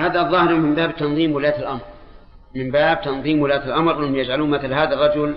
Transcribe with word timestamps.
هذا 0.00 0.20
الظاهر 0.20 0.54
من 0.54 0.74
باب 0.74 0.96
تنظيم 0.96 1.32
ولاة 1.32 1.58
الأمر. 1.58 1.80
من 2.56 2.70
باب 2.70 3.00
تنظيم 3.02 3.42
ولاة 3.42 3.64
الأمر 3.64 3.98
أنهم 3.98 4.16
يجعلون 4.16 4.50
مثل 4.50 4.72
هذا 4.72 4.94
الرجل 4.94 5.34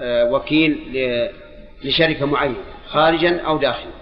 آه، 0.00 0.32
وكيل 0.32 0.78
لشركة 1.84 2.26
معينة 2.26 2.56
خارجا 2.86 3.40
أو 3.40 3.58
داخلا. 3.58 3.92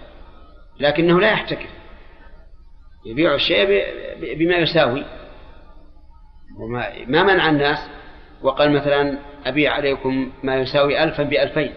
لكنه 0.79 1.19
لا 1.19 1.31
يحتكر. 1.31 1.69
يبيع 3.05 3.35
الشيء 3.35 3.65
بما 4.35 4.55
يساوي. 4.55 5.05
وما 6.59 6.87
ما 7.07 7.23
منع 7.23 7.49
الناس 7.49 7.79
وقال 8.41 8.71
مثلا 8.71 9.17
أبيع 9.45 9.73
عليكم 9.73 10.31
ما 10.43 10.55
يساوي 10.55 11.03
ألفا 11.03 11.23
بألفين. 11.23 11.73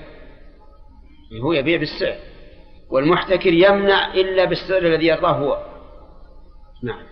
هو 1.42 1.52
يبيع 1.52 1.78
بالسعر. 1.78 2.16
والمحتكر 2.90 3.52
يمنع 3.52 4.14
إلا 4.14 4.44
بالسعر 4.44 4.82
الذي 4.82 5.06
يرضاه 5.06 5.32
هو. 5.32 5.58
نعم. 6.82 7.02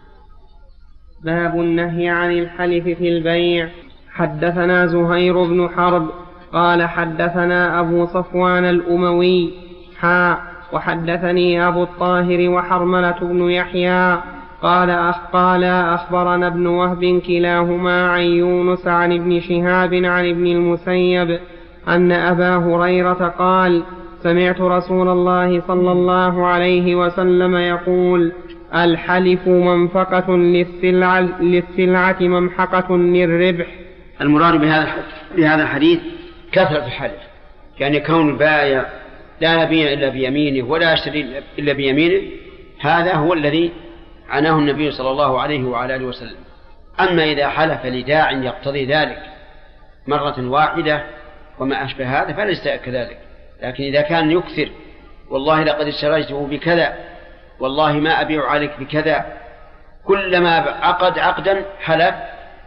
باب 1.24 1.60
النهي 1.60 2.08
عن 2.08 2.30
الحلف 2.32 2.84
في 2.84 3.08
البيع. 3.08 3.68
حدثنا 4.12 4.86
زهير 4.86 5.44
بن 5.44 5.68
حرب 5.76 6.06
قال 6.52 6.82
حدثنا 6.82 7.80
أبو 7.80 8.06
صفوان 8.06 8.64
الأموي. 8.64 9.50
حا 9.98 10.38
وحدثني 10.72 11.68
أبو 11.68 11.82
الطاهر 11.82 12.48
وحرملة 12.48 13.18
بن 13.20 13.50
يحيى. 13.50 14.18
قال 14.62 14.90
أخ 14.90 15.16
قال 15.32 15.64
أخبرنا 15.64 16.46
ابن 16.46 16.66
وهب 16.66 17.20
كلاهما 17.26 18.10
عن 18.10 18.22
يونس 18.22 18.86
عن 18.86 19.12
ابن 19.12 19.40
شهاب 19.40 19.94
عن 19.94 20.28
ابن 20.28 20.46
المسيب 20.46 21.38
أن 21.88 22.12
أبا 22.12 22.56
هريرة 22.56 23.34
قال 23.38 23.82
سمعت 24.22 24.60
رسول 24.60 25.08
الله 25.08 25.60
صلى 25.60 25.92
الله 25.92 26.46
عليه 26.46 26.94
وسلم 26.94 27.56
يقول 27.56 28.32
الحلف 28.74 29.48
منفقة 29.48 30.36
للسلعة, 30.36 31.20
للسلعة 31.42 32.16
ممحقة 32.20 32.96
للربح. 32.96 33.66
المراد 34.20 34.60
بهذا 34.60 34.94
بهذا 35.36 35.62
الحديث 35.62 36.00
كثرة 36.52 36.86
الحلف. 36.86 37.22
يعني 37.80 38.00
كون 38.00 38.28
البائع 38.28 38.86
لا 39.40 39.62
يبيع 39.62 39.92
إلا 39.92 40.08
بيمينه 40.08 40.68
ولا 40.68 40.92
يشتري 40.92 41.42
إلا 41.58 41.72
بيمينه 41.72 42.22
هذا 42.80 43.14
هو 43.14 43.32
الذي 43.32 43.72
عناه 44.28 44.58
النبي 44.58 44.90
صلى 44.90 45.10
الله 45.10 45.40
عليه 45.40 45.64
وعلى 45.64 45.96
آله 45.96 46.04
وسلم. 46.04 46.36
أما 47.00 47.24
إذا 47.24 47.48
حلف 47.48 47.86
لداع 47.86 48.30
يقتضي 48.30 48.84
ذلك 48.84 49.22
مرة 50.06 50.48
واحدة 50.48 51.04
وما 51.58 51.84
أشبه 51.84 52.22
هذا 52.22 52.32
فليس 52.32 52.68
كذلك. 52.68 53.18
لكن 53.62 53.84
إذا 53.84 54.00
كان 54.00 54.30
يكثر 54.30 54.68
والله 55.30 55.64
لقد 55.64 55.86
اشتريته 55.86 56.46
بكذا 56.46 56.94
والله 57.60 57.92
ما 57.92 58.20
أبيع 58.20 58.46
عليك 58.50 58.70
بكذا 58.80 59.26
كلما 60.04 60.56
عقد 60.58 61.18
عقدا 61.18 61.64
حلف 61.80 62.14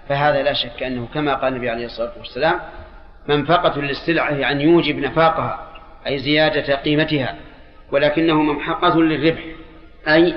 فهذا 0.10 0.42
لا 0.44 0.54
شك 0.54 0.84
أنه 0.84 1.08
كما 1.14 1.34
قال 1.34 1.54
النبي 1.54 1.70
عليه 1.70 1.86
الصلاة 1.86 2.12
والسلام 2.18 2.60
منفقة 3.28 3.82
للسلعة 3.82 4.32
يعني 4.32 4.64
يوجب 4.64 4.98
نفاقها 4.98 5.68
أي 6.08 6.20
زيادة 6.20 6.76
قيمتها 6.76 7.36
ولكنه 7.92 8.42
ممحقة 8.42 9.00
للربح 9.00 9.44
أي 10.08 10.36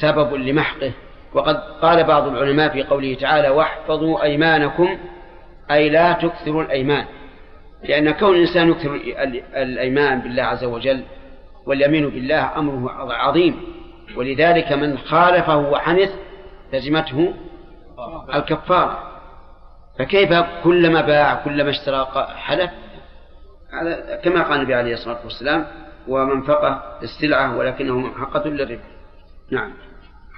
سبب 0.00 0.34
لمحقه. 0.34 0.92
وقد 1.32 1.56
قال 1.56 2.04
بعض 2.04 2.28
العلماء 2.28 2.68
في 2.68 2.82
قوله 2.82 3.14
تعالى 3.14 3.48
واحفظوا 3.48 4.22
أيمانكم 4.22 4.98
أي 5.70 5.88
لا 5.88 6.12
تكثروا 6.12 6.62
الأيمان. 6.62 7.04
لأن 7.82 8.10
كون 8.10 8.36
الإنسان 8.36 8.70
يكثر 8.70 8.94
الأيمان 9.56 10.20
بالله 10.20 10.42
عز 10.42 10.64
وجل 10.64 11.02
واليمين 11.66 12.10
بالله 12.10 12.58
أمره 12.58 13.12
عظيم. 13.12 13.56
ولذلك 14.16 14.72
من 14.72 14.98
خالفه 14.98 15.56
وحنث 15.56 16.10
لزمته 16.72 17.34
الكفارة 18.34 18.98
فكيف 19.98 20.32
كلما 20.64 21.00
باع 21.00 21.34
كلما 21.34 21.70
اشترى 21.70 22.06
حلف؟ 22.36 22.70
هذا 23.72 24.20
كما 24.24 24.42
قال 24.42 24.58
النبي 24.58 24.74
عليه 24.74 24.94
الصلاة 24.94 25.18
والسلام 25.24 25.66
ومنفقة 26.08 26.82
السلعة 27.02 27.56
ولكنه 27.56 27.98
محقة 27.98 28.48
للربح 28.48 28.84
نعم. 29.50 29.70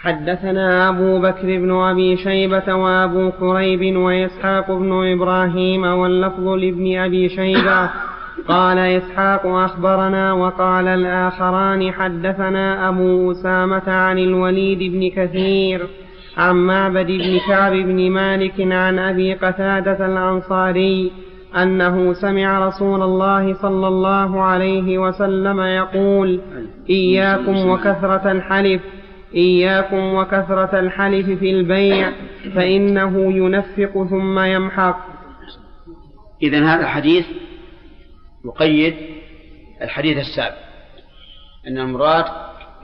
حدثنا 0.02 0.88
أبو 0.88 1.20
بكر 1.20 1.42
بن 1.42 1.70
أبي 1.70 2.16
شيبة 2.16 2.74
وأبو 2.74 3.30
كريب 3.30 3.96
وإسحاق 3.96 4.70
بن 4.72 5.12
إبراهيم 5.12 5.84
واللفظ 5.84 6.48
لابن 6.48 6.98
أبي 6.98 7.28
شيبة 7.28 7.90
قال 8.48 8.78
إسحاق 8.78 9.46
أخبرنا 9.46 10.32
وقال 10.32 10.88
الآخران 10.88 11.92
حدثنا 11.92 12.88
أبو 12.88 13.32
أسامة 13.32 13.82
عن 13.86 14.18
الوليد 14.18 14.92
بن 14.92 15.10
كثير 15.10 15.86
عن 16.36 16.56
معبد 16.56 17.06
بن 17.06 17.38
كعب 17.48 17.72
بن 17.72 18.10
مالك 18.10 18.54
عن 18.60 18.98
أبي 18.98 19.34
قتادة 19.34 20.06
الأنصاري 20.06 21.12
أنه 21.56 22.12
سمع 22.12 22.68
رسول 22.68 23.02
الله 23.02 23.54
صلى 23.54 23.88
الله 23.88 24.42
عليه 24.42 24.98
وسلم 24.98 25.60
يقول 25.60 26.40
إياكم 26.90 27.68
وكثرة 27.68 28.32
الحلف 28.32 28.82
إياكم 29.34 30.14
وكثرة 30.14 30.80
الحلف 30.80 31.30
في 31.30 31.50
البيع 31.50 32.10
فإنه 32.54 33.32
ينفق 33.32 34.06
ثم 34.10 34.38
يمحق. 34.38 34.98
إذا 36.42 36.64
هذا 36.64 36.80
الحديث 36.80 37.26
يقيد 38.44 39.22
الحديث 39.82 40.18
السابق 40.18 40.56
أن 41.66 41.78
المراد 41.78 42.24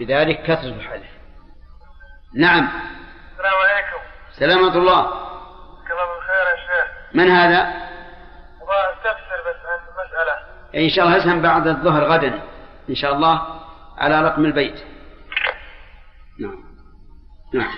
بذلك 0.01 0.43
كثرة 0.43 0.69
الحلف 0.69 1.19
نعم. 2.35 2.69
السلام 3.33 3.55
عليكم. 3.55 3.99
سلامة 4.39 4.77
الله. 4.77 5.03
كلام 5.89 6.09
الخير 6.19 6.47
يا 6.51 6.57
شيخ. 6.57 7.15
من 7.15 7.29
هذا؟ 7.31 7.61
أبغى 8.63 8.79
أستفسر 8.93 9.41
بس 9.49 9.57
عن 9.67 9.79
مسألة 10.07 10.85
إن 10.85 10.89
شاء 10.89 11.07
الله 11.07 11.17
اسهم 11.19 11.43
بعد 11.43 11.67
الظهر 11.67 12.05
غدا. 12.05 12.41
إن 12.91 12.95
شاء 12.95 13.15
الله 13.15 13.43
على 13.99 14.23
رقم 14.23 14.45
البيت. 14.45 14.85
نعم. 16.41 16.65
نعم. 17.55 17.71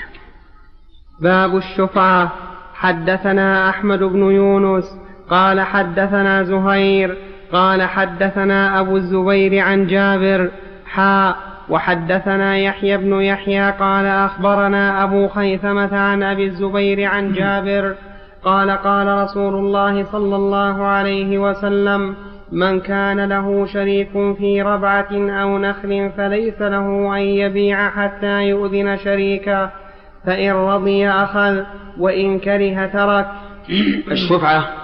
باب 1.20 1.56
الشفعة. 1.56 2.32
حدثنا 2.74 3.70
أحمد 3.70 3.98
بن 3.98 4.22
يونس. 4.22 4.84
قال 5.30 5.60
حدثنا 5.60 6.42
زهير. 6.42 7.29
قال 7.53 7.83
حدثنا 7.83 8.81
أبو 8.81 8.97
الزبير 8.97 9.59
عن 9.59 9.87
جابر 9.87 10.50
حاء 10.87 11.37
وحدثنا 11.69 12.56
يحيى 12.59 12.97
بن 12.97 13.21
يحيى 13.21 13.71
قال 13.71 14.06
أخبرنا 14.06 15.05
أبو 15.05 15.28
خيثمة 15.28 15.97
عن 15.99 16.22
أبي 16.22 16.44
الزبير 16.44 17.05
عن 17.05 17.33
جابر 17.33 17.94
قال 18.44 18.71
قال 18.71 19.06
رسول 19.06 19.55
الله 19.55 20.05
صلى 20.05 20.37
الله 20.37 20.84
عليه 20.84 21.39
وسلم 21.39 22.15
من 22.53 22.81
كان 22.81 23.28
له 23.28 23.66
شريك 23.66 24.12
في 24.12 24.62
ربعة 24.62 25.09
أو 25.12 25.59
نخل 25.59 26.10
فليس 26.16 26.62
له 26.62 27.16
أن 27.16 27.22
يبيع 27.22 27.91
حتى 27.91 28.49
يؤذن 28.49 28.97
شريكه 28.97 29.71
فإن 30.27 30.53
رضي 30.53 31.09
أخذ 31.09 31.62
وإن 31.99 32.39
كره 32.39 32.87
ترك. 32.87 33.27
الشفعة 34.10 34.79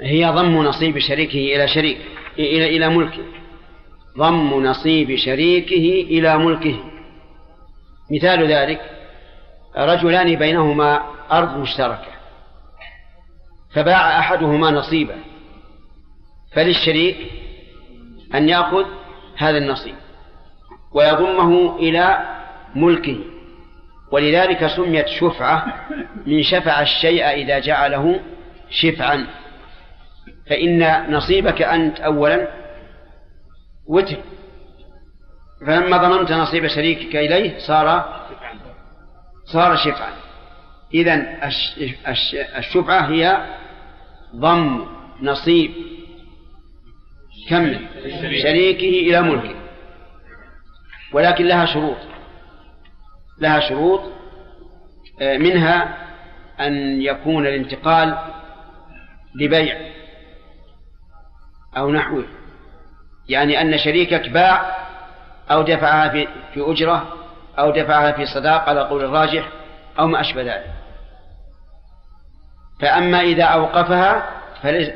هي 0.00 0.26
ضم 0.26 0.56
نصيب 0.56 0.98
شريكه 0.98 1.56
إلى 1.56 1.68
شريك 1.68 1.98
إلى 2.38 2.76
إلى 2.76 2.88
ملكه. 2.88 3.22
ضم 4.18 4.66
نصيب 4.66 5.16
شريكه 5.16 6.06
إلى 6.10 6.38
ملكه. 6.38 6.76
مثال 8.10 8.52
ذلك 8.52 8.80
رجلان 9.76 10.36
بينهما 10.36 11.02
أرض 11.32 11.56
مشتركة. 11.56 12.12
فباع 13.74 14.18
أحدهما 14.18 14.70
نصيبه. 14.70 15.14
فللشريك 16.52 17.16
أن 18.34 18.48
يأخذ 18.48 18.84
هذا 19.36 19.58
النصيب 19.58 19.94
ويضمه 20.92 21.76
إلى 21.76 22.28
ملكه. 22.74 23.18
ولذلك 24.12 24.66
سميت 24.66 25.08
شفعة 25.08 25.86
من 26.26 26.42
شفع 26.42 26.82
الشيء 26.82 27.24
إذا 27.24 27.58
جعله 27.58 28.20
شفعا. 28.70 29.26
فإن 30.52 31.12
نصيبك 31.12 31.62
أنت 31.62 32.00
أولا 32.00 32.48
وتر 33.86 34.16
فلما 35.66 35.96
ضممت 35.96 36.32
نصيب 36.32 36.66
شريكك 36.66 37.16
إليه 37.16 37.58
صار 37.58 38.16
صار 39.44 39.76
شفعا. 39.76 40.12
إذا 40.94 41.38
الشفعة 42.58 43.00
هي 43.00 43.46
ضم 44.36 44.86
نصيب 45.22 45.70
كم 47.48 47.76
شريكه 48.42 49.08
إلى 49.08 49.22
ملكه. 49.22 49.54
ولكن 51.12 51.44
لها 51.44 51.66
شروط. 51.66 51.98
لها 53.38 53.60
شروط 53.60 54.00
آه، 55.20 55.38
منها 55.38 55.98
أن 56.60 57.02
يكون 57.02 57.46
الانتقال 57.46 58.18
لبيع. 59.34 59.92
أو 61.76 61.90
نحوه. 61.90 62.24
يعني 63.28 63.60
أن 63.60 63.78
شريكك 63.78 64.28
باع 64.28 64.76
أو 65.50 65.62
دفعها 65.62 66.08
في, 66.08 66.28
في 66.54 66.60
أجرة 66.60 67.06
أو 67.58 67.70
دفعها 67.70 68.12
في 68.12 68.26
صداق 68.26 68.68
على 68.68 68.80
قول 68.80 69.04
الراجح 69.04 69.48
أو 69.98 70.06
ما 70.06 70.20
أشبه 70.20 70.42
ذلك. 70.42 70.72
فأما 72.80 73.20
إذا 73.20 73.44
أوقفها 73.44 74.30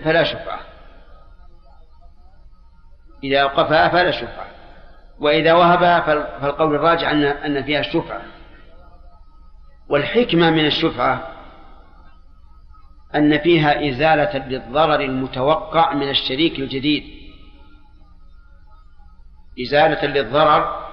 فلا 0.04 0.24
شفعة. 0.24 0.58
إذا 3.24 3.40
أوقفها 3.40 3.88
فلا 3.88 4.10
شفعة. 4.10 4.46
وإذا 5.20 5.52
وهبها 5.52 6.00
فالقول 6.40 6.74
الراجع 6.74 7.10
أن 7.10 7.24
أن 7.24 7.62
فيها 7.62 7.80
الشفعة. 7.80 8.20
والحكمة 9.88 10.50
من 10.50 10.66
الشفعة 10.66 11.35
أن 13.16 13.38
فيها 13.38 13.88
إزالة 13.88 14.46
للضرر 14.48 15.00
المتوقع 15.00 15.94
من 15.94 16.08
الشريك 16.08 16.58
الجديد. 16.58 17.04
إزالة 19.62 20.04
للضرر 20.06 20.86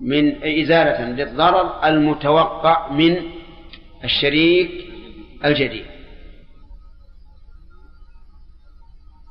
من 0.00 0.44
إزالة 0.44 1.04
للضرر 1.08 1.84
المتوقع 1.84 2.92
من 2.92 3.16
الشريك 4.04 4.70
الجديد. 5.44 5.86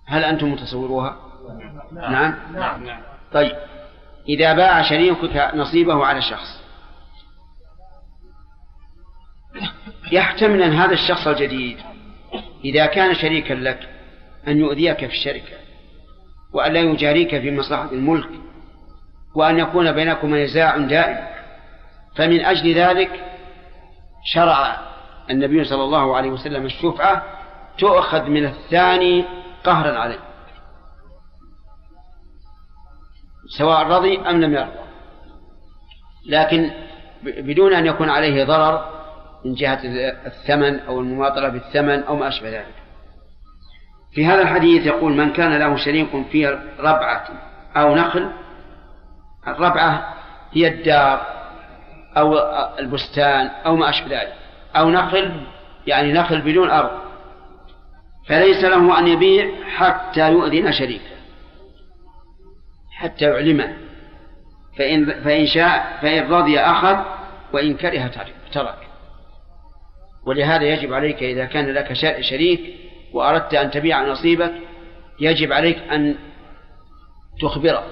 هل 0.06 0.24
أنتم 0.24 0.52
متصوروها؟ 0.52 1.18
نعم. 1.94 2.36
نعم. 2.54 3.02
طيب. 3.34 3.56
إذا 4.30 4.54
باع 4.54 4.82
شريكك 4.82 5.52
نصيبه 5.56 6.06
على 6.06 6.22
شخص 6.22 6.69
يحتمل 10.12 10.64
أن 10.64 10.74
هذا 10.74 10.94
الشخص 10.94 11.28
الجديد 11.28 11.78
إذا 12.66 12.86
كان 12.86 13.16
شريكا 13.16 13.54
لك 13.54 13.90
أن 14.48 14.60
يؤذيك 14.60 14.98
في 14.98 15.14
الشركة 15.14 15.58
وأن 16.54 16.74
لا 16.74 16.80
يجاريك 16.80 17.30
في 17.30 17.52
مصلحة 17.52 17.92
الملك 17.92 18.30
وأن 19.36 19.60
يكون 19.60 19.92
بينكما 19.92 20.44
نزاع 20.44 20.78
دائم. 20.78 21.28
فمن 22.16 22.46
أجل 22.46 22.74
ذلك 22.74 23.24
شرع 24.26 24.78
النبي 25.30 25.64
صلى 25.64 25.84
الله 25.84 26.16
عليه 26.16 26.30
وسلم 26.30 26.66
الشفعة 26.66 27.24
تؤخذ 27.78 28.24
من 28.24 28.46
الثاني 28.46 29.26
قهرا 29.64 30.00
عليه 30.00 30.20
سواء 33.58 33.88
رضي 33.88 34.20
أم 34.20 34.42
لم 34.42 34.54
يرضى. 34.54 34.80
لكن 36.26 36.72
بدون 37.24 37.74
أن 37.74 37.86
يكون 37.86 38.10
عليه 38.10 38.44
ضرر 38.44 38.99
من 39.46 39.54
جهة 39.54 39.80
الثمن 40.26 40.80
أو 40.80 41.00
المماطلة 41.00 41.50
بالثمن 41.50 42.04
أو 42.04 42.16
ما 42.16 42.28
أشبه 42.28 42.50
ذلك. 42.50 42.76
في 44.12 44.26
هذا 44.26 44.42
الحديث 44.42 44.86
يقول 44.86 45.14
من 45.14 45.34
كان 45.34 45.60
له 45.60 45.76
شريك 45.76 46.08
في 46.32 46.48
ربعة 46.80 47.28
أو 47.76 47.96
نخل 47.96 48.32
الربعة 49.48 50.14
هي 50.52 50.68
الدار 50.68 51.22
أو 52.18 52.38
البستان 52.80 53.48
أو 53.66 53.76
ما 53.76 53.90
أشبه 53.90 54.22
ذلك. 54.22 54.34
أو 54.76 54.90
نخل 54.90 55.42
يعني 55.88 56.14
نخل 56.14 56.42
بدون 56.42 56.70
أرض. 56.70 56.92
فليس 58.28 58.64
له 58.64 59.00
أن 59.00 59.08
يبيع 59.08 59.50
حتى 59.76 60.32
يؤذن 60.32 60.72
شريكه. 60.72 61.20
حتى 62.98 63.26
يعلمه. 63.26 63.78
فإن, 64.78 65.22
فإن 65.24 65.46
شاء 65.46 65.98
فإن 66.02 66.32
رضي 66.32 66.60
أخذ 66.60 66.98
وإن 67.54 67.78
كره 67.78 68.08
ترك. 68.54 68.89
ولهذا 70.26 70.64
يجب 70.64 70.94
عليك 70.94 71.24
إذا 71.24 71.46
كان 71.46 71.74
لك 71.74 71.94
شريك 72.22 72.76
وأردت 73.14 73.54
أن 73.54 73.72
تبيع 73.72 74.06
نصيبك 74.06 74.54
يجب 75.20 75.54
عليك 75.54 75.78
أن 75.78 76.16
تخبره 77.42 77.84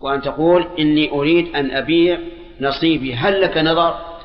وأن 0.00 0.22
تقول 0.22 0.68
إني 0.78 1.10
أريد 1.10 1.56
أن 1.56 1.70
أبيع 1.70 2.18
نصيبي 2.60 3.14
هل 3.14 3.42
لك 3.42 3.58
نظر؟ 3.58 4.16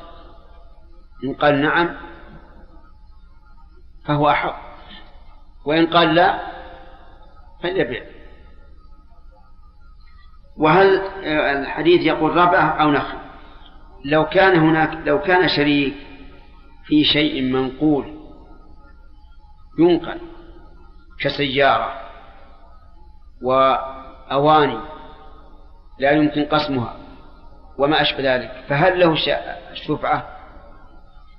إن 1.24 1.34
قال 1.34 1.62
نعم 1.62 1.96
فهو 4.04 4.30
أحق 4.30 4.60
وإن 5.64 5.86
قال 5.86 6.14
لا 6.14 6.40
فليبيع. 7.62 8.02
وهل 10.56 10.96
الحديث 11.26 12.00
يقول 12.00 12.30
ربعة 12.30 12.82
أو 12.82 12.90
نخل؟ 12.90 13.18
لو 14.04 14.24
كان 14.24 14.56
هناك 14.56 14.98
لو 15.06 15.20
كان 15.20 15.48
شريك 15.48 15.94
في 16.86 17.04
شيء 17.04 17.42
منقول 17.42 18.04
ينقل 19.78 20.20
كسيارة 21.20 21.92
وأواني 23.42 24.78
لا 25.98 26.10
يمكن 26.10 26.44
قسمها 26.44 26.96
وما 27.78 28.02
أشبه 28.02 28.34
ذلك. 28.34 28.64
فهل 28.68 29.00
له 29.00 29.14
الشفعة 29.72 30.28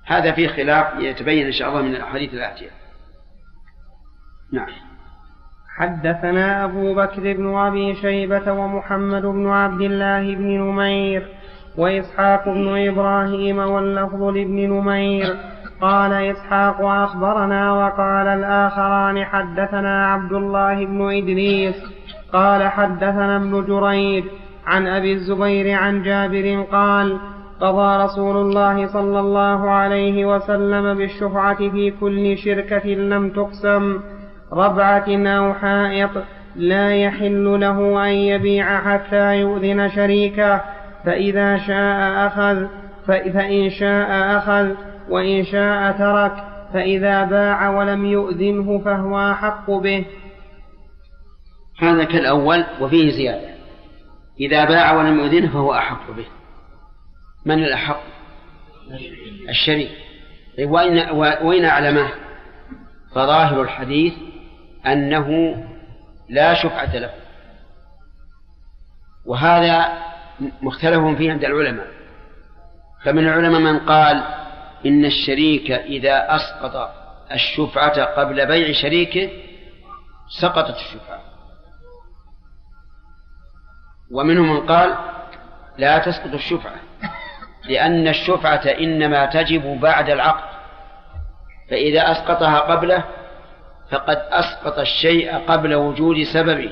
هذا 0.05 0.31
فيه 0.31 0.47
خلاف 0.47 0.99
يتبين 0.99 1.45
إن 1.45 1.51
شاء 1.51 1.69
الله 1.69 1.81
من 1.81 1.95
الأحاديث 1.95 2.33
الآتية. 2.33 2.69
نعم. 4.53 4.67
حدثنا 5.77 6.65
أبو 6.65 6.95
بكر 6.95 7.33
بن 7.33 7.55
أبي 7.55 7.95
شيبة 7.95 8.51
ومحمد 8.51 9.21
بن 9.21 9.47
عبد 9.47 9.81
الله 9.81 10.35
بن 10.35 10.47
نمير 10.47 11.42
وإسحاق 11.77 12.49
بن 12.49 12.87
إبراهيم 12.87 13.57
واللفظ 13.57 14.23
لابن 14.23 14.69
نمير. 14.69 15.35
قال 15.81 16.13
إسحاق 16.13 16.81
أخبرنا 16.81 17.73
وقال 17.73 18.27
الآخران 18.27 19.25
حدثنا 19.25 20.07
عبد 20.07 20.33
الله 20.33 20.85
بن 20.85 21.11
إدريس. 21.11 21.75
قال 22.33 22.67
حدثنا 22.67 23.35
ابن 23.35 23.65
جريج 23.65 24.23
عن 24.67 24.87
أبي 24.87 25.13
الزبير 25.13 25.77
عن 25.77 26.03
جابر 26.03 26.65
قال 26.71 27.17
قضى 27.61 28.03
رسول 28.03 28.37
الله 28.37 28.87
صلى 28.87 29.19
الله 29.19 29.69
عليه 29.69 30.25
وسلم 30.25 30.93
بالشفعة 30.93 31.69
في 31.69 31.91
كل 31.91 32.37
شركة 32.37 32.89
لم 32.89 33.29
تقسم. 33.29 33.99
ربعة 34.53 35.05
أو 35.09 35.53
حائط 35.53 36.09
لا 36.55 36.95
يحل 36.95 37.59
له 37.59 38.05
أن 38.05 38.11
يبيع 38.11 38.81
حتى 38.81 39.39
يؤذن 39.39 39.89
شريكه 39.89 40.61
فإذا 41.05 41.57
شاء 41.57 42.27
أخذ 42.27 42.67
فإن 43.07 43.69
شاء 43.69 44.37
أخذ 44.37 44.75
وإن 45.09 45.43
شاء 45.43 45.91
ترك 45.91 46.53
فإذا 46.73 47.23
باع 47.23 47.69
ولم 47.69 48.05
يؤذنه 48.05 48.79
فهو 48.79 49.31
أحق 49.31 49.71
به. 49.71 50.05
هذا 51.79 52.03
كالأول 52.03 52.65
وفيه 52.81 53.11
زيادة. 53.11 53.53
إذا 54.39 54.65
باع 54.65 54.93
ولم 54.93 55.19
يؤذنه 55.19 55.53
فهو 55.53 55.73
أحق 55.73 56.11
به. 56.11 56.25
من 57.45 57.63
الأحق؟ 57.63 58.01
الشريك. 59.49 59.91
طيب 60.57 60.71
وإن, 60.71 61.09
وإن 61.41 61.65
أعلمه؟ 61.65 62.09
فظاهر 63.15 63.61
الحديث 63.61 64.13
أنه 64.87 65.57
لا 66.29 66.53
شفعة 66.53 66.97
له. 66.97 67.09
وهذا 69.25 70.03
مختلف 70.61 71.17
فيه 71.17 71.31
عند 71.31 71.43
العلماء. 71.43 71.87
فمن 73.03 73.27
العلماء 73.27 73.61
من 73.61 73.79
قال 73.79 74.23
إن 74.85 75.05
الشريك 75.05 75.71
إذا 75.71 76.35
أسقط 76.35 76.91
الشفعة 77.31 78.03
قبل 78.03 78.45
بيع 78.45 78.71
شريكه 78.71 79.29
سقطت 80.41 80.75
الشفعة. 80.75 81.21
ومنهم 84.11 84.53
من 84.53 84.67
قال 84.67 84.95
لا 85.77 85.97
تسقط 85.97 86.33
الشفعة 86.33 86.75
لأن 87.69 88.07
الشفعة 88.07 88.65
إنما 88.65 89.25
تجب 89.25 89.79
بعد 89.81 90.09
العقد 90.09 90.53
فإذا 91.69 92.11
أسقطها 92.11 92.59
قبله 92.59 93.03
فقد 93.91 94.17
أسقط 94.17 94.79
الشيء 94.79 95.37
قبل 95.37 95.75
وجود 95.75 96.23
سببه. 96.23 96.71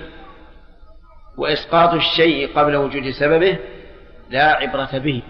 وإسقاط 1.41 1.93
الشيء 1.93 2.57
قبل 2.59 2.75
وجود 2.75 3.09
سببه 3.09 3.59
لا 4.29 4.51
عبرة 4.55 4.97
به. 4.97 5.23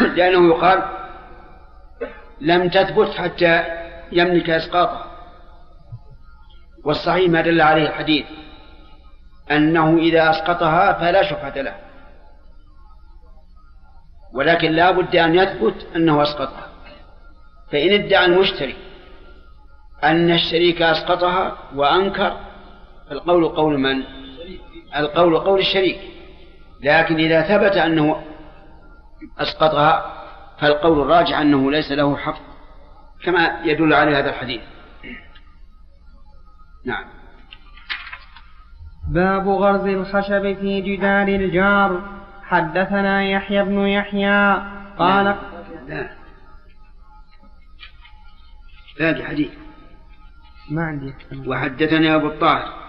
لأنه 0.16 0.54
يقال 0.54 0.82
لم 2.40 2.68
تثبت 2.68 3.08
حتى 3.08 3.64
يملك 4.12 4.50
إسقاطها 4.50 5.06
والصحيح 6.84 7.30
ما 7.30 7.40
دل 7.40 7.60
عليه 7.60 7.82
الحديث 7.82 8.26
أنه 9.50 9.98
إذا 9.98 10.30
أسقطها 10.30 10.92
فلا 10.92 11.22
شفعة 11.22 11.62
له. 11.62 11.74
ولكن 14.34 14.72
لا 14.72 14.90
بد 14.90 15.16
أن 15.16 15.34
يثبت 15.34 15.86
أنه 15.96 16.22
أسقطها. 16.22 16.66
فإن 17.72 17.92
ادعى 17.92 18.24
المشتري 18.24 18.76
أن 20.04 20.30
الشريك 20.30 20.82
أسقطها 20.82 21.58
وأنكر 21.74 22.51
القول 23.10 23.48
قول 23.48 23.78
من؟ 23.78 24.02
القول 24.96 25.38
قول 25.38 25.60
الشريك. 25.60 26.00
لكن 26.82 27.16
إذا 27.16 27.42
ثبت 27.42 27.76
أنه 27.76 28.24
أسقطها 29.38 30.22
فالقول 30.60 31.00
الراجع 31.00 31.42
أنه 31.42 31.70
ليس 31.70 31.92
له 31.92 32.16
حق 32.16 32.38
كما 33.24 33.60
يدل 33.64 33.94
عليه 33.94 34.18
هذا 34.18 34.30
الحديث. 34.30 34.60
نعم. 36.86 37.04
باب 39.08 39.48
غرز 39.48 39.86
الخشب 39.86 40.56
في 40.60 40.80
جدار 40.80 41.28
الجار. 41.28 42.02
حدثنا 42.42 43.24
يحيى 43.24 43.64
بن 43.64 43.78
يحيى. 43.78 44.62
قال 44.98 45.36
لا. 45.88 46.16
باقي 48.98 49.24
حديث. 49.24 49.50
ما 50.70 50.82
عندي. 50.82 51.14
وحدثني 51.46 52.14
أبو 52.14 52.26
الطاهر. 52.26 52.81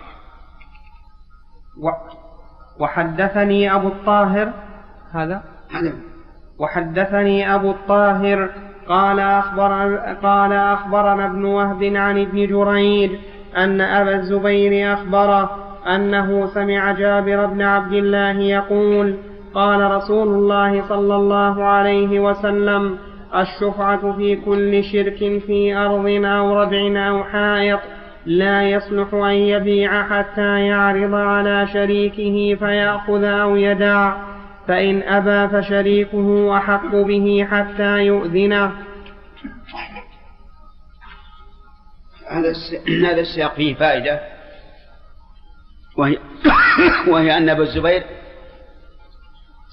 وحدثني 2.79 3.75
أبو 3.75 3.87
الطاهر 3.87 4.53
هذا؟ 5.11 5.43
هذا. 5.71 5.93
وحدثني 6.59 7.55
أبو 7.55 7.71
الطاهر 7.71 8.49
قال 8.87 9.19
أخبر 9.19 9.95
قال 10.23 10.53
أخبرنا 10.53 11.25
ابن 11.25 11.45
وهب 11.45 11.83
عن 11.83 12.21
ابن 12.21 12.47
جريج 12.47 13.11
أن 13.57 13.81
أبا 13.81 14.15
الزبير 14.15 14.93
أخبره 14.93 15.49
أنه 15.95 16.45
سمع 16.45 16.91
جابر 16.91 17.45
بن 17.45 17.61
عبد 17.61 17.93
الله 17.93 18.39
يقول 18.39 19.17
قال 19.53 19.91
رسول 19.91 20.27
الله 20.27 20.87
صلى 20.89 21.15
الله 21.15 21.63
عليه 21.63 22.19
وسلم 22.19 22.97
الشفعة 23.35 24.11
في 24.17 24.35
كل 24.35 24.83
شرك 24.83 25.17
في 25.17 25.75
أرض 25.75 26.05
أو 26.25 26.61
ربع 26.61 27.07
أو 27.09 27.23
حائط. 27.23 27.79
لا 28.25 28.69
يصلح 28.69 29.13
أن 29.13 29.35
يبيع 29.35 30.03
حتى 30.03 30.67
يعرض 30.67 31.13
على 31.13 31.67
شريكه 31.73 32.55
فيأخذ 32.55 33.23
أو 33.23 33.55
يدع 33.55 34.15
فإن 34.67 35.03
أبى 35.03 35.61
فشريكه 35.61 36.57
أحق 36.57 36.95
به 36.95 37.47
حتى 37.51 38.05
يؤذنه. 38.05 38.71
هذا 42.29 42.53
هذا 43.09 43.21
السياق 43.21 43.55
فيه 43.55 43.75
فائدة 43.75 44.19
وهي, 45.97 46.17
وهي 47.11 47.37
أن 47.37 47.49
أبا 47.49 47.63
الزبير 47.63 48.03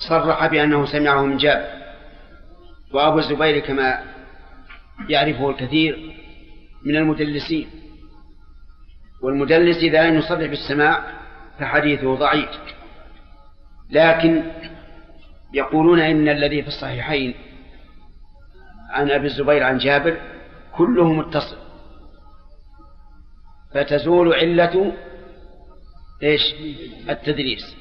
صرح 0.08 0.46
بأنه 0.46 0.86
سمعه 0.86 1.22
من 1.22 1.36
جابر 1.36 1.80
وأبو 2.92 3.18
الزبير 3.18 3.58
كما 3.58 4.02
يعرفه 5.08 5.50
الكثير 5.50 6.16
من 6.86 6.96
المدلسين. 6.96 7.79
والمدلس 9.22 9.76
إذا 9.76 10.10
لم 10.10 10.18
يصرح 10.18 10.48
بالسماع 10.48 11.04
فحديثه 11.58 12.14
ضعيف. 12.14 12.50
لكن 13.90 14.42
يقولون 15.54 16.00
إن 16.00 16.28
الذي 16.28 16.62
في 16.62 16.68
الصحيحين 16.68 17.34
عن 18.90 19.10
أبي 19.10 19.26
الزبير 19.26 19.62
عن 19.62 19.78
جابر 19.78 20.20
كله 20.76 21.12
متصل. 21.12 21.56
فتزول 23.74 24.34
علة 24.34 24.92
إيش؟ 26.22 26.40
التدريس 27.08 27.76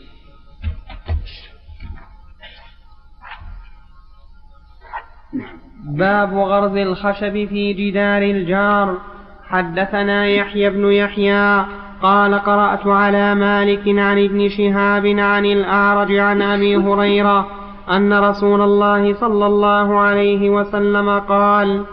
باب 5.83 6.33
غرز 6.33 6.77
الخشب 6.77 7.47
في 7.47 7.73
جدار 7.73 8.21
الجار. 8.21 9.18
حدثنا 9.49 10.27
يحيى 10.27 10.69
بن 10.69 10.91
يحيى 10.91 11.65
قال 12.01 12.35
قرأت 12.35 12.87
على 12.87 13.35
مالك 13.35 13.87
عن 13.87 14.23
ابن 14.23 14.49
شهاب 14.49 15.05
عن 15.05 15.45
الأعرج 15.45 16.15
عن 16.15 16.41
أبي 16.41 16.77
هريرة 16.77 17.47
أن 17.91 18.13
رسول 18.13 18.61
الله 18.61 19.13
صلى 19.13 19.45
الله 19.45 19.99
عليه 19.99 20.49
وسلم 20.49 21.19
قال 21.19 21.83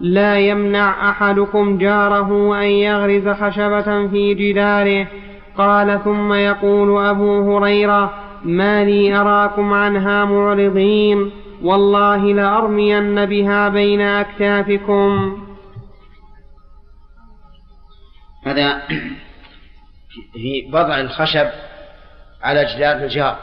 لا 0.00 0.38
يمنع 0.38 1.10
أحدكم 1.10 1.78
جاره 1.78 2.60
أن 2.60 2.66
يغرز 2.66 3.28
خشبة 3.28 4.06
في 4.08 4.34
جداره. 4.34 5.06
قال 5.58 6.00
ثم 6.04 6.32
يقول 6.32 7.04
أبو 7.04 7.56
هريرة 7.56 8.10
ما 8.44 8.84
لي 8.84 9.14
أراكم 9.16 9.72
عنها 9.72 10.24
معرضين 10.24 11.30
والله 11.62 12.32
لأرمين 12.32 13.24
بها 13.24 13.68
بين 13.68 14.00
أكتافكم. 14.00 15.32
هذا 18.48 18.82
في 20.32 20.70
وضع 20.72 21.00
الخشب 21.00 21.48
على 22.42 22.64
جدار 22.64 22.96
الجار. 22.96 23.38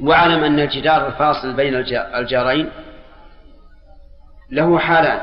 واعلم 0.00 0.44
أن 0.44 0.60
الجدار 0.60 1.06
الفاصل 1.06 1.52
بين 1.52 1.74
الجارين. 2.14 2.70
له 4.50 4.78
حالان. 4.78 5.20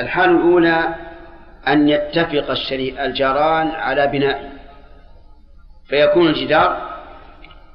الحال 0.00 0.30
الأولى 0.30 0.94
أن 1.68 1.88
يتفق 1.88 2.50
الجاران 3.00 3.68
على 3.68 4.06
بناء. 4.06 4.52
فيكون 5.88 6.28
الجدار 6.28 6.98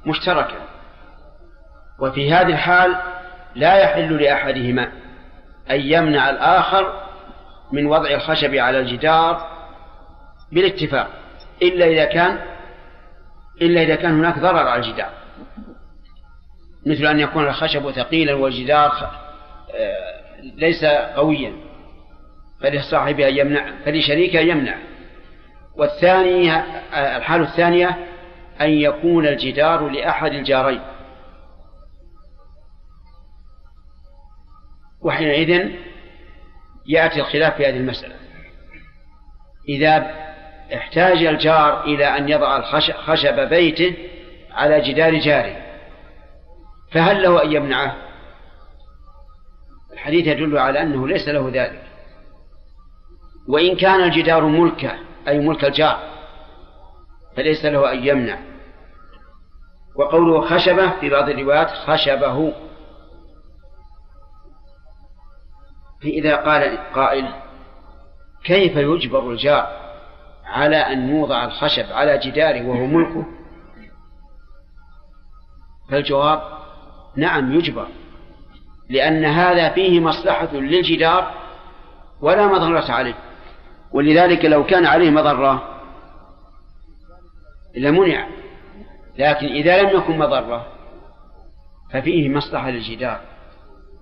مشتركا. 0.06 0.56
وفي 1.98 2.32
هذه 2.32 2.46
الحال 2.46 2.96
لا 3.54 3.76
يحل 3.76 4.22
لأحدهما 4.22 4.92
أن 5.70 5.80
يمنع 5.80 6.30
الآخر 6.30 7.07
من 7.72 7.86
وضع 7.86 8.10
الخشب 8.10 8.54
على 8.54 8.80
الجدار 8.80 9.58
بالاتفاق 10.52 11.08
إلا 11.62 11.86
إذا 11.86 12.04
كان 12.04 12.38
إلا 13.62 13.82
إذا 13.82 13.94
كان 13.94 14.18
هناك 14.18 14.38
ضرر 14.38 14.68
على 14.68 14.82
الجدار. 14.82 15.10
مثل 16.86 17.06
أن 17.06 17.20
يكون 17.20 17.48
الخشب 17.48 17.90
ثقيلا 17.90 18.34
والجدار 18.34 19.10
آه، 19.74 20.40
ليس 20.56 20.84
قويا 21.16 21.52
فلصاحبه 22.60 23.28
أن 23.28 23.36
يمنع 23.36 23.72
فلشريكه 23.84 24.40
أن 24.40 24.48
يمنع. 24.48 24.78
والثاني 25.76 26.52
آه، 26.52 27.16
الحالة 27.16 27.44
الثانية 27.44 27.98
أن 28.60 28.70
يكون 28.70 29.26
الجدار 29.26 29.88
لأحد 29.88 30.32
الجارين. 30.32 30.80
وحينئذ 35.00 35.70
يأتي 36.88 37.20
الخلاف 37.20 37.56
في 37.56 37.66
هذه 37.66 37.76
المسألة. 37.76 38.14
إذا 39.68 40.10
احتاج 40.74 41.24
الجار 41.24 41.84
إلى 41.84 42.04
أن 42.04 42.28
يضع 42.28 42.60
خشب 42.92 43.48
بيته 43.48 43.96
على 44.50 44.80
جدار 44.80 45.14
جاره 45.14 45.56
فهل 46.92 47.22
له 47.22 47.44
أن 47.44 47.52
يمنعه؟ 47.52 47.96
الحديث 49.92 50.26
يدل 50.26 50.58
على 50.58 50.82
أنه 50.82 51.08
ليس 51.08 51.28
له 51.28 51.50
ذلك. 51.52 51.82
وإن 53.48 53.76
كان 53.76 54.02
الجدار 54.02 54.44
ملكه 54.44 54.98
أي 55.28 55.38
ملك 55.38 55.64
الجار 55.64 55.98
فليس 57.36 57.64
له 57.64 57.92
أن 57.92 58.06
يمنع. 58.06 58.38
وقوله 59.96 60.40
خشبة 60.40 61.00
في 61.00 61.10
بعض 61.10 61.28
الروايات 61.28 61.70
خشبه. 61.70 62.67
فإذا 66.02 66.36
قال 66.36 66.78
قائل 66.94 67.28
كيف 68.44 68.76
يجبر 68.76 69.30
الجار 69.30 69.78
على 70.44 70.76
أن 70.76 71.08
يوضع 71.08 71.44
الخشب 71.44 71.92
على 71.92 72.18
جداره 72.18 72.66
وهو 72.66 72.86
ملكه 72.86 73.26
فالجواب 75.90 76.42
نعم 77.16 77.52
يجبر 77.52 77.86
لأن 78.88 79.24
هذا 79.24 79.68
فيه 79.68 80.00
مصلحة 80.00 80.52
للجدار 80.52 81.34
ولا 82.20 82.46
مضرة 82.46 82.92
عليه 82.92 83.14
ولذلك 83.92 84.44
لو 84.44 84.66
كان 84.66 84.86
عليه 84.86 85.10
مضرة 85.10 85.80
لمنع 87.76 88.28
لكن 89.18 89.46
إذا 89.46 89.82
لم 89.82 89.88
يكن 89.88 90.18
مضرة 90.18 90.66
ففيه 91.92 92.28
مصلحة 92.28 92.70
للجدار 92.70 93.20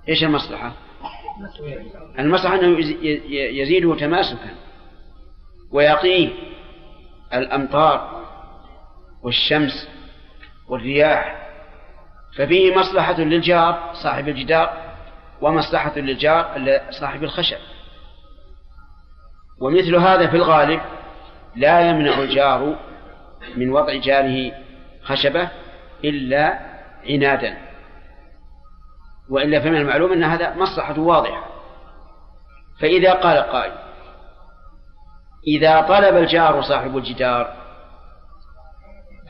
إيش 0.09 0.25
المصلحة؟ 0.25 0.73
المصلحة 2.19 2.55
أنه 2.55 2.78
يزيده 3.31 3.95
تماسكا 3.95 4.50
ويقيه 5.73 6.31
الأمطار 7.35 8.23
والشمس 9.23 9.88
والرياح. 10.69 11.49
ففيه 12.37 12.76
مصلحة 12.76 13.21
للجار 13.21 13.90
صاحب 14.02 14.28
الجدار 14.28 14.95
ومصلحة 15.40 15.99
للجار 15.99 16.81
صاحب 16.90 17.25
الخشب. 17.25 17.59
ومثل 19.61 19.97
هذا 19.97 20.26
في 20.26 20.37
الغالب 20.37 20.81
لا 21.57 21.90
يمنع 21.90 22.19
الجار 22.19 22.78
من 23.57 23.71
وضع 23.71 23.95
جاره 23.95 24.52
خشبة 25.02 25.49
إلا 26.05 26.59
عنادا. 27.09 27.66
وإلا 29.30 29.61
فمن 29.61 29.76
المعلوم 29.76 30.12
أن 30.12 30.25
هذا 30.25 30.54
مصلحة 30.54 31.00
واضحة 31.00 31.45
فإذا 32.80 33.12
قال 33.12 33.38
قائل 33.38 33.73
إذا 35.47 35.80
طلب 35.80 36.16
الجار 36.16 36.62
صاحب 36.62 36.97
الجدار 36.97 37.56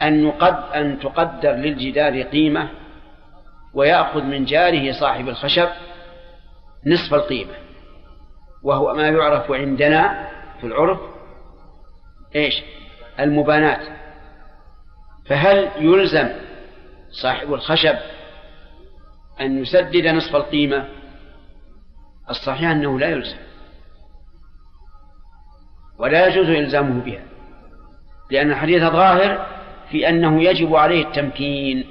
أن 0.02 0.28
أن 0.74 0.98
تقدر 0.98 1.50
للجدار 1.50 2.22
قيمة 2.22 2.68
ويأخذ 3.74 4.22
من 4.22 4.44
جاره 4.44 4.92
صاحب 5.00 5.28
الخشب 5.28 5.68
نصف 6.86 7.14
القيمة 7.14 7.54
وهو 8.62 8.94
ما 8.94 9.08
يعرف 9.08 9.52
عندنا 9.52 10.28
في 10.60 10.66
العرف 10.66 11.00
إيش؟ 12.36 12.62
المبانات 13.20 13.80
فهل 15.28 15.70
يلزم 15.78 16.28
صاحب 17.10 17.54
الخشب 17.54 17.96
أن 19.40 19.62
يسدد 19.62 20.06
نصف 20.06 20.36
القيمة. 20.36 20.88
الصحيح 22.30 22.70
أنه 22.70 22.98
لا 22.98 23.08
يلزم. 23.08 23.36
ولا 25.98 26.26
يجوز 26.26 26.48
إلزامه 26.48 27.04
بها. 27.04 27.22
لأن 28.30 28.50
الحديث 28.50 28.82
ظاهر 28.82 29.46
في 29.90 30.08
أنه 30.08 30.42
يجب 30.42 30.74
عليه 30.74 31.04
التمكين 31.04 31.84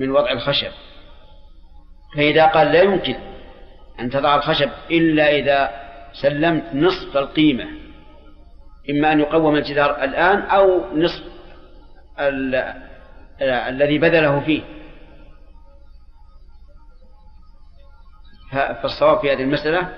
من 0.00 0.10
وضع 0.10 0.32
الخشب. 0.32 0.70
فإذا 2.16 2.46
قال 2.46 2.72
لا 2.72 2.82
يمكن 2.82 3.14
أن 4.00 4.10
تضع 4.10 4.36
الخشب 4.36 4.70
إلا 4.90 5.36
إذا 5.36 5.70
سلمت 6.12 6.74
نصف 6.74 7.16
القيمة 7.16 7.64
إما 8.90 9.12
أن 9.12 9.20
يقوم 9.20 9.56
الجدار 9.56 10.04
الآن 10.04 10.38
أو 10.42 10.96
نصف 10.96 11.22
الذي 13.42 13.98
بذله 13.98 14.40
فيه. 14.40 14.62
فالصواب 18.52 19.20
في 19.20 19.32
هذه 19.32 19.42
المسألة 19.42 19.88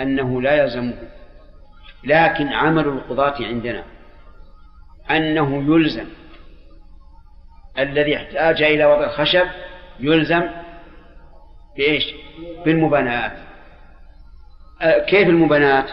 أنه 0.00 0.42
لا 0.42 0.62
يلزمه 0.62 0.94
لكن 2.04 2.48
عمل 2.48 2.88
القضاة 2.88 3.34
عندنا 3.40 3.84
أنه 5.10 5.74
يلزم 5.74 6.06
الذي 7.78 8.16
احتاج 8.16 8.62
إلى 8.62 8.84
وضع 8.84 9.04
الخشب 9.04 9.46
يلزم 10.00 10.42
بإيش؟ 11.76 12.14
بالمبانات 12.64 13.32
أه، 14.82 14.98
كيف 14.98 15.28
المبانات؟ 15.28 15.90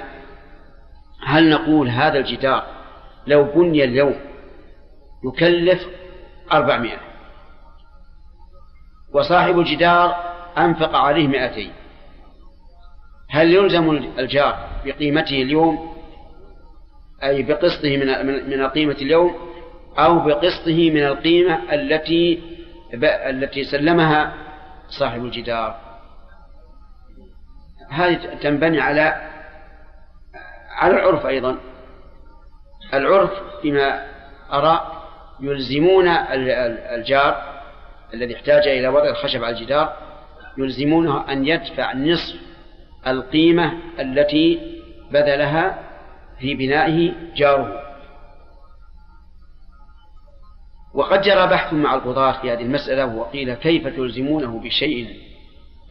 هل 1.25 1.49
نقول 1.49 1.89
هذا 1.89 2.17
الجدار 2.17 2.63
لو 3.27 3.43
بني 3.43 3.83
اليوم 3.83 4.15
يكلف 5.25 5.87
أربعمائة 6.51 6.99
وصاحب 9.13 9.59
الجدار 9.59 10.15
أنفق 10.57 10.95
عليه 10.95 11.27
مائتين 11.27 11.71
هل 13.29 13.53
يلزم 13.53 13.91
الجار 14.19 14.69
بقيمته 14.85 15.41
اليوم؟ 15.41 15.93
أي 17.23 17.43
بقسطه 17.43 17.97
من 17.97 18.25
من 18.49 18.67
قيمة 18.67 18.93
اليوم 18.93 19.35
أو 19.97 20.19
بقسطه 20.19 20.91
من 20.91 21.03
القيمة 21.03 21.73
التي 21.73 22.41
التي 23.03 23.63
سلمها 23.63 24.33
صاحب 24.99 25.25
الجدار؟ 25.25 25.79
هذه 27.89 28.15
تنبني 28.41 28.81
على 28.81 29.29
على 30.69 30.93
العرف 30.93 31.25
أيضا. 31.25 31.57
العرف 32.93 33.31
فيما 33.61 34.05
أرى 34.53 35.03
يلزمون 35.39 36.07
الجار 36.07 37.53
الذي 38.13 38.35
احتاج 38.35 38.67
إلى 38.67 38.87
وضع 38.87 39.09
الخشب 39.09 39.43
على 39.43 39.55
الجدار 39.57 39.97
يلزمونه 40.57 41.31
أن 41.31 41.47
يدفع 41.47 41.93
نصف 41.93 42.35
القيمة 43.07 43.73
التي 43.99 44.59
بذلها 45.11 45.83
في 46.39 46.55
بنائه 46.55 47.13
جاره. 47.35 47.83
وقد 50.93 51.21
جرى 51.21 51.47
بحث 51.47 51.73
مع 51.73 51.93
القضاة 51.95 52.41
في 52.41 52.51
هذه 52.51 52.61
المسألة 52.61 53.05
وقيل 53.05 53.53
كيف 53.53 53.87
تلزمونه 53.87 54.59
بشيء 54.59 55.07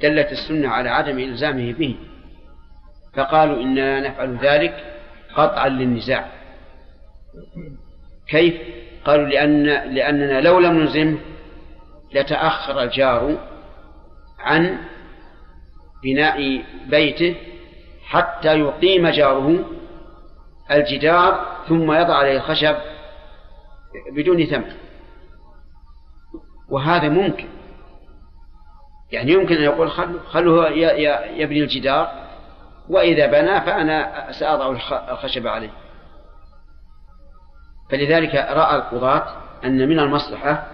دلت 0.02 0.32
السنة 0.32 0.68
على 0.68 0.90
عدم 0.90 1.18
إلزامه 1.18 1.72
به. 1.72 1.96
فقالوا 3.14 3.62
إننا 3.62 4.00
نفعل 4.00 4.36
ذلك 4.36 4.94
قطعا 5.34 5.68
للنزاع. 5.68 6.32
كيف؟ 8.28 8.54
قالوا 9.04 9.26
لأن 9.26 9.64
لأننا 9.94 10.40
لو 10.40 10.60
لم 10.60 10.78
نلزمه 10.78 11.18
لتأخر 12.14 12.82
الجار 12.82 13.38
عن 14.38 14.78
بناء 16.02 16.64
بيته 16.86 17.36
حتى 18.06 18.58
يقيم 18.58 19.08
جاره 19.08 19.64
الجدار 20.70 21.46
ثم 21.68 21.92
يضع 21.92 22.14
عليه 22.14 22.36
الخشب 22.36 22.76
بدون 24.12 24.46
ثمن. 24.46 24.72
وهذا 26.68 27.08
ممكن. 27.08 27.48
يعني 29.12 29.32
يمكن 29.32 29.54
أن 29.54 29.62
يقول 29.62 29.90
خلوه 30.26 30.68
يبني 31.36 31.60
الجدار 31.60 32.12
وإذا 32.88 33.26
بنى 33.26 33.60
فأنا 33.60 34.26
سأضع 34.32 34.70
الخشب 35.10 35.46
عليه. 35.46 35.70
فلذلك 37.90 38.34
رأى 38.34 38.76
القضاة 38.76 39.26
أن 39.64 39.88
من 39.88 39.98
المصلحة 39.98 40.66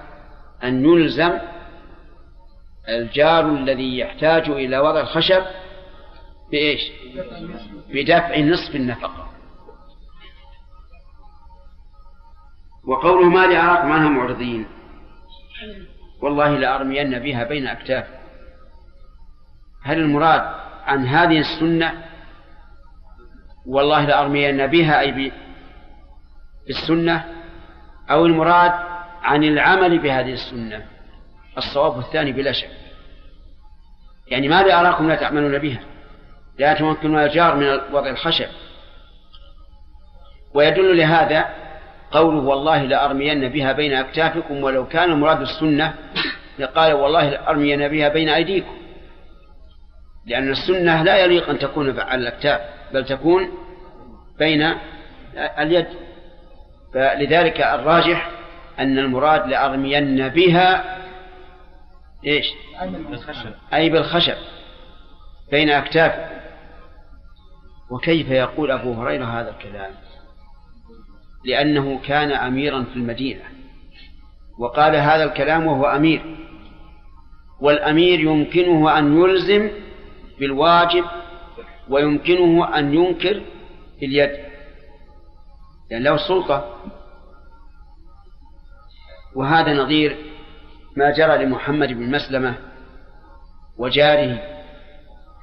أن 0.65 0.85
يلزم 0.85 1.39
الجار 2.89 3.47
الذي 3.49 3.99
يحتاج 3.99 4.49
إلى 4.51 4.79
وضع 4.79 5.01
الخشب 5.01 5.43
بإيش؟ 6.51 6.91
بدفع 7.89 8.39
نصف 8.39 8.75
النفقة. 8.75 9.29
وقوله 12.85 13.29
ما 13.29 13.47
لي 13.47 13.57
أراكم 13.57 13.93
عنها 13.93 14.09
معرضين. 14.09 14.67
والله 16.23 16.57
لأرمين 16.57 17.19
بها 17.19 17.45
بين 17.45 17.67
أكتاف. 17.67 18.07
هل 19.83 19.99
المراد 19.99 20.55
عن 20.87 21.07
هذه 21.07 21.39
السنة؟ 21.39 22.05
والله 23.67 24.05
لأرمين 24.05 24.67
بها 24.67 25.01
أي 25.01 25.33
بالسنة. 26.67 27.25
أو 28.11 28.27
المراد 28.27 28.73
عن 29.23 29.45
العمل 29.45 29.99
بهذه 29.99 30.33
السنة. 30.33 30.98
الصواب 31.59 31.99
الثاني 31.99 32.33
بلا 32.33 32.53
شك. 32.53 32.71
يعني 34.29 34.49
ماذا 34.49 34.75
أراكم 34.75 35.09
لا 35.09 35.15
تعملون 35.15 35.59
بها؟ 35.59 35.81
لا 36.59 36.75
تمكنون 36.75 37.23
الجار 37.23 37.57
من 37.57 37.67
وضع 37.93 38.11
الخشب. 38.11 38.49
ويدل 40.55 40.99
لهذا 40.99 41.49
قوله 42.11 42.39
والله 42.39 42.83
لأرمين 42.83 43.49
بها 43.49 43.73
بين 43.73 43.95
أكتافكم 43.95 44.63
ولو 44.63 44.87
كان 44.87 45.11
المراد 45.11 45.41
السنة 45.41 45.95
لقال 46.59 46.93
والله 46.93 47.31
لأرمين 47.31 47.89
بها 47.89 48.09
بين 48.09 48.29
أيديكم. 48.29 48.79
لأن 50.27 50.51
السنة 50.51 51.03
لا 51.03 51.17
يليق 51.17 51.49
أن 51.49 51.59
تكون 51.59 52.01
على 52.01 52.21
الأكتاف 52.21 52.61
بل 52.93 53.05
تكون 53.05 53.49
بين 54.39 54.75
اليد. 55.59 55.87
فلذلك 56.95 57.61
الراجح 57.61 58.31
أن 58.79 58.99
المراد 58.99 59.47
لأرمين 59.47 60.29
بها 60.29 60.99
إيش؟ 62.27 62.47
بالخشب. 62.83 63.53
أي 63.75 63.91
بالخشب. 63.91 64.37
بين 65.51 65.71
أكتافكم 65.71 66.39
وكيف 67.91 68.31
يقول 68.31 68.71
أبو 68.71 68.93
هريرة 68.93 69.25
هذا 69.25 69.51
الكلام؟ 69.51 69.95
لأنه 71.45 72.01
كان 72.07 72.33
أميرا 72.33 72.83
في 72.83 72.97
المدينة. 72.97 73.43
وقال 74.59 74.97
هذا 74.97 75.25
الكلام 75.25 75.67
وهو 75.67 75.85
أمير. 75.85 76.37
والأمير 77.61 78.21
يمكنه 78.21 78.99
أن 78.99 79.21
يلزم 79.21 79.71
بالواجب 80.41 81.05
ويمكنه 81.89 82.79
أن 82.79 82.95
ينكر 82.95 83.43
باليد. 84.01 84.31
لأن 84.31 84.47
يعني 85.91 86.05
له 86.05 86.17
سلطة 86.17 86.77
وهذا 89.35 89.75
نظير. 89.75 90.28
ما 90.97 91.11
جرى 91.11 91.45
لمحمد 91.45 91.89
بن 91.89 92.11
مسلمة 92.11 92.55
وجاره 93.79 94.39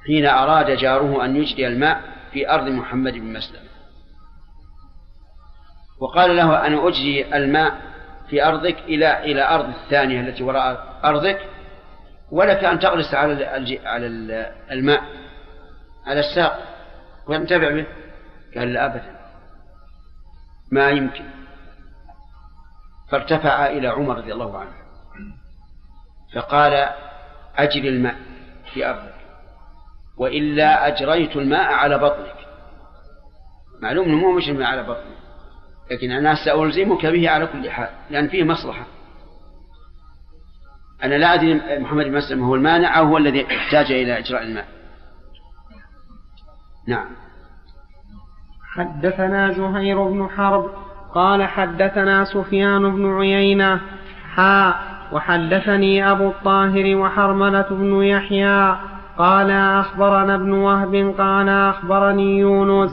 حين 0.06 0.26
أراد 0.26 0.70
جاره 0.70 1.24
أن 1.24 1.36
يجري 1.36 1.66
الماء 1.66 2.00
في 2.32 2.50
أرض 2.50 2.68
محمد 2.68 3.12
بن 3.12 3.32
مسلمة. 3.32 3.66
وقال 6.00 6.36
له 6.36 6.66
أنا 6.66 6.88
أجري 6.88 7.36
الماء 7.36 7.80
في 8.28 8.44
أرضك 8.44 8.78
إلى 8.78 9.24
إلى 9.24 9.48
أرض 9.48 9.68
الثانية 9.68 10.20
التي 10.20 10.42
وراء 10.42 11.00
أرضك 11.04 11.40
ولك 12.30 12.64
أن 12.64 12.78
تغرس 12.78 13.14
على 13.14 13.44
على 13.84 14.06
الماء 14.70 15.02
على 16.06 16.20
الساق 16.20 16.58
وتنتبع 17.28 17.70
به؟ 17.70 17.86
قال 18.56 18.72
لا 18.72 18.86
أبدا. 18.86 19.16
ما 20.72 20.90
يمكن. 20.90 21.24
فارتفع 23.10 23.66
إلى 23.66 23.88
عمر 23.88 24.16
رضي 24.16 24.32
الله 24.32 24.58
عنه. 24.58 24.85
فقال 26.34 26.88
أجل 27.56 27.86
الماء 27.86 28.16
في 28.72 28.90
أرضك. 28.90 29.14
وإلا 30.16 30.86
أجريت 30.88 31.36
الماء 31.36 31.72
على 31.72 31.98
بطنك. 31.98 32.36
معلوم 33.82 34.08
أنه 34.08 34.32
مش 34.32 34.48
الماء 34.48 34.68
على 34.68 34.82
بطنك 34.82 35.16
لكن 35.90 36.10
أنا 36.10 36.34
سألزمك 36.44 37.06
به 37.06 37.30
على 37.30 37.46
كل 37.46 37.70
حال 37.70 37.88
لأن 38.10 38.28
فيه 38.28 38.44
مصلحة. 38.44 38.86
أنا 41.04 41.14
لا 41.14 41.34
أدري 41.34 41.78
محمد 41.78 42.04
بن 42.04 42.16
مسلم 42.16 42.42
هو 42.42 42.54
المانع 42.54 42.98
أو 42.98 43.04
هو 43.04 43.16
الذي 43.16 43.46
احتاج 43.46 43.92
إلى 43.92 44.18
إجراء 44.18 44.42
الماء. 44.42 44.66
نعم. 46.88 47.06
حدثنا 48.76 49.52
زهير 49.52 50.02
بن 50.02 50.28
حرب 50.28 50.70
قال 51.14 51.48
حدثنا 51.48 52.24
سفيان 52.24 52.96
بن 52.96 53.18
عيينة 53.18 53.80
حاء 54.34 54.95
وحدثني 55.12 56.10
أبو 56.10 56.28
الطاهر 56.28 56.96
وحرملة 56.96 57.66
بن 57.70 58.02
يحيى 58.02 58.76
قال 59.18 59.50
أخبرنا 59.50 60.34
ابن 60.34 60.52
وهب 60.52 61.14
قال 61.18 61.48
أخبرني 61.48 62.38
يونس. 62.38 62.90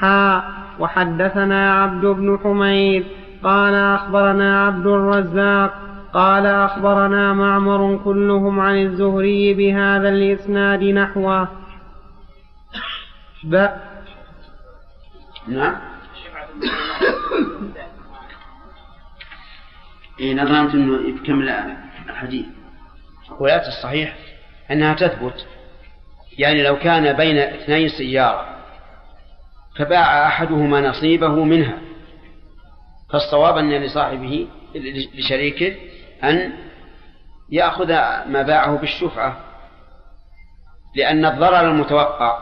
حاء 0.00 0.44
وحدثنا 0.80 1.82
عبد 1.82 2.06
بن 2.06 2.38
حميد 2.44 3.04
قال 3.44 3.74
أخبرنا 3.74 4.66
عبد 4.66 4.86
الرزاق 4.86 5.74
قال 6.12 6.46
أخبرنا 6.46 7.32
معمر 7.32 8.00
كلهم 8.04 8.60
عن 8.60 8.82
الزهري 8.82 9.54
بهذا 9.54 10.08
الإسناد 10.08 10.82
نحوه. 10.82 11.48
ب... 13.44 13.66
نعم. 15.48 15.76
إيه 20.20 20.34
نظرت 20.34 20.74
أنه 20.74 21.08
يكمل 21.08 21.76
الحديث. 22.08 22.46
ويأتي 23.40 23.68
الصحيح 23.68 24.16
أنها 24.70 24.94
تثبت 24.94 25.46
يعني 26.38 26.62
لو 26.62 26.78
كان 26.78 27.12
بين 27.12 27.38
اثنين 27.38 27.88
سيارة 27.88 28.56
فباع 29.78 30.26
أحدهما 30.26 30.80
نصيبه 30.80 31.44
منها 31.44 31.78
فالصواب 33.10 33.58
أن 33.58 33.70
لصاحبه 33.70 34.48
لشريكه 35.14 35.76
أن 36.24 36.52
يأخذ 37.50 37.88
ما 38.28 38.42
باعه 38.42 38.76
بالشفعة 38.76 39.36
لأن 40.96 41.24
الضرر 41.24 41.70
المتوقع 41.70 42.38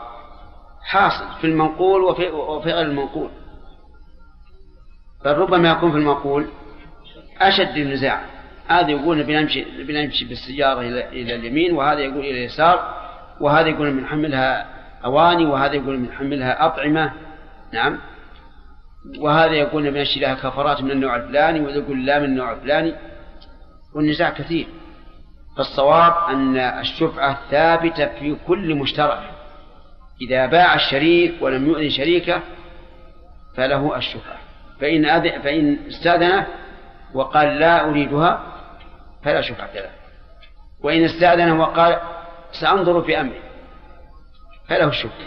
حاصل 0.83 1.41
في 1.41 1.47
المنقول 1.47 2.01
وفي 2.01 2.71
غير 2.71 2.81
المنقول. 2.81 3.29
بل 5.25 5.37
ربما 5.37 5.69
يكون 5.69 5.91
في 5.91 5.97
المنقول 5.97 6.47
أشد 7.41 7.77
النزاع. 7.77 8.21
هذا 8.67 8.91
يقول 8.91 9.23
بنمشي 9.23 9.65
بنمشي 9.83 10.25
بالسيارة 10.25 10.81
إلى 10.81 11.07
إلى 11.07 11.35
اليمين 11.35 11.73
وهذا 11.73 11.99
يقول 11.99 12.19
إلى 12.19 12.31
اليسار 12.31 12.95
وهذا 13.41 13.67
يقول 13.67 13.91
بنحملها 13.91 14.67
أواني 15.05 15.45
وهذا 15.45 15.73
يقول 15.73 15.97
بنحملها 15.97 16.65
أطعمة. 16.65 17.13
نعم. 17.73 17.99
وهذا 19.19 19.53
يقول 19.53 19.91
بنشتري 19.91 20.21
لها 20.21 20.33
كفرات 20.33 20.81
من 20.81 20.91
النوع 20.91 21.15
الفلاني 21.15 21.59
وهذا 21.59 21.77
يقول 21.77 22.05
لا 22.05 22.19
من 22.19 22.25
النوع 22.25 22.51
الفلاني. 22.51 22.93
والنزاع 23.95 24.29
كثير. 24.29 24.67
فالصواب 25.57 26.13
أن 26.29 26.57
الشفعة 26.57 27.39
ثابتة 27.51 28.05
في 28.05 28.35
كل 28.47 28.75
مشترك. 28.75 29.29
إذا 30.21 30.45
باع 30.45 30.75
الشريك 30.75 31.33
ولم 31.41 31.65
يؤذن 31.65 31.89
شريكه 31.89 32.41
فله 33.57 33.97
الشفعة. 33.97 34.37
فإن 34.81 35.05
أذن 35.05 35.41
فإن 35.41 35.77
استأذنه 35.87 36.47
وقال 37.15 37.59
لا 37.59 37.89
أريدها 37.89 38.43
فلا 39.23 39.41
شفعة 39.41 39.73
له 39.73 39.91
وإن 40.79 41.03
استأذنه 41.03 41.61
وقال 41.61 42.01
سأنظر 42.51 43.01
في 43.01 43.21
أمري 43.21 43.41
فله 44.67 44.87
الشفعة 44.87 45.25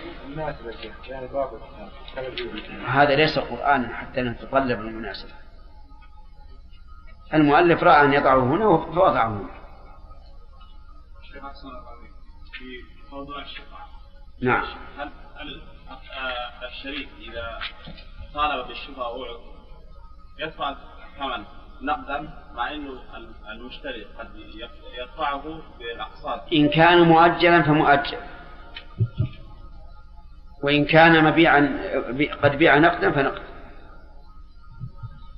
هذا 2.86 3.14
ليس 3.14 3.38
قرآنا 3.38 3.96
حتى 3.96 4.20
نتطلب 4.20 4.80
المناسبة. 4.80 5.32
المؤلف 7.34 7.82
رأى 7.82 8.04
أن 8.04 8.12
يضعه 8.12 8.38
هنا 8.38 8.76
فوضعه 8.94 9.28
هنا. 9.28 9.58
في 12.52 12.84
موضوع 13.12 13.42
الشفعة 13.42 13.88
نعم. 14.42 14.64
هل 14.98 15.10
الشريك 16.68 17.08
إذا 17.18 17.58
طالب 18.34 18.66
بالشفعة 18.66 19.08
ووعد 19.08 19.40
يدفع 20.38 20.74
ثمن 21.18 21.44
نقدا 21.82 22.28
مع 22.54 22.72
إنه 22.72 22.90
المشتري 23.52 24.06
قد 24.18 24.28
يدفعه 24.98 25.62
بالأقساط. 25.78 26.52
إن 26.52 26.68
كان 26.68 27.00
مؤجلا 27.00 27.62
فمؤجل. 27.62 28.18
وإن 30.62 30.84
كان 30.84 31.24
مبيعا 31.24 31.78
قد 32.42 32.56
بيع 32.56 32.78
نقدا 32.78 33.10
فنقد 33.10 33.42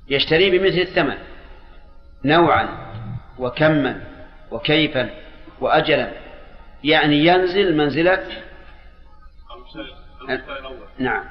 يشتري 0.09 0.59
بمثل 0.59 0.79
الثمن. 0.79 1.19
نوعا 2.25 2.69
وكما 3.39 4.05
وكيفا 4.51 5.11
وأجلا. 5.61 6.13
يعني 6.85 7.27
ينزل 7.27 7.77
منزلة 7.77 8.27
نعم. 10.99 11.25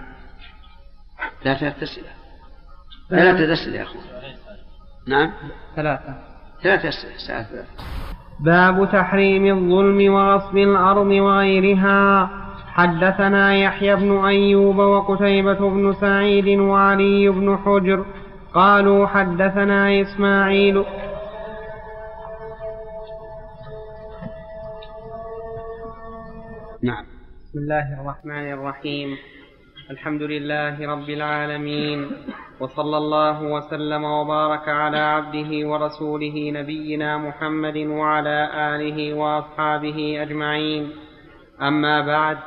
لا 1.45 1.54
أسئلة 1.84 2.10
ثلاثة 3.10 3.54
أسئلة 3.54 3.78
يا 3.78 3.84
أخوان. 3.84 4.04
نعم. 5.08 5.32
ثلاثة. 5.76 6.16
ثلاثة 6.64 6.90
أسئلة 6.90 7.66
باب 8.40 8.90
تحريم 8.92 9.46
الظلم 9.46 10.14
وغصب 10.14 10.58
الأرض 10.58 11.08
وغيرها. 11.08 12.30
حدثنا 12.68 13.56
يحيى 13.56 13.96
بن 13.96 14.26
أيوب 14.26 14.78
وقتيبة 14.78 15.70
بن 15.70 15.94
سعيد 15.94 16.60
وعلي 16.60 17.30
بن 17.30 17.58
حجر 17.58 18.06
قالوا 18.54 19.08
حدثنا 19.08 20.02
إسماعيل. 20.02 20.84
نعم. 26.84 27.06
بسم 27.44 27.60
الله 27.60 28.02
الرحمن 28.02 28.54
الرحيم. 28.54 29.18
الحمد 29.91 30.21
لله 30.21 30.91
رب 30.93 31.10
العالمين. 31.10 32.12
وصلى 32.60 32.97
الله 32.97 33.43
وسلم 33.43 34.04
وبارك 34.04 34.69
على 34.69 34.97
عبده 34.97 35.67
ورسوله 35.67 36.52
نبينا 36.54 37.17
محمد 37.17 37.78
وعلى 37.78 38.49
آله 38.54 39.13
وأصحابه 39.13 40.21
أجمعين. 40.21 40.89
أما 41.62 42.02
بعد 42.02 42.38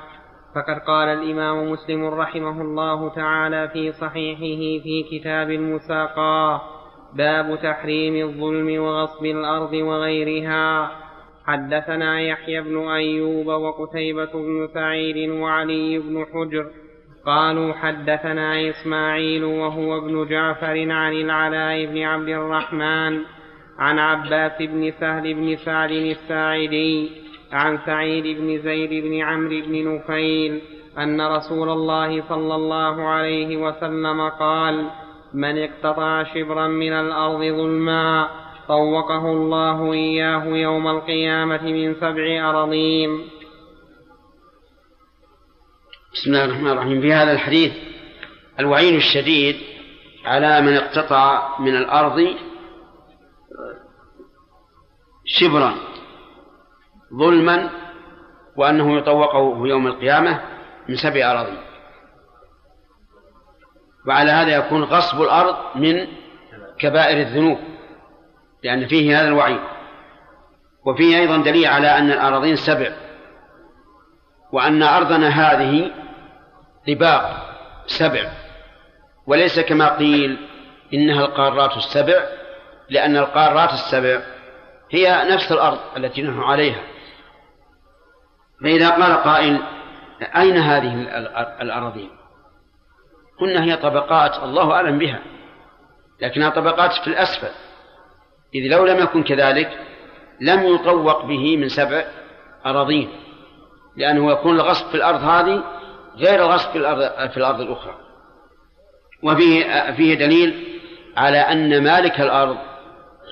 فقد 0.55 0.79
قال 0.87 1.09
الإمام 1.09 1.73
مسلم 1.73 2.05
رحمه 2.05 2.63
الله 2.63 3.09
تعالى 3.09 3.69
في 3.69 3.93
صحيحه 3.93 4.83
في 4.85 5.03
كتاب 5.11 5.51
المساقاه 5.51 6.63
باب 7.17 7.59
تحريم 7.63 8.29
الظلم 8.29 8.83
وغصب 8.83 9.25
الأرض 9.25 9.73
وغيرها. 9.73 10.91
حدثنا 11.47 12.21
يحيى 12.21 12.61
بن 12.61 12.89
أيوب 12.89 13.47
وقتيبة 13.47 14.33
بن 14.33 14.69
سعيد 14.75 15.31
وعلي 15.31 15.99
بن 15.99 16.27
حجر 16.33 16.82
قالوا 17.27 17.73
حدثنا 17.73 18.71
إسماعيل 18.71 19.45
وهو 19.45 19.99
ابن 19.99 20.27
جعفر 20.29 20.91
عن 20.91 21.13
العلاء 21.13 21.87
بن 21.87 22.03
عبد 22.03 22.29
الرحمن 22.29 23.21
عن 23.79 23.99
عباس 23.99 24.63
بن 24.63 24.91
سهل 25.01 25.35
بن 25.35 25.57
سعد 25.57 25.91
الساعدي 25.91 27.11
عن 27.53 27.79
سعيد 27.87 28.39
بن 28.39 28.59
زيد 28.59 29.05
بن 29.05 29.21
عمرو 29.21 29.61
بن 29.67 29.95
نفيل 29.95 30.61
أن 30.99 31.21
رسول 31.21 31.69
الله 31.69 32.23
صلى 32.29 32.55
الله 32.55 33.03
عليه 33.03 33.57
وسلم 33.57 34.29
قال 34.29 34.87
من 35.35 35.59
اقتطع 35.59 36.23
شبرا 36.23 36.67
من 36.69 36.93
الأرض 36.93 37.41
ظلما 37.41 38.29
طوقه 38.69 39.33
الله 39.33 39.93
إياه 39.93 40.45
يوم 40.47 40.89
القيامة 40.89 41.63
من 41.63 41.95
سبع 41.95 42.51
أراضين 42.51 43.21
بسم 46.15 46.31
الله 46.31 46.45
الرحمن 46.45 46.71
الرحيم. 46.71 47.01
في 47.01 47.13
هذا 47.13 47.33
الحديث 47.33 47.73
الوعيد 48.61 48.95
الشديد 48.95 49.57
على 50.25 50.61
من 50.61 50.77
اقتطع 50.77 51.59
من 51.59 51.77
الأرض 51.77 52.37
شبرا 55.25 55.75
ظلما 57.15 57.71
وأنه 58.57 58.99
يطوقه 58.99 59.67
يوم 59.67 59.87
القيامة 59.87 60.41
من 60.89 60.97
سبع 60.97 61.31
أراضي. 61.31 61.59
وعلى 64.09 64.31
هذا 64.31 64.57
يكون 64.57 64.83
غصب 64.83 65.23
الأرض 65.23 65.57
من 65.75 66.07
كبائر 66.79 67.21
الذنوب 67.21 67.59
لأن 68.65 68.87
فيه 68.87 69.21
هذا 69.21 69.29
الوعيد 69.29 69.61
وفيه 70.87 71.19
أيضا 71.19 71.37
دليل 71.37 71.67
على 71.67 71.99
أن 71.99 72.11
الأراضين 72.11 72.57
سبع 72.57 72.93
وأن 74.53 74.83
أرضنا 74.83 75.29
هذه 75.29 76.02
طباق 76.89 77.53
سبع. 77.87 78.33
وليس 79.27 79.61
كما 79.61 79.97
قيل 79.97 80.49
إنها 80.95 81.25
القارات 81.25 81.77
السبع 81.77 82.27
لأن 82.91 83.17
القارات 83.17 83.73
السبع 83.73 84.21
هي 84.91 85.25
نفس 85.31 85.53
الأرض 85.53 85.79
التي 85.97 86.23
نحن 86.23 86.41
عليها. 86.41 86.83
فإذا 88.63 88.91
قال 88.91 89.13
قائل 89.13 89.63
أين 90.37 90.57
هذه 90.57 90.95
الأراضين 91.61 92.11
قلنا 93.41 93.65
هي 93.65 93.77
طبقات 93.77 94.43
الله 94.43 94.73
أعلم 94.73 94.99
بها 94.99 95.23
لكنها 96.21 96.51
طبقات 96.51 96.93
في 96.93 97.07
الأسفل. 97.07 97.51
إذ 98.55 98.69
لو 98.71 98.87
لم 98.87 98.99
يكن 98.99 99.23
كذلك 99.23 99.79
لم 100.41 100.67
يطوق 100.75 101.25
به 101.25 101.57
من 101.57 101.69
سبع 101.69 102.05
أراضين 102.67 103.11
لأنه 103.97 104.33
يكون 104.33 104.61
الغصب 104.61 104.87
في 104.87 104.95
الأرض 104.95 105.25
هذه 105.25 105.65
غير 106.17 106.45
الغصب 106.45 106.71
في 106.71 106.79
الأرض 106.79 107.31
في 107.31 107.37
الأرض 107.37 107.61
الأخرى. 107.61 107.95
وفيه 109.23 109.91
فيه 109.91 110.15
دليل 110.15 110.81
على 111.17 111.39
أن 111.39 111.83
مالك 111.85 112.21
الأرض 112.21 112.59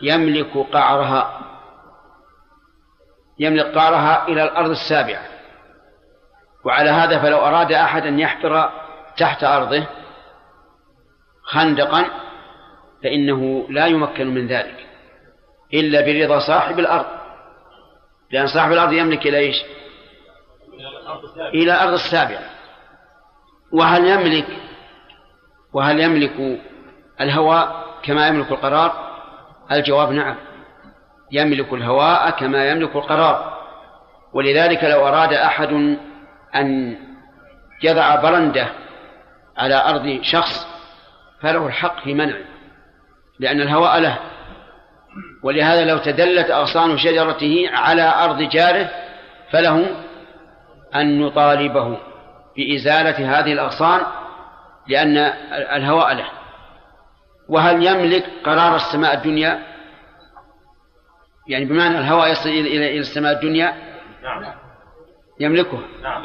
يملك 0.02 0.56
قعرها 0.72 1.40
يملك 3.38 3.66
قعرها 3.78 4.28
إلى 4.28 4.44
الأرض 4.44 4.70
السابعة. 4.70 5.22
وعلى 6.64 6.90
هذا 6.90 7.22
فلو 7.22 7.38
أراد 7.38 7.72
أحد 7.72 8.06
أن 8.06 8.18
يحفر 8.18 8.72
تحت 9.16 9.44
أرضه 9.44 9.86
خندقا 11.42 12.04
فإنه 13.02 13.66
لا 13.70 13.86
يمكن 13.86 14.34
من 14.34 14.46
ذلك. 14.46 14.86
إلا 15.74 16.00
برضا 16.00 16.38
صاحب 16.38 16.78
الأرض. 16.78 17.06
لأن 18.30 18.46
صاحب 18.46 18.72
الأرض 18.72 18.92
يملك 18.92 19.26
إلى 19.26 19.38
إيش؟ 19.38 19.56
إلى 21.54 21.74
الأرض 21.74 21.92
السابعة. 21.92 22.59
وهل 23.72 24.06
يملك 24.06 24.46
وهل 25.72 26.00
يملك 26.00 26.60
الهواء 27.20 27.86
كما 28.02 28.28
يملك 28.28 28.52
القرار؟ 28.52 29.10
الجواب 29.72 30.12
نعم. 30.12 30.36
يملك 31.32 31.72
الهواء 31.72 32.30
كما 32.30 32.70
يملك 32.70 32.96
القرار. 32.96 33.60
ولذلك 34.32 34.84
لو 34.84 35.08
أراد 35.08 35.32
أحد 35.32 35.98
أن 36.54 36.96
يضع 37.82 38.16
برندة 38.16 38.68
على 39.56 39.74
أرض 39.74 40.18
شخص 40.22 40.66
فله 41.42 41.66
الحق 41.66 42.04
في 42.04 42.14
منعه 42.14 42.44
لأن 43.38 43.60
الهواء 43.60 44.00
له. 44.00 44.18
ولهذا 45.42 45.84
لو 45.84 45.98
تدلت 45.98 46.50
أغصان 46.50 46.98
شجرته 46.98 47.70
على 47.72 48.14
أرض 48.24 48.42
جاره 48.42 48.90
فله 49.50 49.86
أن 50.94 51.20
نطالبه 51.20 51.98
بإزالة 52.56 53.38
هذه 53.38 53.52
الأغصان 53.52 54.00
لأن 54.88 55.16
الهواء 55.76 56.14
له. 56.14 56.30
وهل 57.48 57.86
يملك 57.86 58.24
قرار 58.44 58.76
السماء 58.76 59.14
الدنيا؟ 59.14 59.62
يعني 61.48 61.64
بمعنى 61.64 61.98
الهواء 61.98 62.30
يصل 62.30 62.48
إلى 62.48 62.90
إلى 62.90 62.98
السماء 62.98 63.32
الدنيا؟ 63.32 63.74
نعم. 64.22 64.54
يملكه. 65.40 65.82
نعم. 66.02 66.22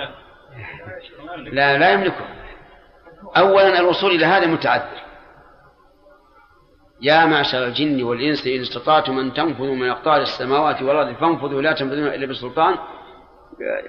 لا 1.52 1.78
لا 1.78 1.92
يملكه. 1.92 2.26
أولا 3.38 3.80
الوصول 3.80 4.12
إلى 4.12 4.26
هذا 4.26 4.48
متعذر. 4.48 5.06
يا 7.02 7.26
معشر 7.26 7.66
الجن 7.66 8.04
والإنس 8.04 8.48
إن 8.48 8.62
استطعتم 8.62 9.20
أن 9.20 9.34
تنفذوا 9.34 9.76
من 9.76 9.90
أقطار 9.90 10.22
السماوات 10.22 10.82
والأرض 10.82 11.16
فانفذوا 11.16 11.62
لا 11.62 11.74
تنفذون 11.74 12.08
إلا 12.08 12.28
بسلطان. 12.28 12.76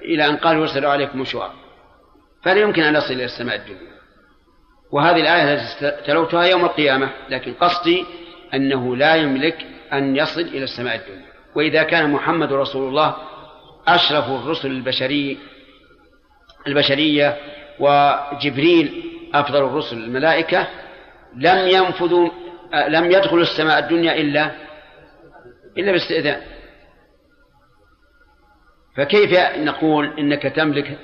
إلى 0.01 0.25
أن 0.25 0.37
قال 0.37 0.57
يرسل 0.57 0.85
عليكم 0.85 1.21
مشوار. 1.21 1.51
فلا 2.47 2.61
يمكن 2.61 2.83
أن 2.83 2.97
نصل 2.97 3.13
إلى 3.13 3.25
السماء 3.25 3.55
الدنيا. 3.55 3.97
وهذه 4.91 5.21
الآية 5.21 5.53
التي 5.53 6.03
تلوتها 6.05 6.43
يوم 6.43 6.65
القيامة 6.65 7.09
لكن 7.29 7.53
قصدي 7.53 8.05
أنه 8.53 8.95
لا 8.95 9.15
يملك 9.15 9.65
أن 9.93 10.15
يصل 10.15 10.41
إلى 10.41 10.63
السماء 10.63 10.95
الدنيا. 10.95 11.25
وإذا 11.55 11.83
كان 11.83 12.11
محمد 12.11 12.53
رسول 12.53 12.89
الله 12.89 13.15
أشرف 13.87 14.29
الرسل 14.29 14.71
البشري 14.71 15.37
البشرية 16.67 17.37
وجبريل 17.79 19.03
أفضل 19.33 19.65
الرسل 19.65 19.97
الملائكة 19.97 20.67
لم 21.35 21.67
ينفذوا 21.67 22.29
لم 22.87 23.11
يدخلوا 23.11 23.43
السماء 23.43 23.79
الدنيا 23.79 24.15
إلا 24.15 24.51
إلا 25.77 25.91
باستئذان. 25.91 26.41
فكيف 28.97 29.39
نقول 29.57 30.19
إنك 30.19 30.43
تملك 30.43 30.97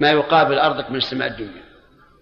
ما 0.00 0.10
يقابل 0.10 0.58
أرضك 0.58 0.90
من 0.90 0.96
السماء 0.96 1.28
الدنيا. 1.28 1.62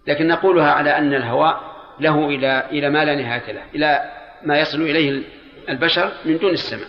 لكن 0.07 0.29
نقولها 0.29 0.73
على 0.73 0.99
أن 0.99 1.15
الهواء 1.15 1.77
له 2.01 2.27
إلى 2.27 2.67
إلى 2.71 2.91
ما 2.91 3.05
لا 3.05 3.15
نهاية 3.15 3.53
له 3.53 3.62
إلى 3.75 4.12
ما 4.43 4.59
يصل 4.59 4.83
إليه 4.83 5.23
البشر 5.69 6.12
من 6.25 6.39
دون 6.39 6.51
السماء. 6.51 6.89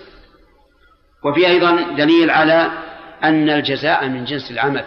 وفي 1.23 1.47
أيضا 1.47 1.81
دليل 1.81 2.29
على 2.29 2.71
أن 3.23 3.49
الجزاء 3.49 4.07
من 4.07 4.25
جنس 4.25 4.51
العمل. 4.51 4.85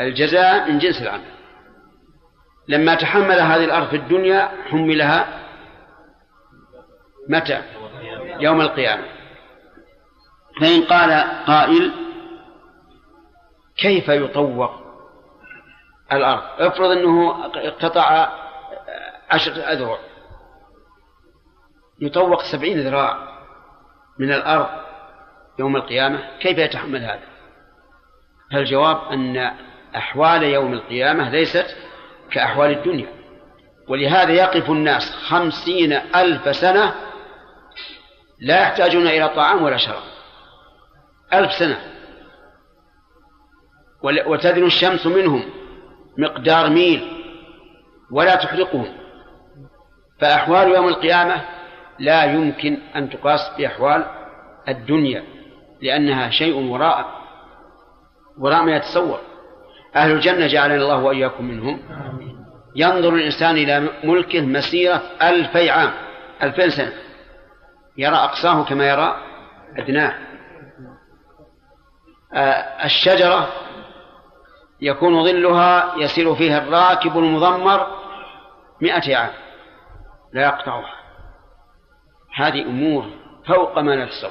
الجزاء 0.00 0.70
من 0.70 0.78
جنس 0.78 1.02
العمل. 1.02 1.34
لما 2.68 2.94
تحمل 2.94 3.40
هذه 3.40 3.64
الأرض 3.64 3.88
في 3.88 3.96
الدنيا 3.96 4.48
حملها 4.70 5.26
متى؟ 7.28 7.62
يوم 8.40 8.60
القيامة. 8.60 9.04
فإن 10.60 10.82
قال 10.82 11.10
قائل 11.46 11.92
كيف 13.76 14.08
يطوق 14.08 14.70
الأرض؟ 16.12 16.42
افرض 16.58 16.90
أنه 16.90 17.44
اقتطع 17.54 18.28
عشرة 19.30 19.62
أذرع. 19.62 19.98
يطوق 22.00 22.42
سبعين 22.42 22.80
ذراع 22.80 23.18
من 24.18 24.32
الأرض 24.32 24.68
يوم 25.58 25.76
القيامة 25.76 26.38
كيف 26.40 26.58
يتحمل 26.58 27.02
هذا؟ 27.04 27.34
فالجواب 28.52 29.12
أن 29.12 29.52
أحوال 29.96 30.42
يوم 30.42 30.72
القيامة 30.72 31.30
ليست 31.30 31.76
كأحوال 32.30 32.70
الدنيا. 32.70 33.08
ولهذا 33.88 34.32
يقف 34.32 34.70
الناس 34.70 35.16
خمسين 35.28 35.92
ألف 35.92 36.56
سنة 36.56 36.94
لا 38.40 38.62
يحتاجون 38.62 39.06
إلى 39.06 39.28
طعام 39.28 39.62
ولا 39.62 39.76
شراب. 39.76 40.02
ألف 41.32 41.52
سنة. 41.52 41.93
وتدنو 44.04 44.66
الشمس 44.66 45.06
منهم 45.06 45.44
مقدار 46.18 46.70
ميل 46.70 47.08
ولا 48.10 48.34
تحرقهم. 48.34 48.86
فأحوال 50.20 50.68
يوم 50.68 50.88
القيامة 50.88 51.42
لا 51.98 52.24
يمكن 52.24 52.78
أن 52.96 53.10
تقاس 53.10 53.50
بأحوال 53.58 54.04
الدنيا 54.68 55.24
لأنها 55.82 56.30
شيء 56.30 56.56
وراء 56.56 57.06
وراء 58.38 58.62
ما 58.62 58.76
يتصور. 58.76 59.18
أهل 59.96 60.10
الجنة 60.10 60.46
جعلنا 60.46 60.76
الله 60.76 61.02
وإياكم 61.02 61.44
منهم. 61.44 61.80
ينظر 62.76 63.14
الإنسان 63.14 63.56
إلى 63.56 63.88
ملكه 64.04 64.40
مسيرة 64.40 65.02
ألفي 65.22 65.70
عام 65.70 65.90
ألفين 66.42 66.70
سنة. 66.70 66.92
يرى 67.96 68.16
أقصاه 68.16 68.64
كما 68.64 68.88
يرى 68.88 69.16
أدناه. 69.76 70.14
آه، 72.34 72.84
الشجرة 72.84 73.48
يكون 74.80 75.24
ظلها 75.24 75.94
يسير 75.96 76.34
فيها 76.34 76.58
الراكب 76.58 77.18
المضمر 77.18 77.86
مئة 78.80 79.16
عام. 79.16 79.32
لا 80.32 80.42
يقطعها. 80.42 80.94
هذه 82.34 82.62
أمور 82.62 83.06
فوق 83.46 83.78
ما 83.78 84.04
نتصور 84.04 84.30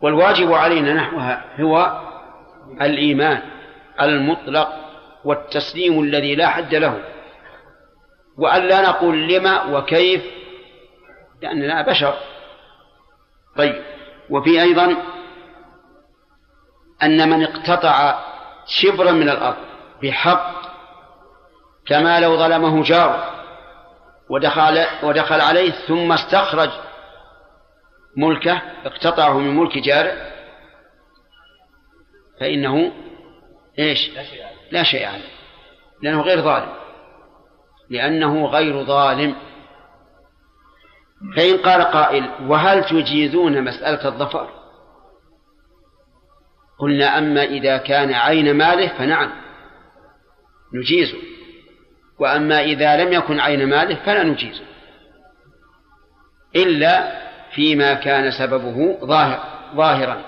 والواجب 0.00 0.52
علينا 0.52 0.94
نحوها 0.94 1.44
هو 1.60 2.00
الإيمان 2.80 3.42
المطلق 4.00 4.68
والتسليم 5.24 6.00
الذي 6.00 6.34
لا 6.34 6.48
حد 6.48 6.74
له. 6.74 7.04
وأن 8.38 8.62
لا 8.62 8.82
نقول 8.82 9.28
لما 9.28 9.64
وكيف 9.64 10.24
لأننا 11.42 11.82
بشر. 11.82 12.14
طيب. 13.56 13.82
وفي 14.30 14.62
أيضا 14.62 14.96
أن 17.02 17.30
من 17.30 17.42
اقتطع 17.42 18.18
شبرا 18.66 19.12
من 19.12 19.28
الأرض 19.28 19.56
بحق 20.02 20.52
كما 21.86 22.20
لو 22.20 22.36
ظلمه 22.36 22.82
جار. 22.82 23.36
ودخل 24.30 24.84
ودخل 25.02 25.40
عليه 25.40 25.70
ثم 25.70 26.12
استخرج 26.12 26.70
ملكه 28.16 28.62
اقتطعه 28.84 29.38
من 29.38 29.56
ملك 29.56 29.78
جاره. 29.78 30.32
فإنه 32.40 32.92
إيش؟ 33.78 34.10
لا 34.70 34.82
شيء 34.82 35.06
عليه. 35.06 35.28
لأنه 36.02 36.20
غير 36.22 36.40
ظالم. 36.40 36.74
لأنه 37.90 38.46
غير 38.46 38.84
ظالم. 38.84 39.36
فإن 41.36 41.58
قال 41.58 41.82
قائل 41.82 42.30
وهل 42.42 42.84
تجيزون 42.84 43.64
مسألة 43.64 44.08
الظفر؟ 44.08 44.65
قلنا 46.78 47.18
أما 47.18 47.44
إذا 47.44 47.76
كان 47.76 48.14
عين 48.14 48.56
ماله 48.56 48.88
فنعم 48.88 49.30
نجيزه 50.74 51.18
وأما 52.18 52.60
إذا 52.60 53.04
لم 53.04 53.12
يكن 53.12 53.40
عين 53.40 53.68
ماله 53.68 53.94
فلا 53.94 54.22
نجيزه 54.22 54.64
إلا 56.56 57.22
فيما 57.54 57.94
كان 57.94 58.30
سببه 58.30 58.98
ظاهر 59.04 59.56
ظاهرا. 59.76 60.22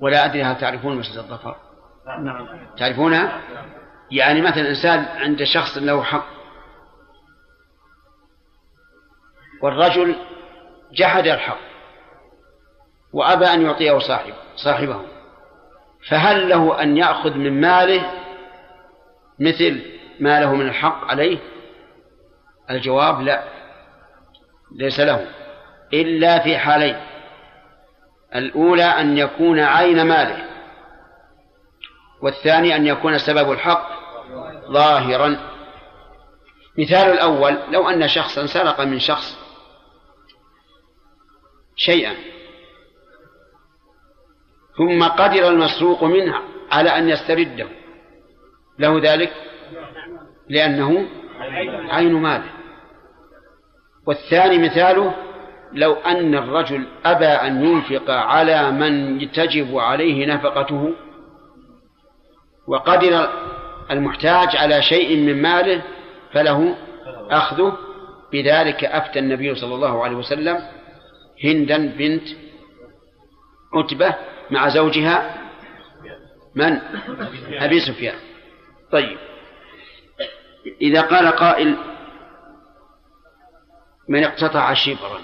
ولا 0.00 0.24
أدري 0.24 0.42
هل 0.42 0.58
تعرفون 0.58 0.96
مسجد 0.96 1.16
الظفر؟ 1.16 1.56
نعم. 2.06 2.48
تعرفونها 2.78 3.40
يعني 4.10 4.40
مثلا 4.40 4.68
إنسان 4.68 5.04
عند 5.04 5.44
شخص 5.44 5.78
له 5.78 6.02
حق 6.02 6.26
والرجل 9.62 10.16
جحد 10.92 11.26
الحق. 11.26 11.67
وأبى 13.12 13.46
أن 13.46 13.62
يعطيه 13.62 13.98
صاحب 13.98 14.34
صاحبه. 14.56 15.02
فهل 16.08 16.48
له 16.48 16.82
أن 16.82 16.96
يأخذ 16.96 17.34
من 17.34 17.60
ماله 17.60 18.12
مثل 19.38 19.82
ما 20.20 20.40
له 20.40 20.54
من 20.54 20.68
الحق 20.68 21.04
عليه؟ 21.04 21.38
الجواب 22.70 23.20
لا 23.20 23.44
ليس 24.76 25.00
له 25.00 25.26
إلا 25.92 26.38
في 26.38 26.58
حالين. 26.58 26.96
الأولى 28.34 28.84
أن 28.84 29.18
يكون 29.18 29.60
عين 29.60 30.02
ماله 30.02 30.44
والثاني 32.22 32.76
أن 32.76 32.86
يكون 32.86 33.18
سبب 33.18 33.52
الحق 33.52 33.88
ظاهرا. 34.70 35.36
مثال 36.78 37.10
الأول 37.12 37.58
لو 37.70 37.88
أن 37.88 38.08
شخصا 38.08 38.46
سرق 38.46 38.80
من 38.80 38.98
شخص 38.98 39.38
شيئا 41.76 42.14
ثم 44.78 45.02
قدر 45.04 45.48
المسروق 45.48 46.04
منه 46.04 46.34
على 46.70 46.90
أن 46.90 47.08
يسترده. 47.08 47.66
له 48.78 49.00
ذلك؟ 49.00 49.32
لأنه 50.48 51.06
عين 51.90 52.12
ماله. 52.12 52.50
والثاني 54.06 54.58
مثاله 54.58 55.14
لو 55.72 55.92
أن 55.94 56.34
الرجل 56.34 56.86
أبى 57.04 57.26
أن 57.26 57.64
ينفق 57.64 58.10
على 58.10 58.70
من 58.70 59.18
تجب 59.32 59.78
عليه 59.78 60.26
نفقته 60.26 60.94
وقدر 62.66 63.28
المحتاج 63.90 64.56
على 64.56 64.82
شيء 64.82 65.16
من 65.16 65.42
ماله 65.42 65.82
فله 66.32 66.74
أخذه. 67.30 67.76
بذلك 68.32 68.84
أفتى 68.84 69.18
النبي 69.18 69.54
صلى 69.54 69.74
الله 69.74 70.04
عليه 70.04 70.16
وسلم 70.16 70.58
هندا 71.44 71.86
بنت 71.98 72.28
عتبة 73.74 74.14
مع 74.50 74.68
زوجها 74.68 75.48
من؟ 76.54 76.78
أبي 77.52 77.80
سفيان. 77.80 78.18
طيب. 78.92 79.18
إذا 80.80 81.00
قال 81.00 81.28
قائل 81.28 81.76
من 84.08 84.24
اقتطع 84.24 84.74
شبرا 84.74 85.20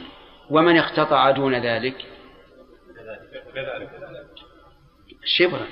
ومن 0.50 0.76
اقتطع 0.76 1.30
دون 1.30 1.54
ذلك؟ 1.54 1.96
شبرا. 5.24 5.66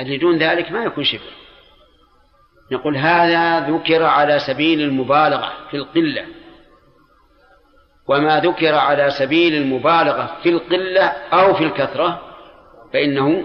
اللي 0.00 0.18
دون 0.18 0.38
ذلك 0.38 0.72
ما 0.72 0.84
يكون 0.84 1.04
شبر 1.04 1.32
نقول 2.72 2.96
هذا 2.96 3.70
ذكر 3.70 4.02
على 4.02 4.38
سبيل 4.38 4.80
المبالغة 4.80 5.52
في 5.70 5.76
القلة. 5.76 6.26
وما 8.08 8.40
ذكر 8.40 8.74
على 8.74 9.10
سبيل 9.10 9.54
المبالغة 9.54 10.36
في 10.42 10.48
القلة 10.48 11.02
أو 11.32 11.54
في 11.54 11.64
الكثرة 11.64 12.20
فإنه 12.92 13.44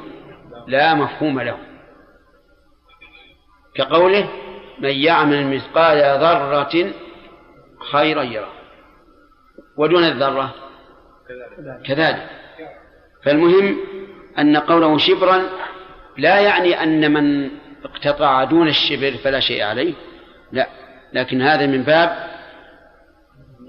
لا 0.67 0.93
مفهوم 0.93 1.39
له. 1.39 1.57
كقوله 3.75 4.29
من 4.79 4.89
يعمل 4.89 5.55
مثقال 5.55 5.97
ذرة 5.97 6.93
خيرا 7.91 8.23
يره. 8.23 8.53
ودون 9.77 10.03
الذرة 10.03 10.53
كذلك. 11.85 12.29
فالمهم 13.23 13.77
أن 14.39 14.57
قوله 14.57 14.97
شبرا 14.97 15.41
لا 16.17 16.39
يعني 16.39 16.83
أن 16.83 17.13
من 17.13 17.49
اقتطع 17.85 18.43
دون 18.43 18.67
الشبر 18.67 19.11
فلا 19.11 19.39
شيء 19.39 19.63
عليه. 19.63 19.93
لا 20.51 20.67
لكن 21.13 21.41
هذا 21.41 21.65
من 21.65 21.83
باب 21.83 22.30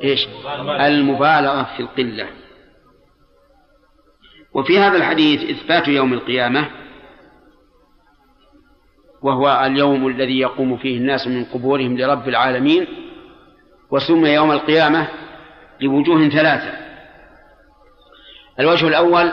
إيش؟ 0.02 0.28
المبالغة 0.80 1.62
في 1.62 1.80
القلة. 1.80 2.28
وفي 4.54 4.78
هذا 4.78 4.96
الحديث 4.96 5.50
إثبات 5.50 5.88
يوم 5.88 6.12
القيامة 6.12 6.70
وهو 9.22 9.62
اليوم 9.66 10.06
الذي 10.08 10.40
يقوم 10.40 10.76
فيه 10.76 10.96
الناس 10.96 11.26
من 11.26 11.44
قبورهم 11.44 11.98
لرب 11.98 12.28
العالمين 12.28 12.86
وسمي 13.90 14.30
يوم 14.30 14.52
القيامة 14.52 15.08
لوجوه 15.80 16.28
ثلاثة. 16.28 16.72
الوجه 18.60 18.88
الأول 18.88 19.32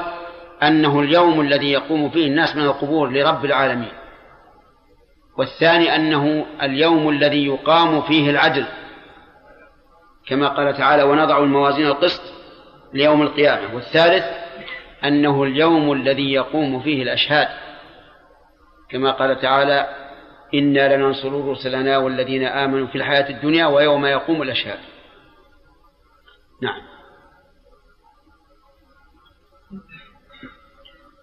أنه 0.63 0.99
اليوم 0.99 1.41
الذي 1.41 1.71
يقوم 1.71 2.09
فيه 2.09 2.27
الناس 2.27 2.55
من 2.55 2.63
القبور 2.63 3.09
لرب 3.09 3.45
العالمين 3.45 3.91
والثاني 5.37 5.95
أنه 5.95 6.45
اليوم 6.63 7.09
الذي 7.09 7.45
يقام 7.45 8.01
فيه 8.01 8.29
العدل. 8.29 8.65
كما 10.29 10.47
قال 10.47 10.77
تعالى 10.77 11.03
ونضع 11.03 11.37
الموازين 11.37 11.87
القسط 11.87 12.21
ليوم 12.93 13.21
القيامة. 13.21 13.75
والثالث 13.75 14.25
أنه 15.03 15.43
اليوم 15.43 15.91
الذي 15.91 16.33
يقوم 16.33 16.79
فيه 16.79 17.03
الأشهاد. 17.03 17.47
كما 18.89 19.11
قال 19.11 19.39
تعالى 19.39 19.89
إنا 20.53 20.95
لننصر 20.95 21.49
رسلنا 21.51 21.97
والذين 21.97 22.43
آمنوا 22.43 22.87
في 22.87 22.95
الحياة 22.95 23.29
الدنيا 23.29 23.65
ويوم 23.65 24.05
يقوم 24.05 24.41
الأشهاد. 24.41 24.79
نعم. 26.61 26.81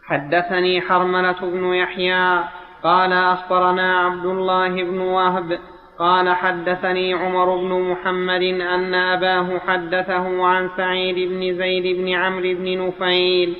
حدثني 0.04 0.80
حرملة 0.80 1.40
بن 1.40 1.74
يحيى 1.74 2.44
قال 2.82 3.12
أخبرنا 3.12 3.98
عبد 3.98 4.26
الله 4.26 4.68
بن 4.68 4.98
وهب 4.98 5.58
قال 5.98 6.28
حدثني 6.28 7.14
عمر 7.14 7.56
بن 7.56 7.90
محمد 7.90 8.42
أن 8.42 8.94
أباه 8.94 9.58
حدثه 9.58 10.46
عن 10.46 10.70
سعيد 10.76 11.28
بن 11.28 11.58
زيد 11.58 11.96
بن 11.96 12.14
عمرو 12.14 12.54
بن 12.54 12.86
نفيل 12.86 13.56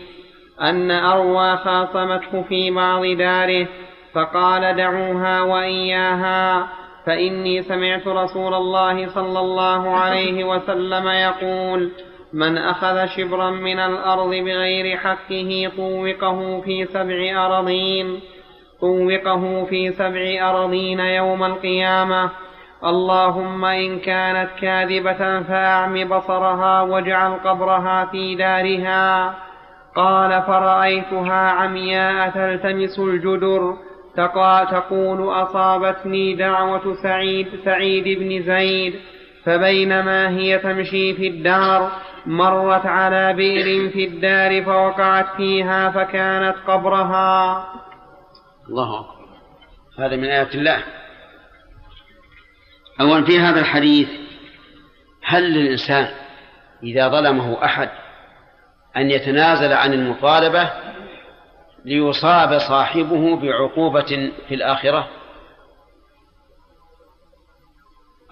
أن 0.63 0.91
أروى 0.91 1.57
خاصمته 1.57 2.43
في 2.43 2.71
بعض 2.71 3.05
داره 3.07 3.67
فقال 4.13 4.77
دعوها 4.77 5.43
وإياها 5.43 6.69
فإني 7.07 7.63
سمعت 7.63 8.07
رسول 8.07 8.55
الله 8.55 9.09
صلى 9.09 9.41
الله 9.41 9.97
عليه 9.97 10.45
وسلم 10.45 11.09
يقول 11.09 11.91
من 12.33 12.59
أخذ 12.59 13.07
شبرا 13.07 13.51
من 13.51 13.79
الأرض 13.79 14.31
بغير 14.31 14.97
حقه 14.97 15.71
طوقه 15.77 16.61
في 16.61 16.85
سبع 16.85 17.47
أراضين 17.47 18.21
طوقه 18.81 19.65
في 19.65 19.93
سبع 19.93 20.51
أراضين 20.51 21.01
يوم 21.01 21.45
القيامة. 21.45 22.31
اللهم 22.85 23.65
إن 23.65 23.99
كانت 23.99 24.49
كاذبة 24.61 25.43
فأعم 25.43 26.09
بصرها 26.09 26.83
واجعل 26.83 27.33
قبرها 27.45 28.05
في 28.05 28.35
دارها. 28.35 29.35
قال 29.97 30.43
فرأيتها 30.43 31.51
عمياء 31.51 32.31
تلتمس 32.31 32.99
الجدر. 32.99 33.77
تقول 34.17 35.43
أصابتني 35.43 36.35
دعوة 36.35 36.95
سعيد 37.03 37.49
سعيد 37.65 38.19
بن 38.19 38.43
زيد. 38.43 38.95
فبينما 39.45 40.29
هي 40.29 40.59
تمشي 40.59 41.15
في 41.15 41.29
الدار 41.29 41.91
مرت 42.27 42.87
على 42.87 43.33
بئر 43.33 43.89
في 43.89 44.05
الدار 44.05 44.65
فوقعت 44.65 45.27
فيها 45.37 45.91
فكانت 45.91 46.55
قبرها. 46.67 47.67
الله 48.69 49.01
أكبر. 49.01 49.27
هذا 49.99 50.17
من 50.17 50.25
آيات 50.25 50.55
الله. 50.55 50.85
أولا 53.01 53.25
في 53.25 53.39
هذا 53.39 53.61
الحديث 53.61 54.09
هل 55.23 55.53
للإنسان 55.53 56.09
إذا 56.83 57.09
ظلمه 57.09 57.65
أحد 57.65 57.91
أن 58.97 59.11
يتنازل 59.11 59.73
عن 59.73 59.93
المطالبة 59.93 60.71
ليصاب 61.85 62.59
صاحبه 62.59 63.37
بعقوبة 63.37 64.33
في 64.49 64.55
الآخرة؟ 64.55 65.09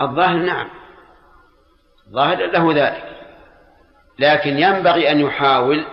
الظاهر 0.01 0.37
نعم. 0.37 0.71
الظاهر 2.07 2.37
له 2.47 2.73
ذلك. 2.75 3.15
لكن 4.19 4.59
ينبغي 4.59 5.11
أن 5.11 5.21
يحاول 5.21 5.85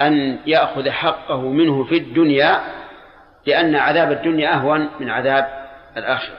أن 0.00 0.38
يأخذ 0.46 0.90
حقه 0.90 1.40
منه 1.40 1.84
في 1.84 1.96
الدنيا 1.98 2.77
لأن 3.48 3.76
عذاب 3.76 4.12
الدنيا 4.12 4.54
أهون 4.54 4.90
من 5.00 5.10
عذاب 5.10 5.68
الآخرة. 5.96 6.38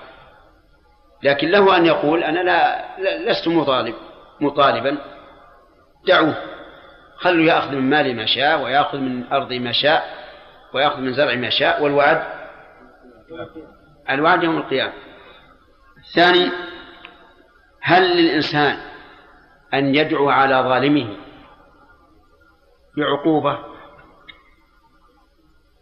لكن 1.24 1.50
له 1.50 1.78
أن 1.78 1.86
يقول 1.86 2.24
أنا 2.24 2.40
لا 2.40 3.32
لست 3.32 3.48
مطالب 3.48 3.96
مطالبا. 4.42 4.98
دعوه 6.08 6.36
خلوا 7.18 7.46
يأخذ 7.46 7.72
من 7.72 7.90
مالي 7.90 8.14
ما 8.14 8.26
شاء 8.26 8.62
ويأخذ 8.62 8.98
من 8.98 9.34
أرضي 9.34 9.60
ما 9.60 9.72
شاء 9.72 10.04
ويأخذ 10.74 11.00
من 11.00 11.14
زرعي 11.14 11.38
ما 11.38 11.50
شاء 11.50 11.84
والوعد 11.84 12.24
الوعد 14.10 14.44
يوم 14.44 14.58
القيامة. 14.58 14.94
الثاني 15.98 16.52
هل 17.82 18.18
للإنسان 18.18 18.78
أن 19.74 19.96
يدعو 19.96 20.30
على 20.30 20.56
ظالمه 20.56 21.16
بعقوبة؟ 22.98 23.69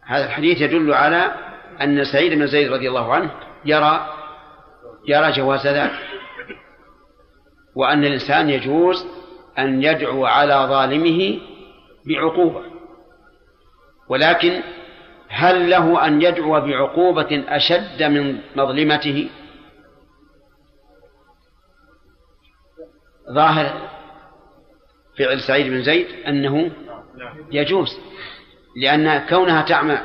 هذا 0.08 0.24
الحديث 0.24 0.60
يدل 0.60 0.94
على 0.94 1.34
أن 1.82 2.04
سعيد 2.04 2.32
بن 2.32 2.46
زيد 2.46 2.72
رضي 2.72 2.88
الله 2.88 3.14
عنه 3.14 3.30
يرى 3.64 4.14
يرى 5.08 5.30
جواز 5.30 5.66
ذلك. 5.66 6.08
وأن 7.74 8.04
الإنسان 8.04 8.50
يجوز 8.50 9.06
أن 9.58 9.82
يدعو 9.82 10.26
على 10.26 10.54
ظالمه 10.54 11.40
بعقوبة. 12.06 12.62
ولكن 14.08 14.62
هل 15.28 15.70
له 15.70 16.06
أن 16.06 16.22
يدعو 16.22 16.60
بعقوبة 16.60 17.44
أشد 17.48 18.02
من 18.02 18.38
مظلمته؟ 18.56 19.28
ظاهر 23.32 23.88
فعل 25.18 25.40
سعيد 25.40 25.66
بن 25.66 25.82
زيد 25.82 26.06
أنه 26.26 26.70
يجوز. 27.52 28.00
لأن 28.78 29.26
كونها 29.28 29.62
تعمى 29.62 29.98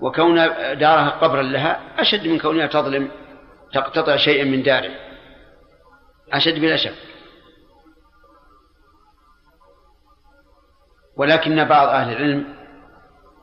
وكون 0.00 0.34
دارها 0.78 1.08
قبرا 1.08 1.42
لها 1.42 2.00
أشد 2.00 2.26
من 2.26 2.38
كونها 2.38 2.66
تظلم 2.66 3.10
تقتطع 3.72 4.16
شيئا 4.16 4.44
من 4.44 4.62
داره. 4.62 4.90
أشد 6.32 6.60
بلا 6.60 6.76
شك. 6.76 6.94
ولكن 11.16 11.64
بعض 11.64 11.88
أهل 11.88 12.12
العلم 12.12 12.54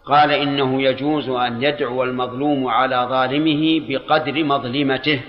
قال 0.06 0.32
إنه 0.32 0.82
يجوز 0.82 1.30
أن 1.30 1.64
يدعو 1.64 2.04
المظلوم 2.04 2.68
على 2.68 3.08
ظالمه 3.10 3.88
بقدر 3.88 4.43
مظلمته 4.43 5.22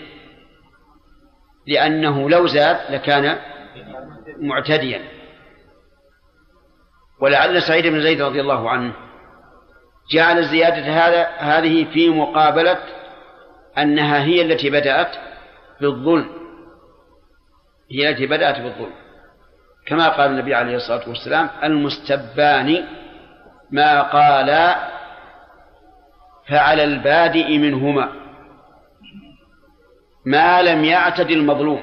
لأنه 1.67 2.31
لو 2.31 2.47
زاد 2.47 2.93
لكان 2.93 3.39
معتديا. 4.41 5.03
ولعل 7.21 7.63
سعيد 7.63 7.87
بن 7.87 8.01
زيد 8.01 8.23
رضي 8.23 8.41
الله 8.41 8.71
عنه 8.71 9.06
جعل 10.11 10.39
الزيادة 10.39 10.77
هذا 10.77 11.29
هذه 11.39 11.85
في 11.93 12.09
مقابلة 12.09 12.79
أنها 13.79 14.23
هي 14.23 14.43
التي 14.43 14.71
بدأت 14.71 15.17
بالظلم. 15.81 16.31
هي 17.91 18.11
التي 18.11 18.27
بدأت 18.27 18.61
بالظلم. 18.61 18.95
كما 19.87 20.09
قال 20.09 20.31
النبي 20.31 20.55
عليه 20.55 20.77
الصلاة 20.77 21.09
والسلام 21.09 21.51
المستبان 21.65 22.85
ما 23.71 24.03
قال 24.03 24.75
فعلى 26.49 26.85
البادئ 26.85 27.59
منهما. 27.59 28.13
ما 30.25 30.63
لم 30.63 30.85
يعتد 30.85 31.31
المظلوم. 31.31 31.83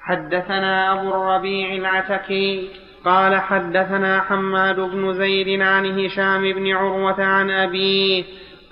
حدثنا 0.00 0.92
أبو 0.92 1.08
الربيع 1.08 1.74
العتكي 1.74 2.83
قال 3.04 3.40
حدثنا 3.40 4.20
حماد 4.20 4.80
بن 4.80 5.12
زيد 5.14 5.60
عن 5.60 5.98
هشام 5.98 6.52
بن 6.52 6.72
عروة 6.72 7.24
عن 7.24 7.50
أبيه 7.50 8.24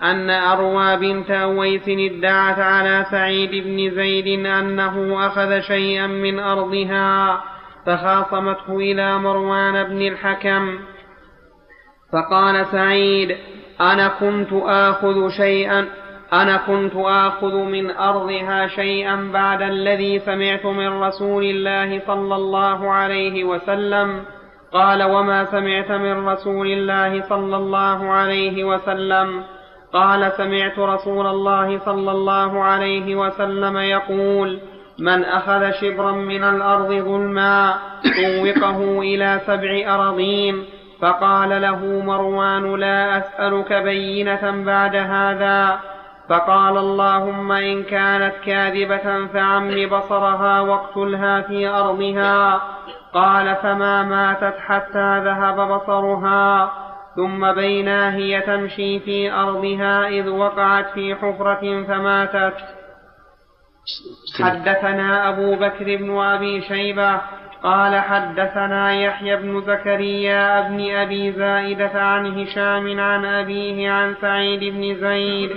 أن 0.03 0.31
أروى 0.31 0.97
بنت 0.97 1.31
أويس 1.31 1.89
ادعت 1.89 2.59
على 2.59 3.07
سعيد 3.11 3.51
بن 3.51 3.91
زيد 3.91 4.47
أنه 4.47 5.27
أخذ 5.27 5.61
شيئا 5.61 6.07
من 6.07 6.39
أرضها 6.39 7.43
فخاصمته 7.87 8.77
إلى 8.77 9.19
مروان 9.19 9.83
بن 9.83 10.03
الحكم. 10.03 10.79
فقال 12.13 12.67
سعيد 12.67 13.37
أنا 13.81 14.09
كنت 14.09 14.53
آخذ 14.63 15.29
شيئا 15.29 15.89
أنا 16.33 16.57
كنت 16.57 16.93
آخذ 16.97 17.55
من 17.55 17.91
أرضها 17.91 18.67
شيئا 18.67 19.31
بعد 19.33 19.63
الذي 19.63 20.19
سمعت 20.19 20.67
من 20.67 21.03
رسول 21.03 21.45
الله 21.45 22.01
صلى 22.07 22.35
الله 22.35 22.91
عليه 22.91 23.45
وسلم. 23.45 24.25
قال 24.73 25.03
وما 25.03 25.45
سمعت 25.45 25.91
من 25.91 26.29
رسول 26.29 26.67
الله 26.67 27.23
صلى 27.29 27.57
الله 27.57 28.11
عليه 28.11 28.65
وسلم؟ 28.65 29.43
قال 29.93 30.33
سمعت 30.37 30.79
رسول 30.79 31.27
الله 31.27 31.79
صلى 31.79 32.11
الله 32.11 32.63
عليه 32.65 33.17
وسلم 33.17 33.77
يقول 33.77 34.59
من 34.99 35.25
أخذ 35.25 35.71
شبرا 35.71 36.13
من 36.13 36.45
الأرض 36.45 36.89
ظلما 36.89 37.75
طوقه 38.03 39.01
إلى 39.01 39.41
سبع 39.47 39.95
أراضين 39.95 40.65
فقال 41.01 41.63
له 41.63 42.03
مروان 42.05 42.77
لا 42.77 43.19
أسألك 43.19 43.73
بينة 43.73 44.65
بعد 44.67 44.97
هذا 44.97 45.81
فقال 46.29 46.77
اللهم 46.77 47.53
إن 47.53 47.83
كانت 47.83 48.35
كاذبة 48.47 49.27
فعم 49.27 49.89
بصرها 49.89 50.61
واقتلها 50.61 51.41
في 51.41 51.69
أرضها. 51.69 52.63
قال 53.15 53.57
فما 53.57 54.03
ماتت 54.03 54.59
حتى 54.59 55.21
ذهب 55.25 55.69
بصرها. 55.69 56.73
ثم 57.17 57.53
بينا 57.53 58.15
هي 58.15 58.41
تمشي 58.41 59.01
في 59.01 59.33
أرضها 59.33 60.09
إذ 60.09 60.29
وقعت 60.29 60.91
في 60.95 61.15
حفرة 61.15 61.85
فماتت. 61.85 62.55
حدثنا 64.41 65.29
أبو 65.29 65.55
بكر 65.55 65.97
بن 65.97 66.19
أبي 66.19 66.61
شيبة 66.61 67.21
قال 67.63 68.01
حدثنا 68.01 68.93
يحيى 68.93 69.37
بن 69.37 69.61
زكريا 69.61 70.61
بن 70.69 70.91
أبي 70.91 71.33
زائدة 71.33 72.03
عن 72.03 72.39
هشام 72.39 73.01
عن 73.01 73.25
أبيه 73.25 73.91
عن 73.91 74.15
سعيد 74.21 74.75
بن 74.75 74.95
زيد 75.01 75.57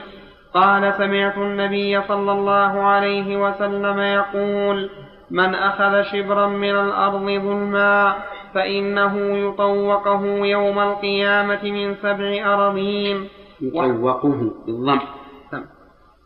قال 0.55 0.93
سمعت 0.97 1.37
النبي 1.37 2.01
صلى 2.01 2.31
الله 2.31 2.83
عليه 2.83 3.37
وسلم 3.37 3.99
يقول 3.99 4.89
من 5.31 5.55
أخذ 5.55 6.01
شبرا 6.03 6.47
من 6.47 6.75
الأرض 6.75 7.25
ظلما 7.25 8.15
فإنه 8.53 9.37
يطوقه 9.37 10.25
يوم 10.25 10.79
القيامة 10.79 11.63
من 11.63 11.95
سبع 11.95 12.53
أراضين 12.53 13.27
يطوقه 13.61 14.51
بالضم 14.65 14.99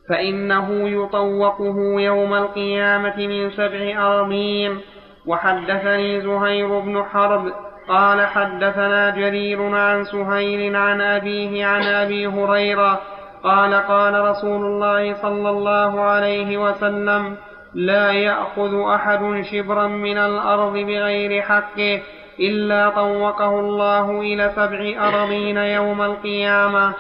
فإنه 0.10 0.90
يطوقه 0.90 1.76
يوم 2.02 2.34
القيامة 2.34 3.28
من 3.28 3.50
سبع 3.50 4.06
أراضين 4.06 4.78
وحدثني 5.26 6.22
زهير 6.22 6.80
بن 6.80 7.04
حرب 7.04 7.52
قال 7.88 8.22
حدثنا 8.22 9.10
جرير 9.10 9.76
عن 9.76 10.04
سهيل 10.04 10.76
عن 10.76 11.02
أبيه 11.02 11.66
عن 11.66 11.82
أبي 11.84 12.28
هريرة 12.28 13.02
قال 13.44 13.74
قال 13.74 14.14
رسول 14.26 14.66
الله 14.66 15.14
صلى 15.14 15.50
الله 15.50 16.02
عليه 16.02 16.58
وسلم 16.58 17.36
لا 17.74 18.12
يأخذ 18.12 18.82
أحد 18.96 19.44
شبرا 19.52 19.88
من 19.88 20.18
الأرض 20.18 20.74
بغير 20.74 21.42
حقه 21.42 22.02
إلا 22.40 22.90
طوقه 22.90 23.60
الله 23.60 24.22
إلى 24.22 24.52
سبع 24.56 25.08
أراضين 25.08 25.58
يوم 25.58 26.02
القيامة. 26.02 26.94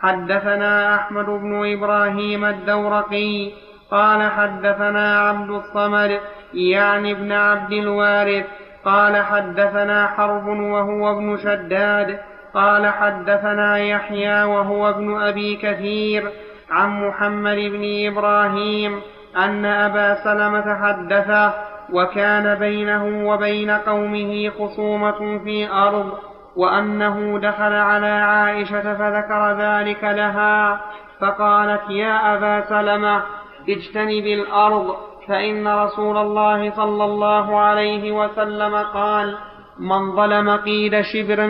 حدثنا 0.00 0.94
أحمد 0.94 1.26
بن 1.26 1.72
إبراهيم 1.72 2.44
الدورقي 2.44 3.52
قال 3.90 4.30
حدثنا 4.30 5.20
عبد 5.20 5.50
الصمد 5.50 6.20
يعني 6.54 7.12
ابن 7.12 7.32
عبد 7.32 7.72
الوارث 7.72 8.46
قال 8.84 9.16
حدثنا 9.16 10.06
حرب 10.06 10.46
وهو 10.46 11.10
ابن 11.10 11.36
شداد 11.36 12.18
قال 12.54 12.86
حدثنا 12.86 13.78
يحيى 13.78 14.44
وهو 14.44 14.88
ابن 14.88 15.22
أبي 15.22 15.56
كثير 15.56 16.30
عن 16.70 17.08
محمد 17.08 17.56
بن 17.56 18.06
إبراهيم 18.06 19.00
أن 19.36 19.64
أبا 19.64 20.14
سلمة 20.14 20.74
حدثه 20.82 21.52
وكان 21.92 22.54
بينه 22.54 23.28
وبين 23.28 23.70
قومه 23.70 24.50
خصومة 24.58 25.38
في 25.44 25.70
أرض 25.70 26.12
وأنه 26.56 27.38
دخل 27.38 27.72
على 27.72 28.06
عائشة 28.06 28.94
فذكر 28.94 29.56
ذلك 29.58 30.04
لها 30.04 30.80
فقالت 31.20 31.90
يا 31.90 32.34
أبا 32.34 32.60
سلمة 32.60 33.22
اجتنب 33.68 34.26
الأرض 34.26 34.96
فإن 35.28 35.68
رسول 35.68 36.16
الله 36.16 36.70
صلى 36.70 37.04
الله 37.04 37.60
عليه 37.60 38.12
وسلم 38.12 38.76
قال 38.76 39.36
من 39.78 40.16
ظلم 40.16 40.50
قيد 40.50 41.00
شبر 41.00 41.46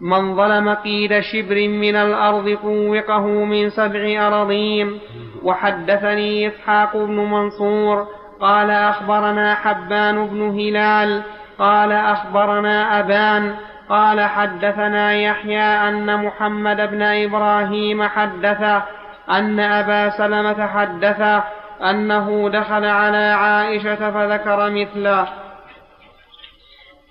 من 0.00 0.36
ظلم 0.36 0.74
قيد 0.74 1.20
شبر 1.20 1.68
من 1.68 1.96
الأرض 1.96 2.58
طوقه 2.62 3.26
من 3.26 3.70
سبع 3.70 4.26
أراضين. 4.26 4.98
وحدثني 5.42 6.48
إسحاق 6.48 6.96
بن 6.96 7.16
منصور 7.16 8.06
قال 8.40 8.70
أخبرنا 8.70 9.54
حبان 9.54 10.26
بن 10.26 10.40
هلال 10.42 11.22
قال 11.58 11.92
أخبرنا 11.92 13.00
أبان 13.00 13.54
قال 13.88 14.20
حدثنا 14.20 15.14
يحيى 15.14 15.62
أن 15.62 16.24
محمد 16.24 16.90
بن 16.90 17.02
إبراهيم 17.02 18.02
حدثه 18.02 18.82
أن 19.30 19.60
أبا 19.60 20.10
سلمة 20.10 20.66
حدثه 20.66 21.44
أنه 21.90 22.48
دخل 22.48 22.84
على 22.84 23.32
عائشة 23.32 24.10
فذكر 24.10 24.70
مثله. 24.70 25.28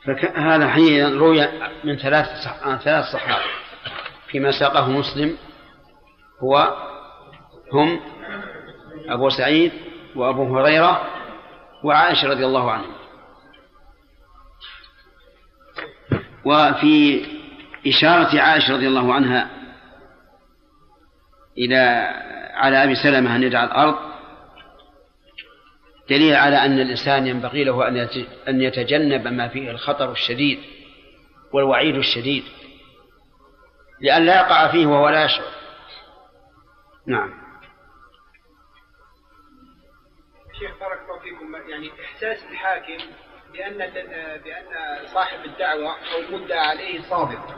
فهذا 0.07 0.67
حين 0.67 1.17
روي 1.19 1.47
من 1.83 1.95
ثلاث 1.95 2.27
عن 2.63 2.77
ثلاث 2.77 3.05
صحابة. 3.05 3.43
فيما 4.27 4.51
ساقه 4.51 4.89
مسلم 4.89 5.37
هو 6.39 6.75
هم 7.73 7.99
أبو 9.09 9.29
سعيد 9.29 9.71
وأبو 10.15 10.57
هريرة 10.57 11.01
وعائشة 11.83 12.27
رضي 12.27 12.45
الله 12.45 12.71
عنهم 12.71 12.91
وفي 16.45 17.25
إشارة 17.87 18.41
عائشة 18.41 18.73
رضي 18.73 18.87
الله 18.87 19.13
عنها 19.13 19.49
إلى 21.57 21.77
على 22.53 22.83
أبي 22.83 22.95
سلمة 22.95 23.35
أن 23.35 23.43
يدعى 23.43 23.65
الأرض 23.65 24.06
دليل 26.09 26.35
على 26.35 26.65
أن 26.65 26.79
الإنسان 26.79 27.27
ينبغي 27.27 27.63
له 27.63 27.87
أن 28.47 28.61
يتجنب 28.61 29.27
ما 29.27 29.47
فيه 29.47 29.71
الخطر 29.71 30.11
الشديد 30.11 30.59
والوعيد 31.53 31.95
الشديد. 31.95 32.43
لأن 33.99 34.25
لا 34.25 34.35
يقع 34.35 34.71
فيه 34.71 34.85
وهو 34.85 35.09
لا 35.09 35.25
يشعر. 35.25 35.51
نعم. 37.07 37.33
شيخ 40.59 40.79
بارك 40.79 40.99
الله 41.01 41.19
فيكم. 41.19 41.69
يعني 41.69 41.91
إحساس 42.05 42.51
الحاكم 42.51 42.97
بأن 43.53 43.77
بأن 44.43 44.65
صاحب 45.13 45.45
الدعوة 45.45 45.91
أو 45.91 46.19
المدعى 46.19 46.59
عليه 46.59 47.01
صادق. 47.01 47.55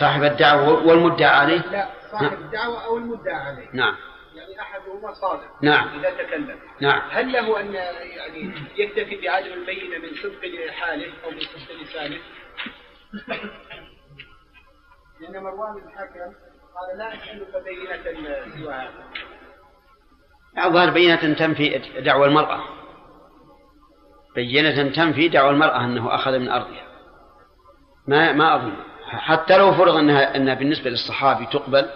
صاحب 0.00 0.22
الدعوة 0.24 0.86
والمدعى 0.86 1.36
عليه؟ 1.36 1.60
لا 1.60 1.88
صاحب 2.12 2.32
الدعوة 2.32 2.84
أو 2.84 2.96
المدعى 2.96 3.34
عليه. 3.34 3.68
نعم. 3.72 3.96
يعني 4.34 4.60
أحدهما 4.60 5.12
صادق 5.12 5.62
نعم. 5.62 5.98
إذا 5.98 6.10
تكلم. 6.10 6.58
نعم. 6.80 7.02
هل 7.10 7.32
له 7.32 7.60
أن 7.60 7.74
يعني 7.74 8.54
يكتفي 8.76 9.20
بعدم 9.20 9.52
البينه 9.52 9.98
من 9.98 10.14
صدق 10.22 10.70
حاله 10.70 11.12
أو 11.24 11.30
من 11.30 11.40
صدق 11.40 11.82
لسانه؟ 11.82 12.18
لأن 15.20 15.42
مروان 15.42 15.76
الحكم 15.76 16.34
قال 16.74 16.98
لا 16.98 17.14
أسألك 17.14 17.64
بينة 17.64 18.02
سوى 18.58 18.74
هذا 18.74 19.04
الظاهر 20.66 20.90
بينة 20.90 21.34
تنفي 21.34 21.78
دعوى 22.00 22.26
المرأة. 22.26 22.64
بينة 24.34 24.92
تنفي 24.92 25.28
دعوى 25.28 25.50
المرأة 25.50 25.84
أنه 25.84 26.14
أخذ 26.14 26.38
من 26.38 26.48
أرضها. 26.48 26.86
ما 28.08 28.32
ما 28.32 28.56
أظن. 28.56 28.76
حتى 29.06 29.58
لو 29.58 29.72
فرض 29.72 29.96
أنها 29.96 30.36
أنها 30.36 30.54
بالنسبة 30.54 30.90
للصحابي 30.90 31.46
تقبل 31.46 31.90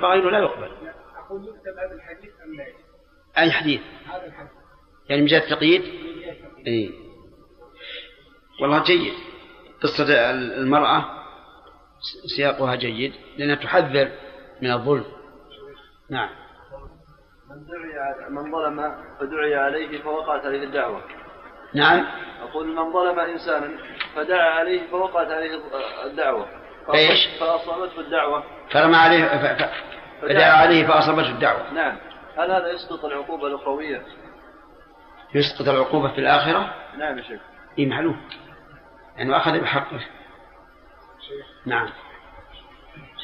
فغيره 0.00 0.30
لا 0.30 0.38
يقبل. 0.38 0.70
أقول 1.16 1.44
يكتب 1.44 1.78
هذا 1.78 1.94
الحديث 1.94 2.32
أم 2.44 2.54
لا؟ 2.54 2.64
أي 3.38 3.50
حديث 3.50 3.80
هذا 4.06 4.26
الحديث. 4.26 4.50
يعني 5.08 5.22
من 5.22 5.26
جهة 5.26 5.44
التقييد؟ 5.44 5.82
إيه. 6.66 6.90
والله 8.62 8.82
جيد. 8.82 9.12
قصة 9.82 10.30
المرأة 10.30 11.04
سياقها 12.36 12.74
جيد 12.74 13.12
لأنها 13.36 13.54
تحذر 13.54 14.10
من 14.62 14.72
الظلم. 14.72 15.04
نعم. 16.10 16.28
من 17.50 17.66
دعي 17.66 18.30
من 18.30 18.52
ظلم 18.52 18.94
فدعي 19.20 19.54
عليه 19.54 20.02
فوقعت 20.02 20.46
عليه 20.46 20.64
الدعوة. 20.64 21.02
نعم. 21.74 22.06
أقول 22.42 22.66
من 22.68 22.92
ظلم 22.92 23.20
إنسانا 23.20 23.78
فدعا 24.14 24.50
عليه 24.50 24.90
فوقعت 24.90 25.26
عليه 25.26 25.60
الدعوة. 26.04 26.48
إيش؟ 26.94 27.40
فأصابته 27.40 28.00
الدعوة. 28.00 28.44
فرمى 28.72 28.96
عليه 28.96 29.24
ف- 29.24 29.62
ف- 29.62 29.70
فدعا 30.22 30.52
عليه 30.52 30.86
فأصابته 30.86 31.28
الدعوة. 31.28 31.72
نعم. 31.72 31.96
هل 32.38 32.50
هذا 32.50 32.72
يسقط 32.72 33.04
العقوبة 33.04 33.46
الأخروية؟ 33.46 34.02
يسقط 35.34 35.68
العقوبة 35.68 36.12
في 36.12 36.18
الآخرة؟ 36.18 36.74
نعم 36.98 37.18
يا 37.18 37.22
شيخ. 37.22 37.40
إي 37.78 37.86
معلوم. 37.86 38.20
لأنه 39.16 39.36
أخذ 39.36 39.60
بحقه. 39.60 40.00
نعم. 41.66 41.88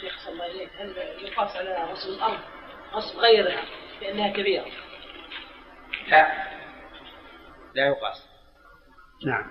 شيخ 0.00 0.18
صلى 0.24 0.32
الله 0.32 0.44
عليك 0.44 0.70
هل 0.78 0.94
يقاس 1.24 1.56
على 1.56 1.92
غصب 1.92 2.08
الأرض؟ 2.08 2.38
غصب 2.92 3.18
غيرها 3.18 3.62
لأنها 4.02 4.28
كبيرة. 4.32 4.64
لا. 6.08 6.26
لا 7.74 7.86
يقاس. 7.86 8.28
نعم. 9.26 9.44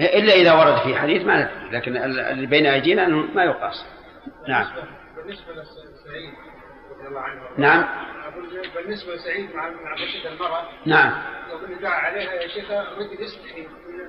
إلا 0.00 0.32
إذا 0.32 0.52
ورد 0.52 0.76
في 0.82 0.96
حديث 0.98 1.22
ما 1.26 1.36
ندري. 1.36 1.76
لكن 1.78 1.96
اللي 1.96 2.46
بين 2.46 2.66
أيدينا 2.66 3.06
أنه 3.06 3.16
ما 3.34 3.44
يقاس. 3.44 3.84
نعم 3.84 3.99
بالنسبة 5.16 5.52
لسعيد 5.52 6.34
رضي 6.90 7.08
الله 7.08 7.20
عنه. 7.20 7.42
نعم. 7.56 7.84
أقول 8.24 8.68
بالنسبة 8.74 9.14
لسعيد 9.14 9.54
مع 9.54 9.68
مع 9.68 9.94
بشره 9.94 10.32
المرأة. 10.32 10.68
نعم. 10.86 11.12
لو 11.50 11.58
كنا 11.58 11.76
دعا 11.80 11.98
عليها 12.00 12.32
يا 12.32 12.48
شيخ 12.48 12.70
الرجل 12.70 13.22
يستحي 13.22 13.62
من 13.62 14.00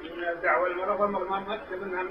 المراه 0.68 1.02
والمراه 1.02 1.08
ما 1.08 1.60
منها 1.72 2.04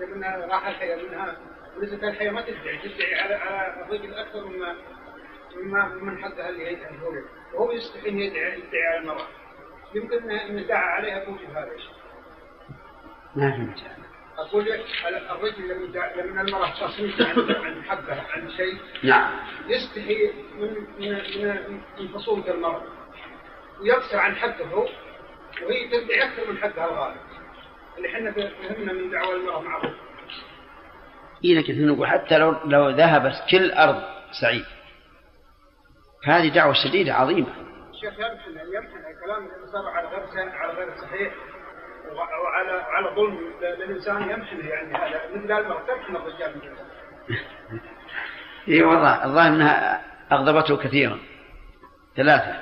منها 0.00 0.46
راح 0.46 0.66
الحياة 0.66 1.02
منها 1.02 1.36
وليست 1.76 2.04
الحياة 2.04 2.30
ما 2.30 2.40
تدعي 2.40 2.78
تدعي 2.78 3.20
على 3.20 3.34
على 3.34 3.82
الرجل 3.82 4.14
أكثر 4.14 4.46
مما 4.46 4.76
مما 5.56 5.88
من 5.88 6.18
حقها 6.18 6.48
اللي 6.48 6.66
هي 6.66 6.76
وهو 7.54 7.72
يستحي 7.72 8.08
أن 8.08 8.18
يدعي 8.18 8.58
يدعي 8.58 8.86
على 8.86 8.98
المرأة. 8.98 9.26
يمكن 9.94 10.30
أن 10.30 10.66
دعا 10.66 10.84
عليها 10.84 11.24
توجد 11.24 11.50
هذا 11.50 11.72
الشيء. 11.74 11.96
ما 13.36 13.50
فهمت 13.50 14.05
أقول 14.38 14.64
لك 14.64 14.84
الرجل 15.30 15.68
لما 15.68 16.22
لما 16.22 16.40
المرأة 16.40 16.70
تصرف 16.70 17.20
عن 17.20 17.64
عن 17.64 17.84
حقها 17.84 18.26
عن 18.30 18.50
شيء 18.50 18.78
نعم. 19.02 19.32
يستحي 19.68 20.30
من 20.58 20.74
من 20.98 21.12
من, 21.12 21.80
من 21.98 22.08
خصومة 22.14 22.50
المرأة. 22.50 22.82
ويقصر 23.80 24.18
عن 24.18 24.36
حقه 24.36 24.74
وهي 25.62 25.88
تدعي 25.88 26.24
أكثر 26.24 26.52
من 26.52 26.58
حقها 26.58 26.84
الغالب. 26.84 27.20
اللي 27.96 28.08
إحنا 28.08 28.32
فهمنا 28.32 28.92
من 28.92 29.10
دعوى 29.10 29.34
المرأة 29.34 29.60
مع 29.60 29.76
الرجل. 29.76 29.96
إيه 31.44 31.58
لكن 31.58 31.86
نقول 31.86 32.06
حتى 32.06 32.38
لو 32.38 32.56
لو 32.64 32.90
ذهبت 32.90 33.34
كل 33.50 33.70
أرض 33.70 34.02
سعيد. 34.40 34.64
هذه 36.24 36.48
دعوة 36.48 36.74
شديدة 36.84 37.14
عظيمة. 37.14 37.54
الشيخ 37.90 38.12
يمحن 38.12 38.74
يمحن 38.74 38.96
الكلام 38.96 39.46
اللي 39.46 39.66
صار 39.72 39.86
على 39.88 40.08
غير 40.08 40.48
على 40.48 40.72
غير 40.72 40.96
صحيح. 40.96 41.32
وعلى 42.14 42.72
على 42.72 43.16
ظلم 43.16 43.38
للإنسان 43.62 44.22
يمحن 44.22 44.68
يعني 44.68 44.94
هذا. 44.94 45.24
المرأة 45.34 45.80
تمحن 45.86 46.16
الرجال 46.16 46.54
من 46.56 46.62
الإنسان 46.62 46.86
إي 48.68 48.82
والله 48.82 49.24
الظاهر 49.24 49.48
أنها 49.48 50.02
أغضبته 50.32 50.76
كثيرا. 50.76 51.18
ثلاثة. 52.16 52.54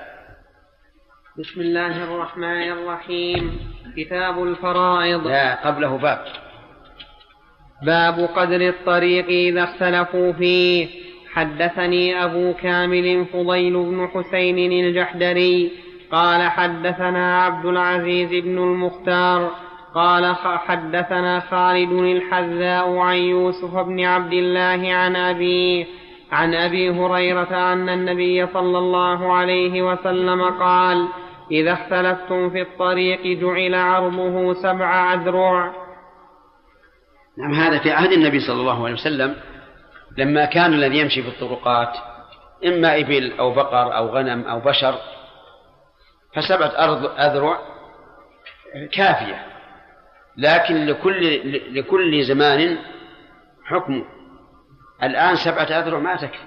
بسم 1.38 1.61
الله 1.61 2.05
الرحمن 2.05 2.72
الرحيم. 2.72 3.61
كتاب 3.97 4.42
الفرائض. 4.42 5.26
لا 5.26 5.68
قبله 5.68 5.99
باب. 5.99 6.24
باب 7.82 8.28
قدر 8.36 8.68
الطريق 8.68 9.26
إذا 9.26 9.64
اختلفوا 9.64 10.32
فيه. 10.32 11.05
حدثني 11.32 12.24
أبو 12.24 12.55
كامل 12.55 13.26
فضيل 13.26 13.72
بن 13.72 14.09
حسين 14.14 14.72
الجحدري 14.84 15.84
قال 16.15 16.43
حدثنا 16.51 17.43
عبد 17.43 17.67
العزيز 17.67 18.45
بن 18.45 18.59
المختار 18.59 19.51
قال 19.95 20.37
حدثنا 20.37 21.41
خالد 21.41 21.93
الحذاء 21.93 22.97
عن 22.97 23.17
يوسف 23.17 23.77
بن 23.77 24.05
عبد 24.05 24.33
الله 24.33 24.95
عن 24.95 25.17
أبيه 25.17 25.87
عن 26.33 26.55
أبي 26.55 26.91
هريرة 26.91 27.73
أن 27.73 27.89
النبي 27.89 28.47
صلى 28.47 28.79
الله 28.79 29.33
عليه 29.33 29.83
وسلم 29.83 30.43
قال 30.43 31.09
إذا 31.51 31.73
اختلفتم 31.73 32.51
في 32.51 32.62
الطريق 32.62 33.39
جعل 33.41 33.75
عرضه 33.75 34.55
سبع 34.55 35.15
أذرع. 35.15 35.73
نعم 37.39 37.55
هذا 37.55 37.79
في 37.79 37.91
عهد 37.91 38.12
النبي 38.12 38.41
صلى 38.41 38.61
الله 38.61 38.85
عليه 38.85 38.95
وسلم 38.95 39.35
لما 40.19 40.45
كان 40.45 40.73
الذي 40.75 40.99
يمشي 40.99 41.23
في 41.23 41.29
الطرقات 41.29 41.97
إما 42.67 43.01
إبل 43.01 43.33
أو 43.39 43.55
بقر 43.55 43.97
أو 43.97 44.07
غنم 44.07 44.43
أو 44.43 44.61
بشر 44.61 44.95
فسبعة 46.35 46.85
أرض 46.85 47.05
أذرع 47.20 47.59
كافية. 48.93 49.47
لكن 50.37 50.87
لكل 50.87 51.78
لكل 51.78 52.24
زمان 52.24 52.78
حكم. 53.64 54.05
الآن 55.03 55.37
سبعة 55.37 55.64
أذرع 55.64 55.99
ما 55.99 56.16
تكفي. 56.16 56.47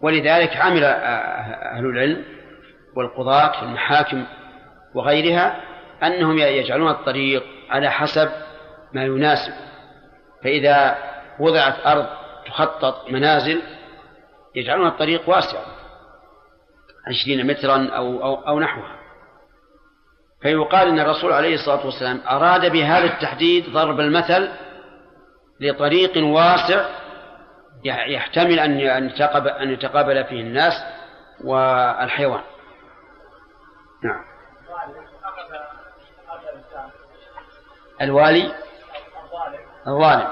ولذلك 0.00 0.56
عمل 0.56 0.84
أهل 0.84 1.86
العلم 1.86 2.24
والقضاة 2.96 3.52
في 3.52 3.62
المحاكم 3.62 4.26
وغيرها 4.94 5.60
أنهم 6.02 6.38
يجعلون 6.38 6.90
الطريق 6.90 7.44
على 7.70 7.90
حسب 7.90 8.30
ما 8.92 9.04
يناسب. 9.04 9.52
فإذا 10.44 10.98
وضعت 11.40 11.86
أرض 11.86 12.06
تخطط 12.46 13.10
منازل 13.10 13.62
يجعلون 14.54 14.86
الطريق 14.86 15.28
واسعا 15.28 15.73
عشرين 17.06 17.46
مترا 17.46 17.88
أو, 17.96 18.24
أو, 18.24 18.34
أو 18.48 18.60
نحوها. 18.60 18.98
فيقال 20.42 20.88
أن 20.88 21.00
الرسول 21.00 21.32
عليه 21.32 21.54
الصلاة 21.54 21.86
والسلام 21.86 22.20
أراد 22.28 22.72
بهذا 22.72 23.04
التحديد 23.04 23.72
ضرب 23.72 24.00
المثل 24.00 24.48
لطريق 25.60 26.12
واسع 26.16 26.84
يحتمل 27.84 28.58
أن 28.58 28.80
أن 28.80 29.70
يتقابل, 29.70 30.24
فيه 30.24 30.40
الناس 30.40 30.72
والحيوان. 31.44 32.42
نعم. 34.04 34.24
الوالي؟ 38.02 38.54
الظالم. 39.86 40.28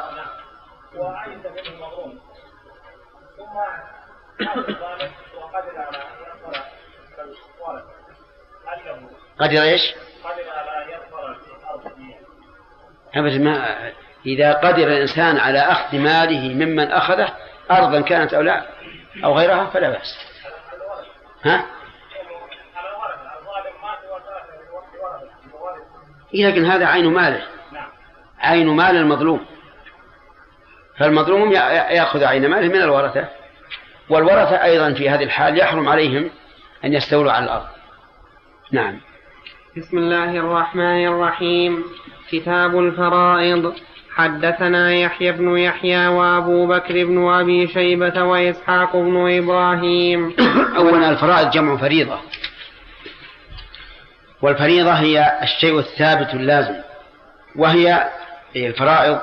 وعند 0.96 1.46
منه 1.46 1.86
مظلوم 1.86 2.18
ثم 3.36 3.58
الظالم 4.68 5.12
وقدر 5.36 5.78
على 5.78 5.96
ان 5.96 6.16
يظفر 6.20 6.62
بالولد 7.16 7.84
انه 8.74 9.10
قدر 9.42 9.62
إيش؟ 9.62 9.94
قدر 10.24 10.50
على 10.50 10.72
أبدا 13.14 13.38
ما 13.38 13.92
إذا 14.26 14.52
قدر 14.52 14.86
الإنسان 14.86 15.38
على 15.38 15.58
أخذ 15.58 15.98
ماله 15.98 16.54
ممن 16.54 16.92
أخذه 16.92 17.28
أرضا 17.70 18.00
كانت 18.00 18.34
أو 18.34 18.42
لا 18.42 18.66
أو 19.24 19.38
غيرها 19.38 19.64
فلا 19.64 19.90
بأس. 19.90 20.18
ها؟ 21.44 21.66
إيه 26.34 26.46
لكن 26.46 26.64
هذا 26.64 26.86
عين 26.86 27.06
ماله. 27.06 27.42
عين 28.40 28.66
مال 28.66 28.96
المظلوم. 28.96 29.46
فالمظلوم 30.98 31.52
يأخذ 31.52 32.24
عين 32.24 32.50
ماله 32.50 32.68
من 32.68 32.82
الورثة. 32.82 33.28
والورثة 34.10 34.62
أيضا 34.62 34.92
في 34.92 35.10
هذه 35.10 35.24
الحال 35.24 35.58
يحرم 35.58 35.88
عليهم 35.88 36.30
أن 36.84 36.92
يستولوا 36.92 37.32
على 37.32 37.44
الأرض. 37.44 37.66
نعم. 38.72 39.00
بسم 39.76 39.98
الله 39.98 40.30
الرحمن 40.30 41.06
الرحيم. 41.06 41.84
كتاب 42.30 42.78
الفرائض. 42.78 43.74
حدثنا 44.14 44.94
يحيى 44.94 45.32
بن 45.32 45.58
يحيى 45.58 46.06
وأبو 46.06 46.66
بكر 46.66 47.04
بن 47.04 47.28
أبي 47.28 47.68
شيبة 47.68 48.22
وإسحاق 48.22 48.96
بن 48.96 49.38
إبراهيم. 49.38 50.36
اولا 50.78 51.10
الفرائض 51.10 51.50
جمع 51.50 51.76
فريضة. 51.76 52.20
والفريضة 54.42 54.92
هي 54.92 55.38
الشيء 55.42 55.78
الثابت 55.78 56.34
اللازم 56.34 56.76
وهي 57.56 58.08
الفرائض 58.56 59.20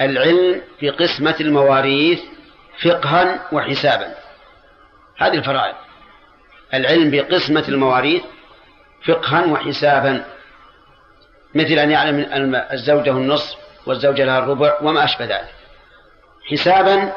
العلم 0.00 0.60
في 0.80 0.90
قسمة 0.90 1.36
المواريث 1.40 2.20
فقها 2.84 3.48
وحسابا. 3.52 4.14
هذه 5.18 5.34
الفرائض. 5.34 5.74
العلم 6.74 7.10
بقسمة 7.10 7.64
المواريث 7.68 8.22
فقها 9.06 9.46
وحسابا 9.46 10.24
مثل 11.54 11.72
أن 11.72 11.90
يعلم 11.90 12.54
الزوجة 12.72 13.10
النصف 13.10 13.56
والزوجة 13.86 14.24
لها 14.24 14.38
الربع 14.38 14.78
وما 14.82 15.04
أشبه 15.04 15.24
ذلك. 15.24 15.54
حسابا 16.50 17.12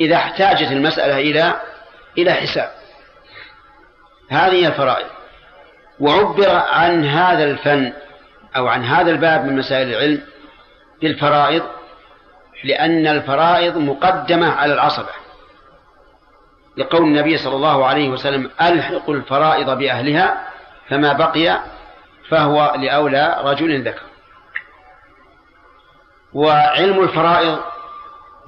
إذا 0.00 0.16
احتاجت 0.16 0.72
المسألة 0.72 1.18
إلى 1.18 1.60
إلى 2.18 2.32
حساب. 2.32 2.70
هذه 4.30 4.66
الفرائض. 4.66 5.06
وعبر 6.00 6.50
عن 6.50 7.04
هذا 7.04 7.44
الفن 7.44 7.92
أو 8.56 8.68
عن 8.68 8.84
هذا 8.84 9.10
الباب 9.10 9.44
من 9.44 9.56
مسائل 9.56 9.88
العلم 9.88 10.22
بالفرائض 11.02 11.62
لأن 12.64 13.06
الفرائض 13.06 13.76
مقدمة 13.76 14.52
على 14.52 14.74
العصبة. 14.74 15.08
لقول 16.76 17.02
النبي 17.02 17.38
صلى 17.38 17.56
الله 17.56 17.86
عليه 17.86 18.08
وسلم 18.08 18.50
ألحق 18.60 19.10
الفرائض 19.10 19.78
بأهلها 19.78 20.48
فما 20.88 21.12
بقي 21.12 21.60
فهو 22.28 22.74
لأولى 22.78 23.40
رجل 23.44 23.88
ذكر. 23.88 24.02
وعلم 26.32 27.02
الفرائض 27.02 27.58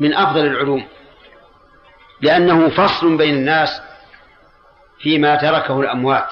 من 0.00 0.14
أفضل 0.14 0.46
العلوم 0.46 0.88
لأنه 2.20 2.68
فصل 2.68 3.16
بين 3.16 3.34
الناس 3.34 3.82
فيما 4.98 5.36
تركه 5.36 5.80
الأموات 5.80 6.28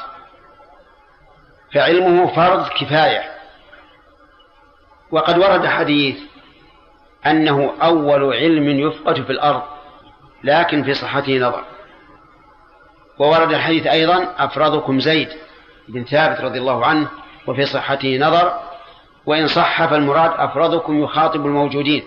فعلمه 1.74 2.26
فرض 2.34 2.68
كفاية. 2.68 3.22
وقد 5.11 5.38
ورد 5.38 5.66
حديث 5.66 6.18
أنه 7.26 7.74
أول 7.82 8.34
علم 8.34 8.68
يفقد 8.68 9.24
في 9.24 9.32
الأرض 9.32 9.62
لكن 10.44 10.82
في 10.82 10.94
صحته 10.94 11.38
نظر. 11.38 11.64
وورد 13.18 13.52
الحديث 13.52 13.86
أيضا 13.86 14.34
أفرضكم 14.38 15.00
زيد 15.00 15.28
بن 15.89 16.05
ثابت 16.05 16.41
رضي 16.41 16.59
الله 16.59 16.86
عنه 16.86 17.09
وفي 17.47 17.66
صحته 17.66 18.18
نظر 18.18 18.61
وإن 19.26 19.47
صح 19.47 19.86
فالمراد 19.86 20.30
أفرضكم 20.36 21.05
يخاطب 21.05 21.47
الموجودين 21.47 22.05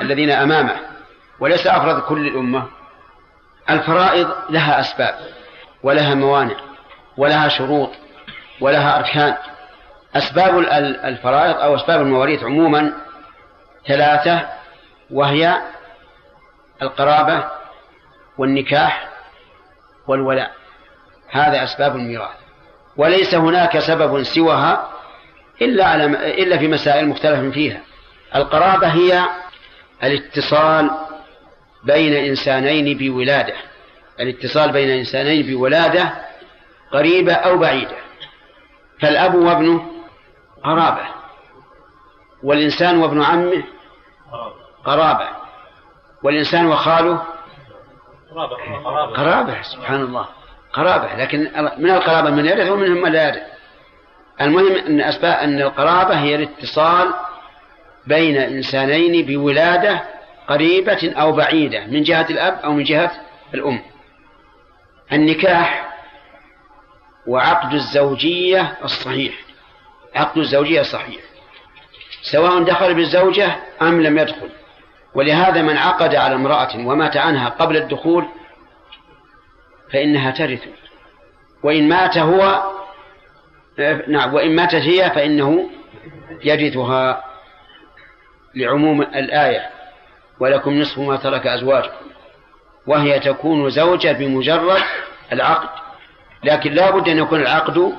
الذين 0.00 0.30
أمامه 0.30 0.76
وليس 1.40 1.66
أفرض 1.66 2.00
كل 2.00 2.26
الأمة. 2.26 2.66
الفرائض 3.70 4.30
لها 4.50 4.80
أسباب 4.80 5.14
ولها 5.82 6.14
موانع 6.14 6.56
ولها 7.16 7.48
شروط 7.48 7.90
ولها 8.60 8.98
أركان. 8.98 9.36
أسباب 10.16 10.58
الفرائض 11.04 11.56
أو 11.56 11.74
أسباب 11.74 12.00
المواريث 12.00 12.44
عموما 12.44 12.92
ثلاثة 13.86 14.48
وهي 15.10 15.62
القرابة 16.82 17.44
والنكاح 18.38 19.08
والولاء. 20.06 20.50
هذا 21.30 21.64
أسباب 21.64 21.96
الميراث. 21.96 22.45
وليس 22.96 23.34
هناك 23.34 23.78
سبب 23.78 24.22
سواها 24.22 24.88
إلا 25.62 25.86
على 25.86 26.04
إلا 26.42 26.58
في 26.58 26.68
مسائل 26.68 27.08
مختلف 27.08 27.54
فيها. 27.54 27.80
القرابة 28.34 28.86
هي 28.86 29.22
الاتصال 30.02 30.90
بين 31.84 32.12
إنسانين 32.12 32.98
بولادة. 32.98 33.54
الاتصال 34.20 34.72
بين 34.72 34.90
إنسانين 34.90 35.46
بولادة 35.46 36.12
قريبة 36.92 37.32
أو 37.32 37.58
بعيدة. 37.58 37.96
فالأب 39.00 39.34
وابنه 39.34 39.90
قرابة 40.64 41.06
والإنسان 42.42 42.98
وابن 42.98 43.22
عمه 43.22 43.64
قرابة 44.84 45.28
والإنسان 46.22 46.66
وخاله 46.66 47.22
قرابة 49.16 49.62
سبحان 49.62 50.00
الله. 50.00 50.35
قرابة 50.76 51.14
لكن 51.16 51.50
من 51.78 51.90
القرابة 51.90 52.30
من 52.30 52.46
يرث 52.46 52.70
ومنهم 52.70 53.02
من 53.02 53.12
لا 53.12 53.28
يرث. 53.28 53.42
المهم 54.40 54.72
أن 54.72 55.00
أسباب 55.00 55.38
أن 55.38 55.60
القرابة 55.62 56.14
هي 56.14 56.34
الاتصال 56.34 57.14
بين 58.06 58.36
إنسانين 58.36 59.26
بولادة 59.26 60.02
قريبة 60.48 61.12
أو 61.16 61.32
بعيدة 61.32 61.86
من 61.86 62.02
جهة 62.02 62.26
الأب 62.30 62.60
أو 62.64 62.72
من 62.72 62.84
جهة 62.84 63.12
الأم. 63.54 63.80
النكاح 65.12 65.94
وعقد 67.26 67.74
الزوجية 67.74 68.74
الصحيح. 68.84 69.34
عقد 70.14 70.38
الزوجية 70.38 70.80
الصحيح 70.80 71.20
سواء 72.22 72.62
دخل 72.62 72.94
بالزوجة 72.94 73.56
أم 73.82 74.02
لم 74.02 74.18
يدخل. 74.18 74.48
ولهذا 75.14 75.62
من 75.62 75.76
عقد 75.76 76.14
على 76.14 76.34
امرأة 76.34 76.76
ومات 76.76 77.16
عنها 77.16 77.48
قبل 77.48 77.76
الدخول 77.76 78.24
فإنها 79.92 80.30
ترث. 80.30 80.64
وإن 81.62 81.88
مات 81.88 82.18
هو 82.18 82.62
نعم 84.08 84.34
وإن 84.34 84.56
ماتت 84.56 84.74
هي 84.74 85.10
فإنه 85.10 85.70
يرثها 86.44 87.24
لعموم 88.54 89.02
الآية. 89.02 89.70
ولكم 90.40 90.80
نصف 90.80 90.98
ما 90.98 91.16
ترك 91.16 91.46
أزواجكم. 91.46 92.06
وهي 92.86 93.20
تكون 93.20 93.70
زوجة 93.70 94.12
بمجرد 94.12 94.82
العقد. 95.32 95.68
لكن 96.44 96.72
لا 96.72 96.90
بد 96.90 97.08
أن 97.08 97.18
يكون 97.18 97.40
العقد 97.40 97.92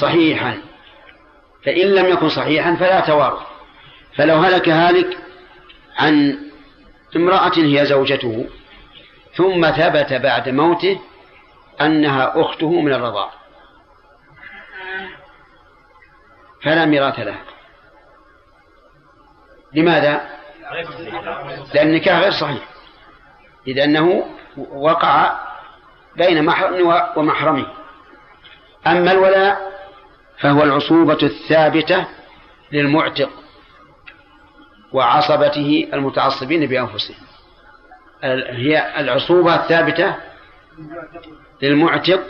صحيحا. 0.00 0.58
فإن 1.64 1.86
لم 1.86 2.06
يكن 2.06 2.28
صحيحا 2.28 2.74
فلا 2.74 3.00
توارث. 3.00 3.42
فلو 4.16 4.36
هلك 4.36 4.68
هالك 4.68 5.18
عن 5.98 6.38
امرأة 7.16 7.52
هي 7.56 7.86
زوجته 7.86 8.46
ثم 9.34 9.70
ثبت 9.70 10.12
بعد 10.12 10.48
موته 10.48 11.00
أنها 11.80 12.40
أخته 12.40 12.80
من 12.80 12.92
الرضاعة 12.92 13.32
فلا 16.62 16.84
ميراث 16.84 17.18
لها. 17.18 17.42
لماذا؟ 19.72 20.38
لأن 21.74 21.88
النكاح 21.88 22.20
غير 22.20 22.30
صحيح. 22.30 22.62
إذ 23.66 23.78
أنه 23.78 24.24
وقع 24.56 25.40
بين 26.16 26.44
محرم 26.44 27.06
ومحرمه. 27.16 27.66
أما 28.86 29.12
الولاء 29.12 29.72
فهو 30.40 30.62
العصوبة 30.62 31.18
الثابتة 31.22 32.06
للمعتق 32.72 33.30
وعصبته 34.92 35.88
المتعصبين 35.92 36.66
بأنفسهم. 36.66 37.26
هي 38.50 39.00
العصوبة 39.00 39.54
الثابتة 39.54 40.16
للمعتق 41.62 42.24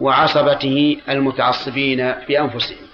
وعصبته 0.00 1.00
المتعصبين 1.08 2.12
بأنفسهم. 2.28 2.86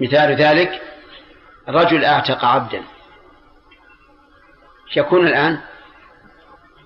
مثال 0.00 0.34
ذلك 0.34 0.82
رجل 1.68 2.04
أعتق 2.04 2.44
عبدا. 2.44 2.82
يكون 4.96 5.26
الآن؟ 5.26 5.60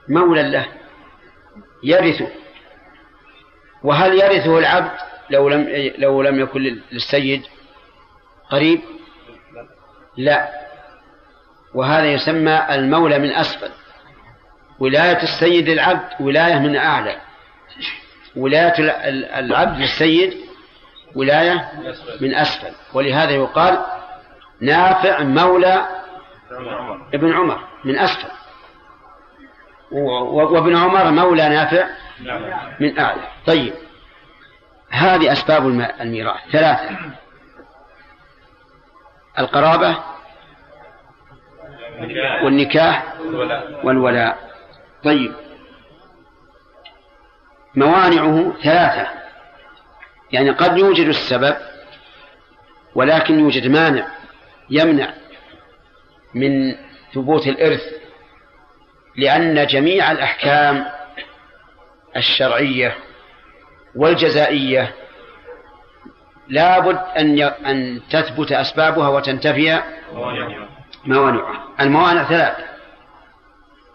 مولا 0.09 0.41
له 0.41 0.67
يرثه. 1.83 2.29
وهل 3.83 4.15
يرثه 4.21 4.59
العبد 4.59 4.91
لو 5.31 5.49
لم 5.49 5.93
لو 5.99 6.23
لم 6.23 6.41
يكن 6.41 6.81
للسيد 6.93 7.43
قريب؟ 8.51 8.81
لا. 10.17 10.51
وهذا 11.75 12.13
يسمى 12.13 12.67
المولى 12.71 13.19
من 13.19 13.31
أسفل. 13.31 13.71
ولاية 14.79 15.23
السيد 15.23 15.69
للعبد 15.69 16.09
ولاية 16.21 16.59
من 16.59 16.77
أعلى. 16.77 17.17
ولاية 18.37 18.75
العبد 19.39 19.79
للسيد 19.79 20.35
ولاية 21.15 21.73
من 22.21 22.35
أسفل. 22.35 22.73
ولهذا 22.95 23.31
يقال 23.31 23.85
نافع 24.61 25.23
مولى 25.23 25.89
ابن 27.15 27.33
عمر 27.33 27.59
من 27.85 27.99
أسفل. 27.99 28.29
وابن 29.93 30.77
عمر 30.77 31.11
مولى 31.11 31.49
نافع 31.49 31.87
من 32.81 32.99
أعلى. 32.99 33.23
طيب. 33.47 33.75
هذه 34.91 35.33
أسباب 35.33 35.67
الميراث. 36.01 36.41
ثلاثة. 36.53 36.97
القرابة 39.39 39.97
والنكاح 42.45 43.15
والولاء. 43.85 44.54
طيب. 45.05 45.33
موانعه 47.75 48.53
ثلاثة. 48.63 49.09
يعني 50.33 50.51
قد 50.51 50.79
يوجد 50.79 51.07
السبب 51.07 51.57
ولكن 52.95 53.41
يوجد 53.41 53.67
مانع 53.67 54.07
يمنع 54.71 55.15
من 56.35 56.75
ثبوت 57.15 57.47
الإرث 57.47 57.83
لأن 59.17 59.67
جميع 59.67 60.13
الأحكام 60.13 60.87
الشرعية 62.17 62.97
والجزائية 63.95 64.95
لابد 66.49 66.99
أن 67.19 67.41
أن 67.43 68.01
تثبت 68.11 68.53
أسبابها 68.53 69.09
وتنتفي 69.09 69.83
موانعها. 71.05 71.75
الموانع 71.81 72.25
ثلاثة. 72.29 72.74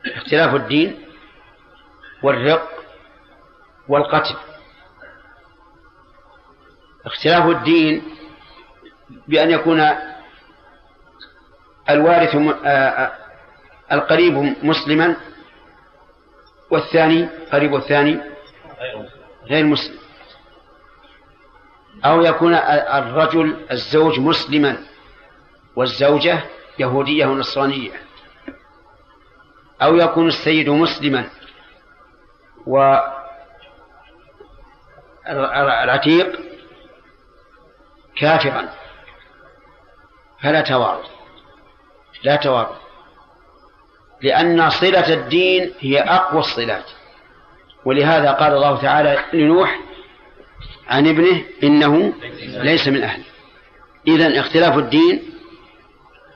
اختلاف 0.06 0.56
الدين 0.56 1.06
والرق 2.24 2.70
والقتل. 3.88 4.36
اختلاف 7.06 7.46
الدين 7.46 8.04
بأن 9.28 9.52
يكون 9.52 9.86
الوارث 11.90 12.36
القريب 13.92 14.56
مسلما 14.64 15.16
والثاني 16.70 17.26
قريب 17.52 17.76
الثاني 17.76 18.22
غير 19.46 19.66
مسلم. 19.66 19.98
أو 22.06 22.22
يكون 22.22 22.54
الرجل 22.54 23.66
الزوج 23.72 24.20
مسلما 24.20 24.78
والزوجة 25.76 26.40
يهودية 26.80 27.26
ونصرانية. 27.26 28.09
أو 29.82 29.96
يكون 29.96 30.28
السيد 30.28 30.70
مسلما. 30.70 31.30
والعتيق 35.28 36.40
كافرا. 38.18 38.70
فلا 40.42 40.62
توارث. 40.62 41.10
لا 42.24 42.36
توارث. 42.36 42.78
لأن 44.22 44.70
صلة 44.70 45.14
الدين 45.14 45.74
هي 45.80 46.00
أقوى 46.02 46.40
الصلات. 46.40 46.86
ولهذا 47.86 48.32
قال 48.32 48.54
الله 48.54 48.82
تعالى 48.82 49.26
لنوح 49.34 49.80
عن 50.88 51.08
ابنه 51.08 51.44
إنه 51.64 52.14
ليس 52.40 52.88
من 52.88 53.04
أهله. 53.04 53.24
إذا 54.08 54.40
اختلاف 54.40 54.78
الدين 54.78 55.34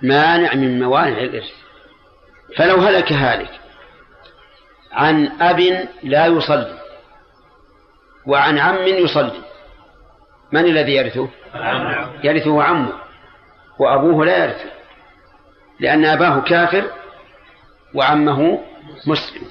مانع 0.01 0.53
من 0.53 0.79
موانع 0.79 1.17
الإرث. 1.17 1.62
فلو 2.57 2.75
هلك 2.75 3.13
هالك 3.13 3.59
عن 4.91 5.41
أب 5.41 5.87
لا 6.03 6.25
يصلي 6.25 6.79
وعن 8.25 8.59
عم 8.59 8.87
يصلي 8.87 9.41
من 10.51 10.65
الذي 10.65 10.95
يرثه؟ 10.95 11.29
يرثه 12.23 12.63
عمه 12.63 12.93
وأبوه 13.79 14.25
لا 14.25 14.43
يرثه 14.43 14.71
لأن 15.79 16.05
أباه 16.05 16.41
كافر 16.41 16.83
وعمه 17.93 18.59
مسلم. 19.07 19.47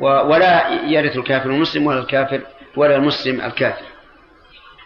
ولا 0.00 0.68
يرث 0.68 1.16
الكافر 1.16 1.50
المسلم 1.50 1.86
ولا 1.86 1.98
الكافر 1.98 2.40
ولا 2.76 2.96
المسلم 2.96 3.40
الكافر. 3.40 3.84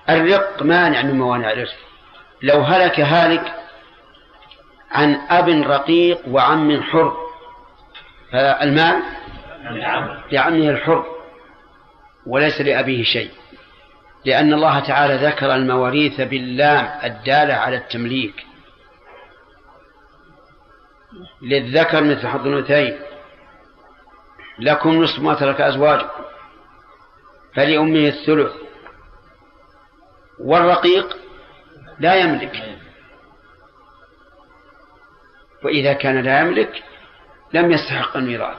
الرق 0.09 0.63
مانع 0.63 1.03
من 1.03 1.19
موانع 1.19 1.53
الإرث 1.53 1.73
لو 2.43 2.61
هلك 2.61 3.01
هالك 3.01 3.55
عن 4.91 5.15
أب 5.15 5.49
رقيق 5.49 6.29
وعم 6.29 6.83
حر. 6.83 7.17
فالمال 8.33 9.03
لعمه 10.33 10.71
الحر 10.71 11.05
وليس 12.27 12.61
لأبيه 12.61 13.05
شيء. 13.05 13.31
لأن 14.25 14.53
الله 14.53 14.81
تعالى 14.81 15.27
ذكر 15.27 15.55
المواريث 15.55 16.21
باللام 16.21 17.01
الدالة 17.05 17.55
على 17.55 17.77
التمليك. 17.77 18.47
للذكر 21.43 22.03
مثل 22.03 22.29
حظ 22.29 22.47
الأنثيين. 22.47 22.99
لكم 24.59 25.03
نصف 25.03 25.23
ما 25.23 25.35
ترك 25.35 25.61
أزواجكم. 25.61 26.25
فلأمه 27.55 28.09
الثلث. 28.09 28.53
والرقيق 30.41 31.17
لا 31.99 32.15
يملك. 32.15 32.74
وإذا 35.65 35.93
كان 35.93 36.21
لا 36.21 36.41
يملك 36.41 36.83
لم 37.53 37.73
يستحق 37.73 38.17
الميراث. 38.17 38.57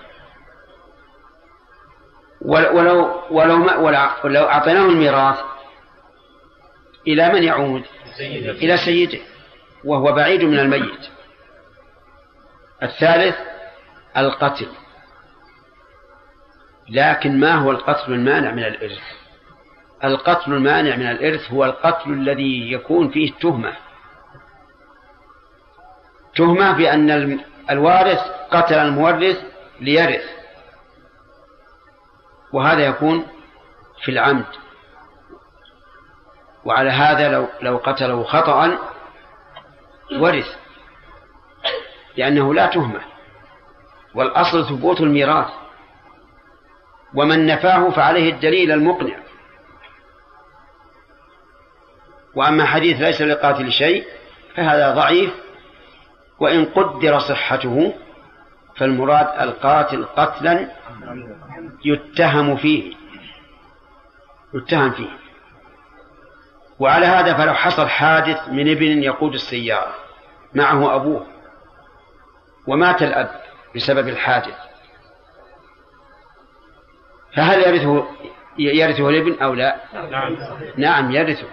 ولو 2.42 3.22
ولو 3.32 3.58
ما 3.58 3.76
ولو 4.24 4.44
أعطيناه 4.44 4.86
الميراث 4.86 5.40
إلى 7.08 7.30
من 7.30 7.44
يعود؟ 7.44 7.84
إلى 8.64 8.78
سيده 8.78 9.20
وهو 9.84 10.12
بعيد 10.12 10.44
من 10.44 10.60
الميت. 10.60 11.10
الثالث 12.84 13.36
القتل. 14.18 14.68
لكن 16.90 17.40
ما 17.40 17.56
هو 17.56 17.72
القتل 17.72 18.14
المانع 18.14 18.52
من 18.52 18.64
الإرث؟ 18.64 19.04
القتل 20.04 20.54
المانع 20.54 20.96
من 20.96 21.12
الإرث 21.12 21.52
هو 21.52 21.66
القتل 21.66 22.12
الذي 22.12 22.72
يكون 22.72 23.10
فيه 23.10 23.32
تهمة 23.42 23.74
تهمة 26.36 26.72
بأن 26.72 27.40
الوارث 27.70 28.20
قتل 28.52 28.76
المورث 28.76 29.38
ليرث. 29.80 30.24
وهذا 32.54 32.86
يكون 32.86 33.28
في 34.04 34.12
العمد. 34.12 34.46
وعلى 36.66 36.90
هذا 36.90 37.30
لو 37.30 37.48
لو 37.62 37.78
قتله 37.78 38.24
خطأ 38.24 38.78
ورث. 40.20 40.56
لأنه 42.18 42.54
لا 42.54 42.66
تهمة. 42.66 43.02
والأصل 44.16 44.66
ثبوت 44.66 45.02
الميراث. 45.02 45.50
ومن 47.14 47.46
نفاه 47.46 47.90
فعليه 47.90 48.34
الدليل 48.34 48.72
المقنع. 48.72 49.16
وأما 52.36 52.66
حديث 52.66 53.02
ليس 53.02 53.22
للقاتل 53.22 53.72
شيء 53.72 54.08
فهذا 54.56 54.96
ضعيف 54.96 55.45
وإن 56.40 56.66
قدر 56.66 57.20
صحته 57.20 57.94
فالمراد 58.78 59.42
القاتل 59.42 60.06
قتلا 60.06 60.72
يتهم 61.86 62.56
فيه 62.56 62.94
يتهم 64.54 64.92
فيه. 64.92 65.10
وعلى 66.80 67.06
هذا 67.06 67.34
فلو 67.34 67.54
حصل 67.54 67.88
حادث 67.88 68.50
من 68.50 68.72
ابن 68.72 69.04
يقود 69.04 69.34
السيارة 69.34 69.96
معه 70.54 70.96
أبوه 70.96 71.26
ومات 72.68 73.04
الأب 73.04 73.42
بسبب 73.76 74.08
الحادث. 74.08 74.56
فهل 77.36 77.60
يرثه 77.60 78.08
يرثه 78.58 79.10
الابن 79.10 79.44
أو 79.44 79.54
لا؟ 79.54 79.76
نعم. 79.94 80.38
نعم 80.78 81.12
يرثه. 81.12 81.48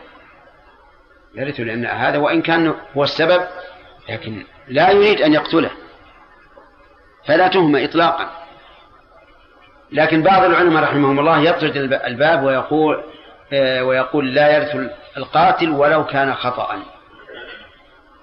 يرثه 1.35 1.63
لأن 1.63 1.87
هذا 1.87 2.19
وإن 2.19 2.43
كان 2.43 2.75
هو 2.97 3.05
السبب 3.05 3.43
لكن 4.09 4.45
لا 4.73 4.91
يريد 4.91 5.21
أن 5.21 5.33
يقتله. 5.33 5.71
فلا 7.27 7.49
تهمة 7.49 7.85
إطلاقا. 7.85 8.31
لكن 9.93 10.23
بعض 10.23 10.45
العلماء 10.45 10.83
رحمهم 10.83 11.19
الله 11.19 11.39
يطرد 11.39 11.77
الباب 11.77 12.43
ويقول 12.43 13.05
آه، 13.53 13.85
ويقول 13.85 14.35
لا 14.35 14.57
يرث 14.57 14.91
القاتل 15.17 15.71
ولو 15.71 16.07
كان 16.07 16.35
خطأ. 16.35 16.83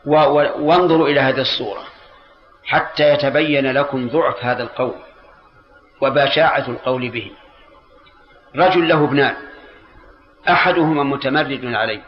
وانظروا 0.06 1.08
إلى 1.08 1.20
هذه 1.20 1.42
الصورة. 1.42 1.84
حتى 2.66 3.14
يتبين 3.14 3.72
لكم 3.72 4.10
ضعف 4.10 4.46
هذا 4.46 4.64
القول 4.64 4.96
وبشاعة 6.02 6.68
القول 6.68 7.10
به. 7.10 7.32
رجل 8.56 8.88
له 8.88 9.04
ابنان. 9.04 9.36
أحدهما 10.50 11.04
متمرد 11.04 11.66
عليه. 11.66 12.02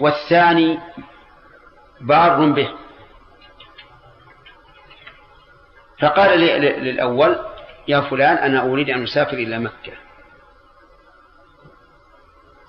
والثاني 0.00 0.78
بار 2.02 2.50
به. 2.52 2.68
فقال 6.00 6.40
للأول 6.40 7.38
يا 7.88 8.00
فلان 8.00 8.36
أنا 8.36 8.62
أريد 8.62 8.90
أن 8.90 9.02
أسافر 9.02 9.36
إلى 9.36 9.58
مكة. 9.58 9.92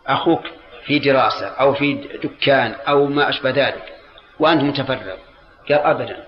أخوك 0.07 0.43
في 0.85 0.99
دراسة 0.99 1.47
أو 1.47 1.73
في 1.73 1.93
دكان 2.23 2.75
أو 2.87 3.05
ما 3.05 3.29
أشبه 3.29 3.49
ذلك 3.49 3.95
وأنت 4.39 4.61
متفرغ. 4.61 5.17
قال 5.69 5.79
أبدا. 5.79 6.27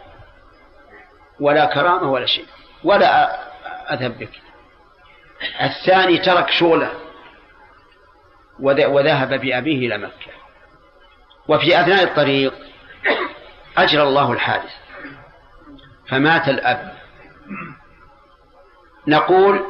ولا 1.40 1.66
كرامة 1.66 2.12
ولا 2.12 2.26
شيء. 2.26 2.46
ولا 2.84 3.40
أذهب 3.94 4.18
بك. 4.18 4.42
الثاني 5.62 6.18
ترك 6.18 6.50
شغله. 6.50 6.92
وذهب 8.60 9.30
بأبيه 9.30 9.88
إلى 9.88 9.98
مكة. 9.98 10.32
وفي 11.48 11.82
أثناء 11.82 12.04
الطريق 12.04 12.54
أجرى 13.78 14.04
الله 14.04 14.32
الحادث. 14.32 14.72
فمات 16.10 16.50
الأب. 16.50 16.96
نقول 19.08 19.64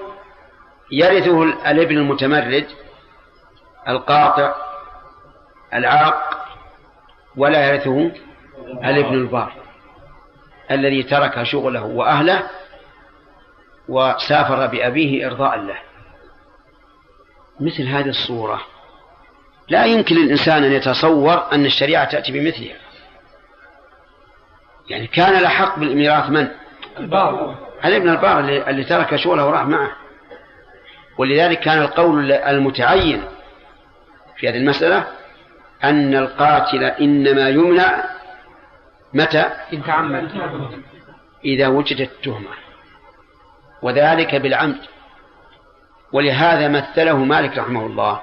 يرثه 0.91 1.43
الابن 1.43 1.97
المتمرد 1.97 2.67
القاطع 3.87 4.55
العاق 5.73 6.47
ولا 7.37 7.69
يرثه 7.69 8.11
الابن 8.83 9.13
البار 9.13 9.53
الذي 10.71 11.03
ترك 11.03 11.43
شغله 11.43 11.83
وأهله 11.83 12.49
وسافر 13.87 14.67
بأبيه 14.67 15.27
إرضاء 15.27 15.57
له 15.57 15.77
مثل 17.59 17.83
هذه 17.83 18.09
الصورة. 18.09 18.61
لا 19.69 19.85
يمكن 19.85 20.15
للإنسان 20.15 20.63
أن 20.63 20.71
يتصور 20.71 21.51
أن 21.51 21.65
الشريعة 21.65 22.05
تأتي 22.05 22.31
بمثلها. 22.31 22.84
يعني 24.89 25.07
كان 25.07 25.35
الأحق 25.35 25.79
بالميراث 25.79 26.29
من؟ 26.29 26.47
البار 26.99 27.55
الابن 27.85 28.09
البار 28.09 28.39
اللي, 28.39 28.69
اللي 28.69 28.83
ترك 28.83 29.15
شغله 29.15 29.45
وراح 29.47 29.65
معه. 29.65 29.91
ولذلك 31.17 31.59
كان 31.59 31.81
القول 31.81 32.31
المتعين 32.31 33.23
في 34.37 34.49
هذه 34.49 34.57
المسألة 34.57 35.07
أن 35.83 36.15
القاتل 36.15 36.83
إنما 36.83 37.49
يمنع 37.49 38.03
متى؟ 39.13 39.49
إن 39.73 39.83
تعمد. 39.83 40.31
إذا 41.45 41.67
وجدت 41.67 42.11
تهمة 42.23 42.49
وذلك 43.81 44.35
بالعمد. 44.35 44.77
ولهذا 46.11 46.67
مثله 46.67 47.17
مالك 47.17 47.57
رحمه 47.57 47.85
الله. 47.85 48.21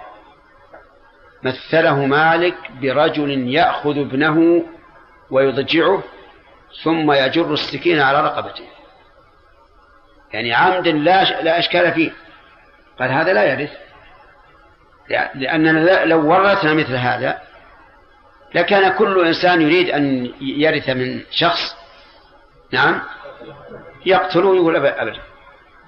مثله 1.43 2.07
مالك 2.07 2.57
برجل 2.83 3.49
يأخذ 3.49 3.99
ابنه 3.99 4.65
ويضجعه 5.31 6.03
ثم 6.85 7.13
يجر 7.13 7.53
السكين 7.53 8.01
على 8.01 8.21
رقبته. 8.21 8.65
يعني 10.33 10.55
عمد 10.55 10.89
لا 10.89 11.43
لا 11.43 11.59
إشكال 11.59 11.93
فيه. 11.93 12.13
قال 12.99 13.11
هذا 13.11 13.33
لا 13.33 13.45
يرث. 13.45 13.73
لأننا 15.35 16.05
لو 16.05 16.31
ورثنا 16.31 16.75
مثل 16.75 16.95
هذا 16.95 17.41
لكان 18.55 18.93
كل 18.93 19.27
إنسان 19.27 19.63
يريد 19.63 19.91
أن 19.91 20.33
يرث 20.41 20.89
من 20.89 21.23
شخص. 21.31 21.77
نعم؟ 22.73 23.03
يقتله 24.07 24.49
ويقول 24.49 24.77
أبدا. 24.87 25.21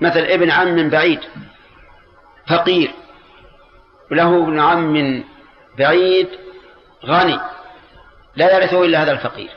مثل 0.00 0.20
ابن 0.20 0.50
عم 0.50 0.68
من 0.68 0.90
بعيد 0.90 1.20
فقير 2.48 2.90
له 4.10 4.42
ابن 4.42 4.60
عم 4.60 4.92
من 4.92 5.24
بعيد 5.78 6.28
غني 7.04 7.40
لا 8.36 8.56
يرثه 8.56 8.84
إلا 8.84 9.02
هذا 9.02 9.12
الفقير. 9.12 9.50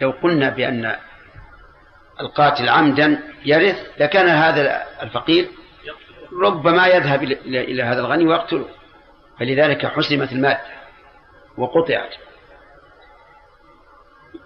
لو 0.00 0.10
قلنا 0.10 0.50
بأن 0.50 0.96
القاتل 2.20 2.68
عمدا 2.68 3.22
يرث 3.44 3.76
لكان 4.00 4.28
هذا 4.28 4.82
الفقير 5.02 5.48
ربما 6.42 6.86
يذهب 6.86 7.22
إلى 7.22 7.82
هذا 7.82 8.00
الغني 8.00 8.26
ويقتله. 8.26 8.68
فلذلك 9.40 9.86
حسمت 9.86 10.32
المادة 10.32 10.60
وقطعت. 11.56 12.14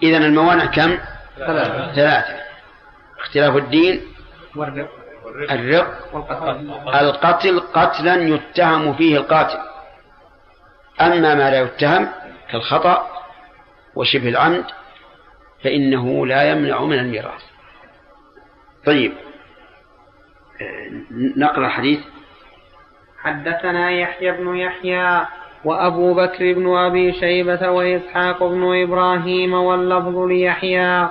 إذا 0.03 0.17
الموانع 0.17 0.65
كم؟ 0.65 0.99
ثلاثة. 1.39 1.93
ثلاثة. 1.93 2.35
اختلاف 3.21 3.57
الدين 3.57 4.01
والرق 4.57 4.91
الرق 5.51 6.15
والقتل 6.15 6.95
القتل 6.95 7.61
قتلا 7.61 8.15
يتهم 8.15 8.95
فيه 8.95 9.17
القاتل. 9.17 9.59
أما 11.01 11.35
ما 11.35 11.51
لا 11.51 11.61
يتهم 11.61 12.09
كالخطأ 12.51 13.09
وشبه 13.95 14.29
العمد 14.29 14.65
فإنه 15.65 16.27
لا 16.27 16.51
يمنع 16.51 16.85
من 16.85 16.99
الميراث. 16.99 17.43
طيب 18.87 19.13
نقرأ 21.37 21.67
الحديث 21.67 22.01
حدثنا 23.23 23.91
يحيى 23.91 24.33
بن 24.33 24.57
يحيى 24.57 25.27
وأبو 25.65 26.15
بكر 26.15 26.53
بن 26.53 26.77
أبي 26.77 27.13
شيبة 27.13 27.71
وإسحاق 27.71 28.45
بن 28.45 28.83
إبراهيم 28.83 29.55
واللفظ 29.55 30.19
ليحيى. 30.19 31.09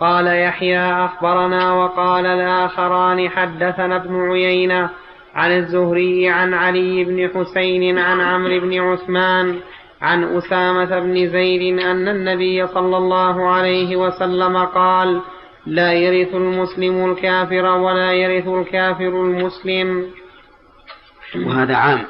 قال 0.00 0.26
يحيى 0.26 0.80
أخبرنا 0.80 1.72
وقال 1.72 2.26
الآخران 2.26 3.28
حدثنا 3.28 3.96
ابن 3.96 4.30
عيينة 4.30 4.90
عن 5.34 5.52
الزهري 5.52 6.28
عن 6.28 6.54
علي 6.54 7.04
بن 7.04 7.30
حسين 7.34 7.98
عن 7.98 8.20
عمرو 8.20 8.60
بن 8.60 8.80
عثمان 8.80 9.60
عن 10.02 10.36
أسامة 10.36 10.98
بن 10.98 11.30
زيد 11.30 11.78
أن 11.78 12.08
النبي 12.08 12.66
صلى 12.66 12.96
الله 12.96 13.48
عليه 13.48 13.96
وسلم 13.96 14.64
قال 14.64 15.22
لا 15.66 15.92
يرث 15.92 16.34
المسلم 16.34 17.12
الكافر 17.12 17.64
ولا 17.64 18.12
يرث 18.12 18.48
الكافر 18.48 19.08
المسلم. 19.08 20.10
وهذا 21.46 21.76
عام. 21.76 22.06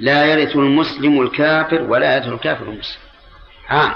لا 0.00 0.24
يرث 0.24 0.56
المسلم 0.56 1.22
الكافر 1.22 1.82
ولا 1.82 2.16
يرث 2.16 2.26
الكافر 2.26 2.64
المسلم. 2.64 3.02
عام. 3.68 3.94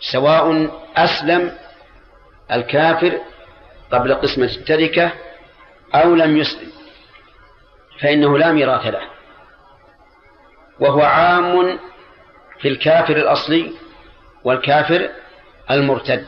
سواء 0.00 0.70
أسلم 0.96 1.52
الكافر 2.52 3.18
قبل 3.92 4.14
قسمة 4.14 4.50
التركة 4.56 5.12
أو 5.94 6.14
لم 6.14 6.36
يسلم 6.36 6.70
فإنه 8.00 8.38
لا 8.38 8.52
ميراث 8.52 8.86
له. 8.86 9.17
وهو 10.80 11.02
عام 11.02 11.78
في 12.60 12.68
الكافر 12.68 13.16
الأصلي 13.16 13.72
والكافر 14.44 15.10
المرتد. 15.70 16.26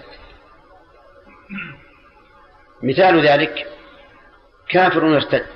مثال 2.82 3.26
ذلك 3.26 3.66
كافر 4.68 5.16
ارتد 5.16 5.46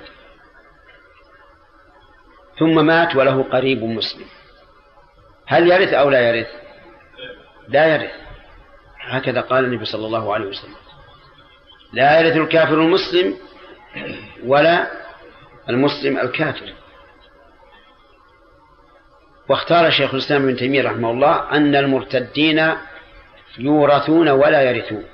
ثم 2.59 2.85
مات 2.85 3.15
وله 3.15 3.43
قريب 3.43 3.83
مسلم. 3.83 4.25
هل 5.47 5.71
يرث 5.71 5.93
أو 5.93 6.09
لا 6.09 6.29
يرث؟ 6.29 6.47
لا 7.67 7.95
يرث. 7.95 8.11
هكذا 9.01 9.41
قال 9.41 9.65
النبي 9.65 9.85
صلى 9.85 10.05
الله 10.05 10.33
عليه 10.33 10.45
وسلم. 10.45 10.75
لا 11.93 12.19
يرث 12.19 12.37
الكافر 12.37 12.73
المسلم 12.73 13.37
ولا 14.43 14.91
المسلم 15.69 16.17
الكافر. 16.17 16.73
واختار 19.49 19.91
شيخ 19.91 20.13
الإسلام 20.13 20.43
ابن 20.43 20.55
تيمية 20.55 20.83
رحمه 20.83 21.11
الله 21.11 21.51
أن 21.51 21.75
المرتدين 21.75 22.73
يورثون 23.57 24.29
ولا 24.29 24.61
يرثون. 24.61 25.05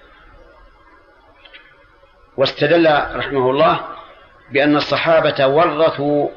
واستدل 2.37 2.87
رحمه 3.15 3.49
الله 3.49 3.87
بأن 4.51 4.75
الصحابة 4.75 5.47
ورثوا 5.47 6.29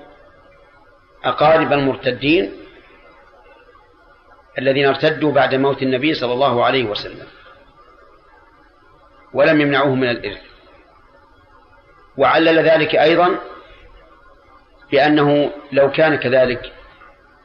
أقارب 1.24 1.72
المرتدين 1.72 2.53
الذين 4.59 4.86
ارتدوا 4.86 5.32
بعد 5.32 5.55
موت 5.55 5.82
النبي 5.82 6.14
صلى 6.14 6.32
الله 6.32 6.64
عليه 6.64 6.84
وسلم 6.84 7.26
ولم 9.32 9.61
يمنعوه 9.61 9.95
من 9.95 10.09
الإرث. 10.11 10.42
وعلل 12.16 12.59
ذلك 12.59 12.95
أيضا 12.95 13.38
بأنه 14.92 15.53
لو 15.72 15.90
كان 15.90 16.16
كذلك 16.16 16.72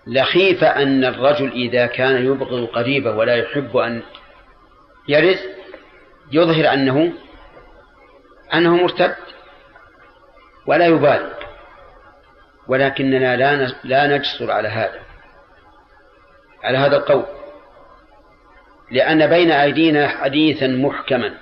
لخيف 0.10 0.64
أن 0.64 1.06
الرجل 1.06 1.52
إذا 1.52 1.86
كان 1.86 2.26
يبغض 2.26 2.66
قريبه 2.68 3.12
ولا 3.12 3.36
يحب 3.36 3.78
أن 3.78 4.02
يرث 5.08 5.40
يظهر 6.32 6.74
أنه 6.74 7.14
أنه 8.54 8.76
مرتد 8.76 9.16
ولا 10.66 10.86
يبالي. 10.86 11.34
ولكننا 12.68 13.36
لا 13.36 13.74
لا 13.84 14.18
نجسر 14.18 14.52
على 14.52 14.68
هذا 14.68 15.00
على 16.64 16.78
هذا 16.78 16.98
القول 16.98 17.26
لأن 18.92 19.28
بين 19.28 19.52
أيدينا 19.52 20.08
حديثا 20.08 20.68
محكما. 20.68 21.34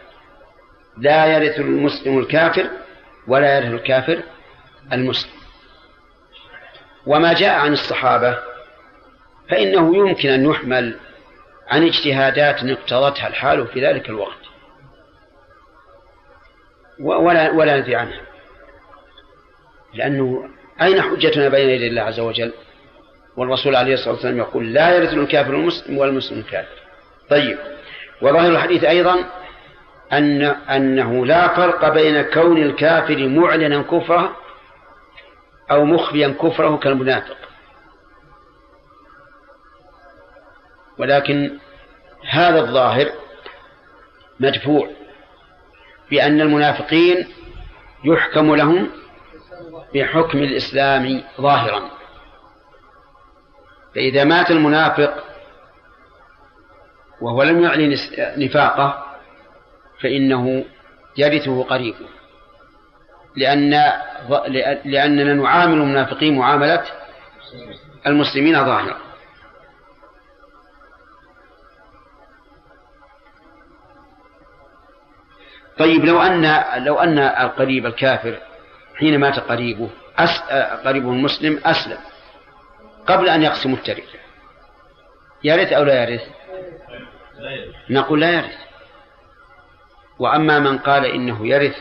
لا 0.97 1.26
يرث 1.26 1.59
المسلم 1.59 2.20
الكافر 2.20 2.70
ولا 3.28 3.57
يرث 3.57 3.74
الكافر 3.74 4.24
المسلم. 4.93 5.32
وما 7.05 7.34
جاء 7.34 7.59
عن 7.59 7.74
الصحابة 7.74 8.38
فإنه 9.50 9.98
يمكن 9.98 10.30
أن 10.30 10.45
يحمل 10.45 10.95
عن 11.68 11.84
اجتهادات 11.84 12.64
اقتضتها 12.64 13.28
الحال 13.28 13.68
في 13.68 13.86
ذلك 13.86 14.10
الوقت. 14.10 14.38
ولا 17.00 17.52
ولا 17.52 17.80
ندري 17.80 17.95
عنها. 17.95 18.22
لأنه 19.93 20.50
أين 20.82 21.02
حجتنا 21.02 21.50
بين 21.50 21.70
يدي 21.70 21.88
الله 21.88 22.02
عز 22.02 22.20
وجل؟ 22.20 22.54
والرسول 23.38 23.76
عليه 23.76 23.93
الصلاة 23.93 24.14
والسلام 24.14 24.38
يقول 24.38 24.74
لا 24.74 24.95
يرث 24.95 25.14
الكافر 25.14 25.54
المسلم 25.54 25.98
والمسلم 25.98 26.39
الكافر. 26.39 26.78
طيب. 27.30 27.58
وظاهر 28.22 28.52
الحديث 28.52 28.84
أيضا 28.84 29.16
أن 30.14 30.41
أنه 30.43 31.26
لا 31.26 31.48
فرق 31.48 31.93
بين 31.93 32.22
كون 32.22 32.58
الكافر 32.58 33.28
معلنا 33.28 33.82
كفره 33.82 34.38
أو 35.72 35.86
مخفيا 35.86 36.36
كفره 36.41 36.78
كالمنافق. 36.78 37.38
ولكن 41.00 41.58
هذا 42.30 42.60
الظاهر 42.60 43.12
مدفوع 44.39 44.89
بأن 46.12 46.41
المنافقين 46.41 47.28
يحكم 48.06 48.56
لهم 48.56 48.89
بحكم 49.95 50.38
الإسلام 50.38 51.24
ظاهرا. 51.41 51.89
فإذا 53.95 54.24
مات 54.24 54.52
المنافق 54.52 55.24
وهو 57.22 57.43
لم 57.43 57.64
يعلن 57.64 57.98
نفاقه 58.38 59.04
فإنه 60.02 60.66
يرثه 61.18 61.64
قريبه 61.64 62.06
لأن 63.36 63.70
لأننا 64.86 65.34
نعامل 65.34 65.74
المنافقين 65.74 66.38
معاملة 66.38 66.84
المسلمين 68.08 68.66
ظاهرا. 68.66 69.07
طيب 75.80 76.06
لو 76.06 76.22
أن 76.22 76.64
لو 76.84 77.00
أن 77.00 77.20
القريب 77.20 77.86
الكافر 77.86 78.40
حين 78.96 79.20
مات 79.20 79.40
قريبه 79.40 79.90
أس... 80.18 80.42
قريبه 80.86 81.12
المسلم 81.12 81.62
أسلم 81.66 81.98
قبل 83.08 83.30
أن 83.30 83.44
يقسم 83.44 83.74
التركة 83.74 84.20
يرث 85.44 85.74
أو 85.74 85.84
لا 85.84 86.04
يرث؟ 86.04 86.22
نقول 87.90 88.22
لا 88.22 88.32
يرث 88.32 88.58
وأما 90.20 90.60
من 90.60 90.78
قال 90.78 91.06
إنه 91.06 91.48
يرث 91.48 91.76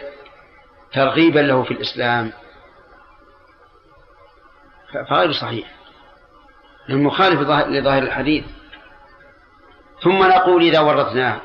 ترغيبا 0.93 1.41
له 1.41 1.63
في 1.63 1.71
الإسلام 1.71 2.33
فغير 5.09 5.33
صحيح. 5.33 5.67
المخالف 6.89 7.41
لظاهر 7.69 8.03
الحديث. 8.03 8.45
ثم 10.03 10.19
نقول 10.23 10.63
إذا 10.63 10.81
ورثناه 10.81 11.41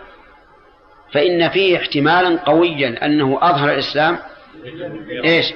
فإن 1.13 1.49
فيه 1.49 1.77
احتمالا 1.77 2.39
قويا 2.45 3.05
أنه 3.05 3.39
أظهر 3.41 3.71
الإسلام 3.71 4.17
إيش؟ 5.25 5.53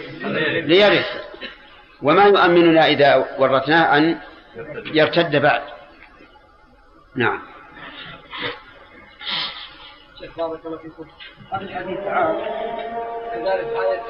ليرث. 0.65 1.05
وما 2.01 2.23
يؤمننا 2.23 2.87
إذا 2.87 3.25
ورثناه 3.39 3.97
أن 3.97 4.17
يرتد 4.93 5.35
بعد. 5.35 5.61
نعم. 7.15 7.39
شيخ 10.19 10.37
بارك 10.37 10.65
الله 10.65 10.77
فيكم. 10.77 11.05
هذا 11.51 11.61
الحديث 11.61 11.99
عام. 11.99 12.35
كذلك 13.33 13.67
آية 13.67 14.01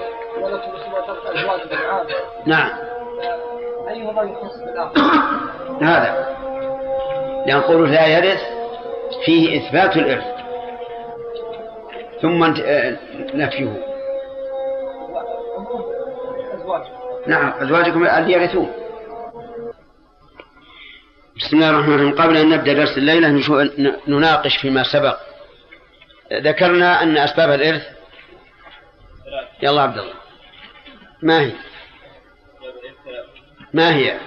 ولا 0.44 0.58
تبصروا 0.58 1.08
ترك 1.08 1.36
أزواج 1.36 1.68
بالعام 1.70 2.08
نعم. 2.46 2.72
أيهما 3.90 4.24
يخص 4.24 4.58
بالآخر؟ 4.58 5.02
هذا. 5.82 6.36
لأن 7.48 7.86
لا 7.86 8.08
يرث 8.08 8.42
فيه 9.26 9.58
إثبات 9.58 9.98
الإرث. 9.98 10.35
ثم 12.26 12.44
نفيه. 13.34 13.84
أزواج 16.54 16.82
نعم 17.28 17.54
أزواجكم 17.60 18.04
اللي 18.06 18.34
يرثون. 18.34 18.74
بسم 21.38 21.58
الله 21.58 21.70
الرحمن 21.70 21.94
الرحيم. 21.94 22.22
قبل 22.22 22.38
أن 22.38 22.50
نبدأ 22.50 22.74
درس 22.74 22.98
الليلة 22.98 23.28
نناقش 24.08 24.58
فيما 24.58 24.84
سبق. 24.84 25.18
ذكرنا 26.34 27.04
أن 27.04 27.18
أسباب 27.18 27.50
الإرث 27.50 27.84
يلا 29.62 29.82
عبد 29.82 29.98
الله. 29.98 30.14
ما 31.24 31.42
هي؟ 31.42 31.52
ما 33.74 33.96
هي؟ 33.96 34.20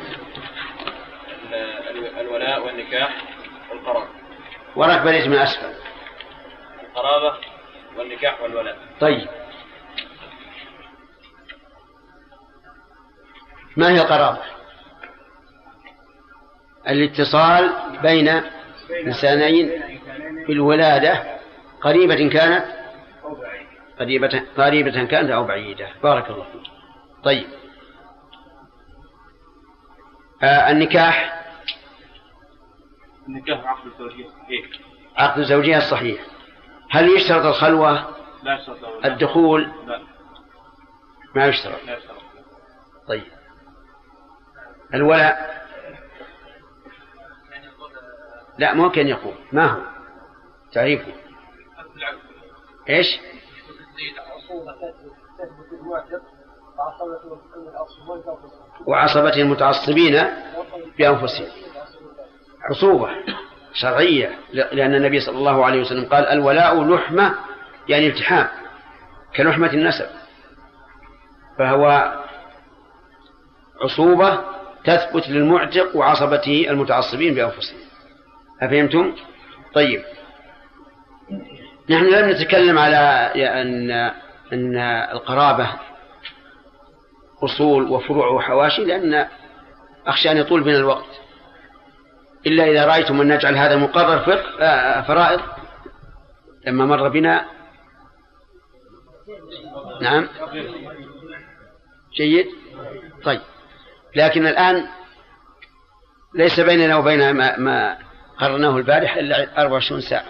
الولاء 2.20 2.66
والنكاح 2.66 3.24
والقرابة. 3.70 4.08
وراك 4.76 5.00
بديت 5.00 5.26
من 5.26 5.38
أسفل 5.38 5.72
القرابة 6.82 7.47
والنكاح 7.98 8.40
والولاء 8.42 8.78
طيب. 9.00 9.28
ما 13.76 13.88
هي 13.88 14.00
القرابة 14.00 14.38
الاتصال 16.88 17.72
بين 18.02 18.28
إنسانين 19.06 19.70
بالولادة 20.48 21.38
قريبة 21.80 22.28
كانت؟ 22.28 22.64
قريبة 23.98 24.42
قريبة 24.56 25.04
كانت 25.04 25.30
أو 25.30 25.44
بعيدة. 25.44 25.88
بارك 26.02 26.30
الله 26.30 26.44
فيك. 26.44 26.72
طيب. 27.24 27.46
آه 30.42 30.70
النكاح؟ 30.70 31.44
النكاح 33.28 33.66
عقد 33.66 33.86
الزوجية 33.86 34.28
صحيح 34.28 34.66
عقد 35.16 35.38
الزوجية 35.38 35.76
الصحيح. 35.76 36.20
هل 36.90 37.16
يشترط 37.16 37.44
الخلوة؟ 37.44 38.16
لا 38.42 38.58
يشترط. 38.58 39.04
الدخول؟ 39.04 39.62
لا. 39.86 40.00
ما 41.34 41.46
يشترط. 41.46 41.80
طيب. 43.08 43.24
الولاء؟ 44.94 45.58
لا 48.58 48.74
ممكن 48.74 49.08
يقول. 49.08 49.34
ما 49.52 49.66
هو؟ 49.66 49.82
تعريفه. 50.72 51.12
إيش؟ 52.88 53.20
وعصبة 58.86 59.36
المتعصبين 59.36 60.12
بأنفسهم. 60.98 61.48
عصوبة. 62.70 63.10
شرعية 63.74 64.38
لأن 64.52 64.94
النبي 64.94 65.20
صلى 65.20 65.38
الله 65.38 65.64
عليه 65.64 65.80
وسلم 65.80 66.04
قال 66.04 66.26
الولاء 66.26 66.84
لحمة 66.84 67.34
يعني 67.88 68.06
التحام 68.06 68.48
كلحمة 69.36 69.72
النسب. 69.72 70.06
فهو 71.58 72.14
عصوبة 73.82 74.40
تثبت 74.84 75.28
للمعتق 75.28 75.96
وعصبته 75.96 76.66
المتعصبين 76.70 77.34
بأنفسهم. 77.34 77.78
أفهمتم؟ 78.62 79.14
طيب. 79.74 80.02
نحن 81.90 82.04
لم 82.04 82.30
نتكلم 82.30 82.78
على 82.78 82.96
أن 83.36 83.90
أن 84.52 84.76
القرابة 85.12 85.68
أصول 87.44 87.82
وفروع 87.84 88.28
وحواشي 88.28 88.84
لأن 88.84 89.28
أخشى 90.06 90.30
أن 90.30 90.36
يطول 90.36 90.64
بنا 90.64 90.76
الوقت. 90.76 91.20
إلا 92.46 92.64
إذا 92.64 92.86
رأيتم 92.86 93.20
أن 93.20 93.28
نجعل 93.34 93.56
هذا 93.56 93.76
مقرر 93.76 94.18
فقه 94.18 94.62
آه، 94.64 95.02
فرائض 95.02 95.40
لما 96.66 96.86
مر 96.86 97.08
بنا. 97.08 97.48
نعم. 100.00 100.28
جيد؟ 102.16 102.46
طيب. 103.24 103.40
لكن 104.16 104.46
الآن 104.46 104.88
ليس 106.34 106.60
بيننا 106.60 106.96
وبين 106.96 107.30
ما, 107.30 107.58
ما 107.58 107.98
قررناه 108.38 108.76
البارح 108.76 109.16
إلا 109.16 109.62
24 109.62 110.00
ساعة. 110.00 110.26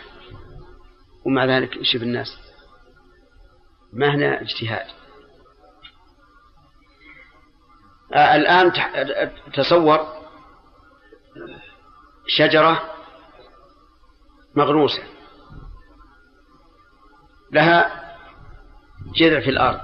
ومع 1.27 1.45
ذلك 1.45 1.83
شوف 1.83 2.03
الناس. 2.03 2.39
ما 3.93 4.15
هنا 4.15 4.41
اجتهاد؟ 4.41 4.87
آه 8.15 8.37
الآن 8.37 8.73
تصور 9.55 10.19
شجرة 12.29 12.83
مغروسة. 14.55 15.03
لها 17.53 18.05
جذع 19.17 19.41
في 19.41 19.51
الأرض. 19.51 19.81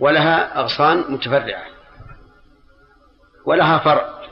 ولها 0.00 0.60
أغصان 0.60 1.12
متفرعة. 1.12 1.64
ولها 3.46 3.78
فرع. 3.78 4.22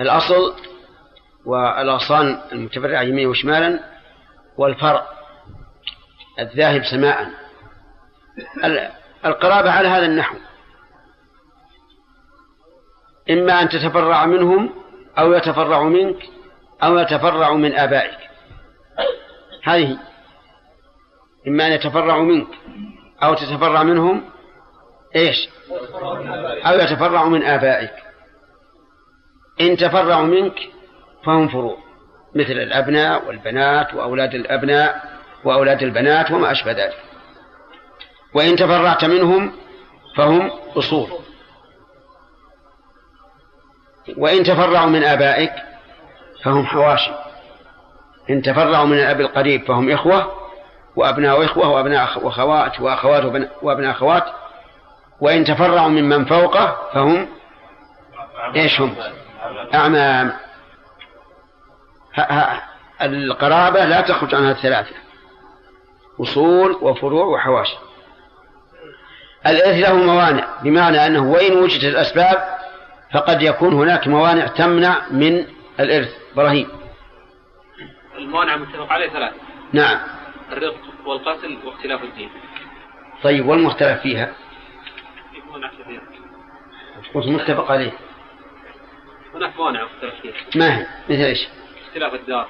الأصل 0.00 0.54
والأغصان 1.44 2.42
المتفرعة 2.52 3.02
يمينا 3.02 3.30
وشمالا 3.30 3.80
والفرع 4.56 5.08
الذاهب 6.38 6.84
سماء. 6.84 7.30
القرابة 9.24 9.70
على 9.70 9.88
هذا 9.88 10.06
النحو. 10.06 10.36
إما 13.30 13.62
أن 13.62 13.68
تتفرع 13.68 14.26
منهم 14.26 14.70
أو 15.18 15.32
يتفرع 15.32 15.82
منك 15.82 16.16
أو 16.82 16.98
يتفرع 16.98 17.54
من 17.54 17.74
آبائك. 17.74 18.18
هذه 19.64 19.98
إما 21.48 21.66
أن 21.66 21.72
يتفرع 21.72 22.18
منك 22.18 22.48
أو 23.22 23.34
تتفرع 23.34 23.82
منهم 23.82 24.24
إيش؟ 25.16 25.48
أو 26.66 26.74
يتفرع 26.74 27.24
من 27.24 27.42
آبائك. 27.42 27.92
إن 29.60 29.76
تفرعوا 29.76 30.26
منك 30.26 30.54
فهم 31.24 31.48
فروع 31.48 31.78
مثل 32.34 32.52
الأبناء 32.52 33.26
والبنات 33.26 33.94
وأولاد 33.94 34.34
الأبناء 34.34 35.20
وأولاد 35.44 35.82
البنات 35.82 36.30
وما 36.30 36.52
أشبه 36.52 36.72
ذلك. 36.72 36.98
وإن 38.34 38.56
تفرعت 38.56 39.04
منهم 39.04 39.52
فهم 40.16 40.50
أصول. 40.76 41.21
وإن 44.16 44.42
تفرعوا 44.44 44.86
من 44.86 45.04
آبائك 45.04 45.52
فهم 46.44 46.66
حواشي. 46.66 47.10
إن 48.30 48.42
تفرعوا 48.42 48.84
من 48.86 48.98
الأب 48.98 49.20
القريب 49.20 49.64
فهم 49.66 49.90
إخوة 49.90 50.32
وأبناء 50.96 51.44
إخوة 51.44 51.68
وأبناء 51.68 52.06
أخ- 52.06 52.22
وأخوات 52.80 52.80
وأبناء 53.62 53.90
أخوات. 53.90 54.24
وإن 55.20 55.44
تفرعوا 55.44 55.88
ممن 55.88 56.24
فوقه 56.24 56.76
فهم 56.94 57.28
إيش 58.56 58.80
هم؟ 58.80 58.94
أعمام. 59.74 60.32
القرابة 63.02 63.84
لا 63.84 64.00
تخرج 64.00 64.34
عنها 64.34 64.50
الثلاثة. 64.50 64.94
أصول 66.20 66.78
وفروع 66.82 67.24
وحواشي. 67.24 67.76
الإرث 69.46 69.76
له 69.88 69.94
موانع 69.94 70.46
بمعنى 70.62 71.06
أنه 71.06 71.30
وإن 71.32 71.52
وجدت 71.56 71.84
الأسباب 71.84 72.58
فقد 73.14 73.42
يكون 73.42 73.74
هناك 73.74 74.08
موانع 74.08 74.46
تمنع 74.46 75.08
من 75.10 75.46
الإرث. 75.80 76.08
إبراهيم. 76.32 76.68
الموانع 78.18 78.56
متفق 78.56 78.92
عليه 78.92 79.08
ثلاث 79.08 79.32
نعم. 79.72 79.98
الرق 80.52 80.74
والقتل 81.06 81.58
واختلاف 81.64 82.02
الدين. 82.02 82.30
طيب 83.22 83.46
والمختلف 83.48 84.00
فيها؟ 84.02 84.32
موانع 85.48 85.70
كثيرة. 85.78 86.02
قلت 87.14 87.26
متفق 87.26 87.70
عليه. 87.72 87.92
هناك 89.34 89.56
موانع 89.56 89.84
مختلف 89.84 90.14
فيها. 90.22 90.34
ما 90.56 90.78
هي؟ 90.78 90.86
مثل 91.08 91.22
إيش؟ 91.22 91.48
اختلاف 91.88 92.14
الدار. 92.14 92.48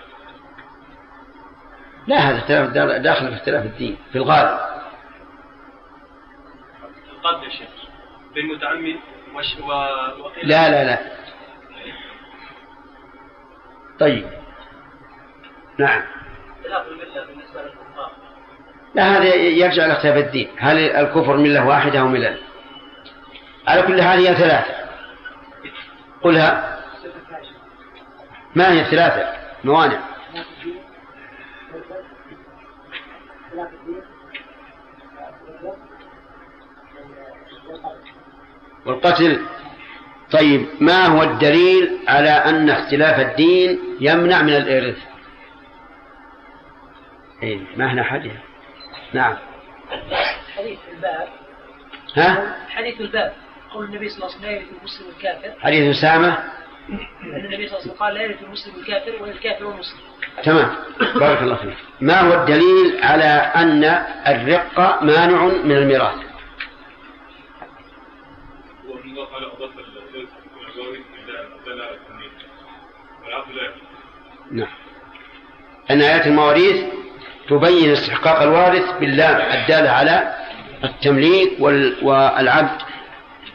لا 2.06 2.16
هذا 2.16 2.38
اختلاف 2.38 2.68
الدار 2.68 2.98
داخل 2.98 3.28
في 3.28 3.34
اختلاف 3.34 3.64
الدين 3.64 3.96
في 4.12 4.18
الغالب. 4.18 4.58
القتل 7.12 7.44
يا 7.44 7.50
شيخ. 7.50 7.68
بالمتعمد 8.34 8.96
وش 9.34 9.56
و... 9.60 9.72
وقيل 10.22 10.48
لا 10.48 10.68
لا 10.68 10.84
لا. 10.84 10.98
طيب. 14.00 14.26
نعم. 15.78 16.02
لا 18.94 19.16
هذا 19.16 19.34
يرجع 19.34 19.84
إلى 19.84 19.92
اختلاف 19.92 20.16
الدين. 20.16 20.50
هل 20.58 20.78
الكفر 20.78 21.36
ملة 21.36 21.66
واحدة 21.66 22.00
أو 22.00 22.08
ملل 22.08 22.38
على 23.68 23.82
كل 23.82 24.02
حال 24.02 24.26
هي 24.26 24.34
ثلاثة. 24.34 24.74
قلها. 26.22 26.78
ما 28.54 28.72
هي 28.72 28.84
ثلاثة؟ 28.84 29.32
موانع. 29.64 30.00
والقتل. 38.86 39.46
طيب 40.32 40.66
ما 40.80 41.06
هو 41.06 41.22
الدليل 41.22 41.98
على 42.08 42.30
أن 42.30 42.70
اختلاف 42.70 43.20
الدين 43.20 43.78
يمنع 44.00 44.42
من 44.42 44.56
الإرث؟ 44.56 44.98
إيه 47.42 47.60
ما 47.76 47.92
هنا 47.92 48.02
حاجة. 48.02 48.30
نعم. 49.12 49.36
حديث 50.56 50.78
الباب. 50.94 51.28
ها؟ 52.16 52.56
حديث 52.68 53.00
الباب. 53.00 53.32
قول 53.70 53.84
النبي 53.84 54.08
صلى 54.08 54.16
الله 54.16 54.36
عليه 54.36 54.36
وسلم 54.36 54.50
لا 54.50 54.56
يرث 54.56 54.68
المسلم 54.78 55.06
الكافر. 55.16 55.60
حديث 55.60 55.96
أسامة. 55.98 56.38
النبي 57.22 57.68
صلى 57.68 57.78
الله 57.78 57.78
عليه 57.78 57.78
وسلم 57.78 57.94
قال 57.94 58.14
لا 58.14 58.22
يرث 58.22 58.42
المسلم 58.42 58.74
الكافر 58.80 59.22
ولا 59.22 59.32
الكافر 59.32 59.70
المسلم 59.70 59.98
تمام. 60.42 60.70
بارك 61.14 61.42
الله 61.42 61.56
فيك. 61.56 61.76
ما 62.00 62.20
هو 62.20 62.40
الدليل 62.40 63.00
على 63.02 63.52
أن 63.56 63.84
الرق 64.26 65.02
مانع 65.02 65.44
من 65.44 65.76
الميراث؟ 65.76 66.31
أضاف 69.22 69.70
الإرث 69.78 70.28
والعبارة 70.56 70.96
إلى 71.24 71.48
دلالة 71.66 71.90
التمييز 71.94 72.32
والعبد 73.24 73.52
لا 73.54 73.62
يكفي. 73.62 73.80
نعم. 74.50 74.68
أن 75.90 76.00
آيات 76.02 76.26
المواريث 76.26 76.84
تبين 77.48 77.90
استحقاق 77.90 78.42
الوارث 78.42 78.98
باللام 78.98 79.60
الدالة 79.60 79.90
على 79.90 80.34
التمليك 80.84 81.60
وال... 81.60 81.96
والعبد 82.02 82.82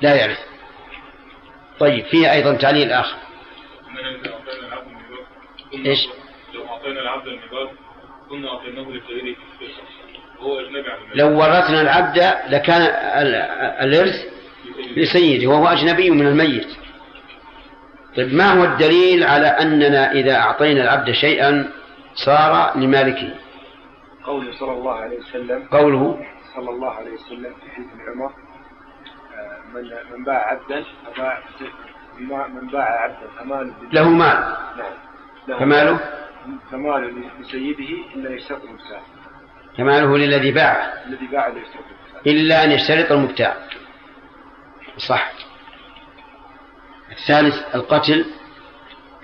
لا 0.02 0.16
يعرف. 0.16 0.40
طيب 1.80 2.06
فيه 2.06 2.32
أيضا 2.32 2.54
تعليل 2.54 2.92
آخر. 2.92 3.18
إيش؟ 5.86 6.08
لو 6.54 6.66
أعطينا 6.68 7.02
العبد 7.02 7.28
الميراث 7.28 7.70
كنا 8.30 8.50
أعطيناه 8.50 8.82
الميراث. 11.00 11.16
لو 11.16 11.40
ورثنا 11.40 11.82
العبد 11.82 12.18
لكان 12.50 12.82
ال- 12.82 13.36
الإرث 13.86 14.37
لسيده 14.96 15.48
وهو 15.48 15.68
أجنبي 15.68 16.10
من 16.10 16.28
الميت. 16.28 16.68
طيب 18.18 18.34
ما 18.34 18.52
هو 18.54 18.64
الدليل 18.64 19.24
على 19.24 19.48
أننا 19.48 20.12
إذا 20.12 20.36
أعطينا 20.36 20.84
العبد 20.84 21.12
شيئا 21.12 21.70
صار 22.16 22.78
لمالكه؟ 22.78 23.34
قوله 24.24 24.52
صلى 24.60 24.72
الله 24.72 24.94
عليه 24.94 25.20
وسلم 25.20 25.68
قوله 25.72 26.26
صلى 26.56 26.70
الله 26.70 26.92
عليه 26.92 27.12
وسلم 27.12 27.54
في 27.54 27.72
حديث 27.72 27.88
عمر 28.08 28.32
آه، 29.36 29.60
من 29.74 29.84
من 30.18 30.24
باع 30.24 30.52
عبدا 30.52 30.84
أباع 31.16 31.40
من 32.48 32.68
باع 32.68 33.04
عبدا 33.04 33.42
أمان 33.42 33.74
له 33.94 34.10
مال. 34.10 34.56
نعم. 34.78 34.94
له 35.48 35.60
فماله؟ 35.60 36.00
فماله 36.72 37.32
لسيده 37.40 37.90
إلا 38.16 38.36
يشترط 38.36 38.64
المساء 38.64 39.02
فماله 39.78 40.18
للذي 40.18 40.52
باعه. 40.52 40.94
الذي 41.06 41.28
باع 41.28 41.48
يشترط 41.48 41.84
إلا 42.28 42.64
أن 42.64 42.72
يشترط 42.72 43.12
المبتاع 43.12 43.56
صح. 44.98 45.32
الثالث 47.12 47.76
القتل 47.76 48.26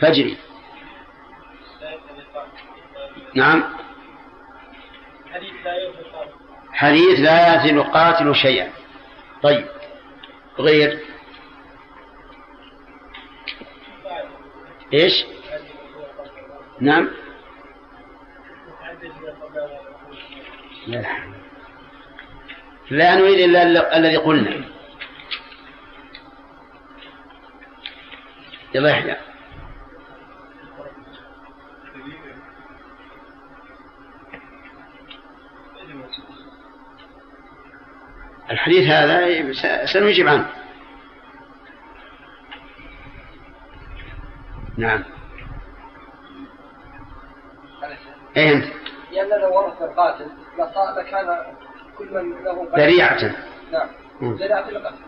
فجري. 0.01 0.37
نعم. 3.35 3.63
حديث 6.73 7.19
لا 7.19 7.53
يأتي 7.53 7.69
القاتل 7.71 8.35
شيئا. 8.35 8.71
طيب. 9.43 9.67
غير. 10.59 10.99
إيش؟ 14.93 15.25
نعم. 16.79 17.09
لا 20.87 21.05
لا 22.91 23.15
نريد 23.15 23.39
إلا 23.39 23.63
ال- 23.63 23.77
الذي 23.77 24.17
قلنا. 24.17 24.72
يلا 28.73 28.89
يحيى 28.89 29.15
الحديث 38.51 38.89
هذا 38.89 39.85
سنجيب 39.85 40.27
عنه. 40.27 40.49
نعم. 44.77 45.03
اي 48.37 48.53
أنت؟ 48.53 48.65
لأن 49.11 49.41
لو 49.41 49.57
ورث 49.57 49.81
القاتل 49.81 50.27
لكان 50.97 51.55
كل 51.97 52.13
من 52.13 52.43
له 52.43 52.67
ذريعة. 52.77 53.35
نعم. 53.71 53.89
ذريعة 54.23 54.69
القتل. 54.69 55.03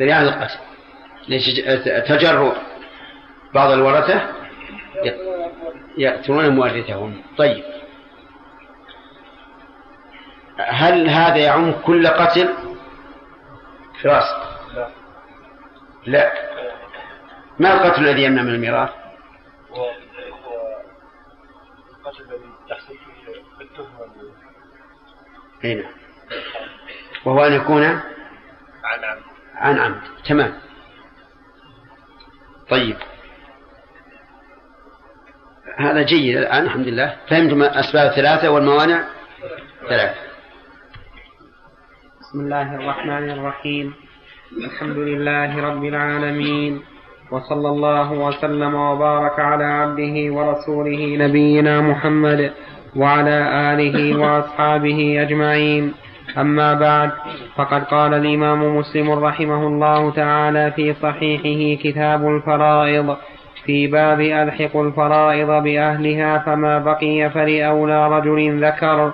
ذريعة 0.00 0.22
القتل. 0.22 0.58
ليش؟ 1.28 1.60
تجرؤ. 2.08 2.56
بعض 3.56 3.70
الورثة 3.70 4.32
يقتلون 5.98 6.48
مورثهم 6.48 7.22
طيب. 7.38 7.64
هل 10.58 11.08
هذا 11.08 11.36
يعم 11.36 11.72
كل 11.72 12.06
قتل؟ 12.06 12.54
فراس. 14.02 14.24
لا. 14.74 14.88
لا 16.06 16.32
ما 17.58 17.72
القتل 17.72 18.08
الذي 18.08 18.22
يمنع 18.22 18.42
من 18.42 18.54
الميراث؟ 18.54 18.90
القتل 21.90 22.22
الذي 22.22 22.50
تحصل 22.68 22.94
فيه 22.94 23.64
التهمة 23.64 24.32
أي 25.64 25.74
نعم. 25.74 25.92
وهو 27.24 27.44
أن 27.44 27.52
يكون 27.52 27.84
عن 27.84 29.04
عمد. 29.04 29.22
عن 29.54 29.78
عمد. 29.78 30.02
تمام. 30.28 30.58
طيب. 32.70 32.96
هذا 35.78 36.02
جيد 36.02 36.36
الآن 36.36 36.64
الحمد 36.64 36.88
لله. 36.88 37.14
فهمتم 37.30 37.62
أسباب 37.62 38.10
ثلاثة 38.10 38.50
والموانع؟ 38.50 39.04
ثلاثة. 39.88 40.20
بسم 42.20 42.40
الله 42.40 42.74
الرحمن 42.74 43.30
الرحيم. 43.30 43.94
الحمد 44.64 44.96
لله 44.96 45.60
رب 45.68 45.84
العالمين 45.84 46.82
وصلى 47.30 47.68
الله 47.68 48.12
وسلم 48.12 48.74
وبارك 48.74 49.40
على 49.40 49.64
عبده 49.64 50.32
ورسوله 50.32 51.16
نبينا 51.16 51.80
محمد 51.80 52.52
وعلى 52.96 53.38
آله 53.72 54.18
وأصحابه 54.18 55.22
أجمعين. 55.22 55.94
أما 56.38 56.74
بعد 56.74 57.10
فقد 57.56 57.84
قال 57.84 58.14
الإمام 58.14 58.76
مسلم 58.76 59.10
رحمه 59.10 59.66
الله 59.66 60.10
تعالى 60.10 60.72
في 60.76 60.94
صحيحه 60.94 61.82
كتاب 61.82 62.28
الفرائض. 62.28 63.16
في 63.66 63.86
باب 63.86 64.20
ألحق 64.20 64.76
الفرائض 64.76 65.46
بأهلها 65.46 66.38
فما 66.38 66.78
بقي 66.78 67.30
فلأولى 67.34 68.08
رجل 68.08 68.64
ذكر. 68.64 69.12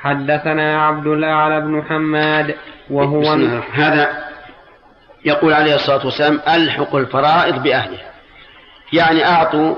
حدثنا 0.00 0.86
عبد 0.86 1.06
الأعلى 1.06 1.60
بن 1.60 1.82
حماد 1.82 2.54
وهو 2.90 3.20
بسم. 3.20 3.60
هذا 3.72 4.24
يقول 5.24 5.52
عليه 5.52 5.74
الصلاة 5.74 6.04
والسلام 6.04 6.40
ألحق 6.48 6.96
الفرائض 6.96 7.62
بأهلها. 7.62 8.10
يعني 8.92 9.24
أعطوا 9.24 9.76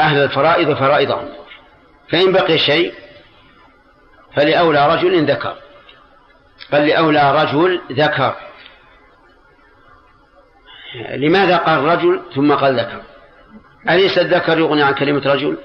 أهل 0.00 0.22
الفرائض 0.22 0.74
فرائضهم 0.74 1.28
فإن 2.12 2.32
بقي 2.32 2.58
شيء 2.58 2.92
فلأولى 4.36 4.94
رجل 4.94 5.30
ذكر. 5.30 5.54
بل 6.72 6.86
لأولى 6.86 7.42
رجل 7.42 7.80
ذكر. 7.92 8.34
لماذا 11.14 11.56
قال 11.56 11.84
رجل 11.84 12.22
ثم 12.34 12.54
قال 12.54 12.80
ذكر؟ 12.80 13.09
أليس 13.88 14.18
الذكر 14.18 14.58
يغني 14.58 14.82
عن 14.82 14.94
كلمة 14.94 15.22
رجل؟ 15.26 15.58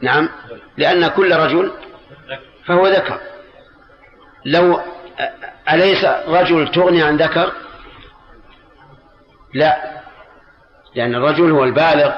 نعم. 0.00 0.28
لأن 0.76 1.08
كل 1.08 1.36
رجل 1.36 1.72
فهو 2.66 2.86
ذكر. 2.86 3.20
لو 4.44 4.80
أليس 5.72 6.04
رجل 6.28 6.70
تغني 6.70 7.02
عن 7.02 7.16
ذكر؟ 7.16 7.52
لا. 9.54 10.02
لأن 10.94 11.14
الرجل 11.14 11.50
هو 11.50 11.64
البالغ 11.64 12.12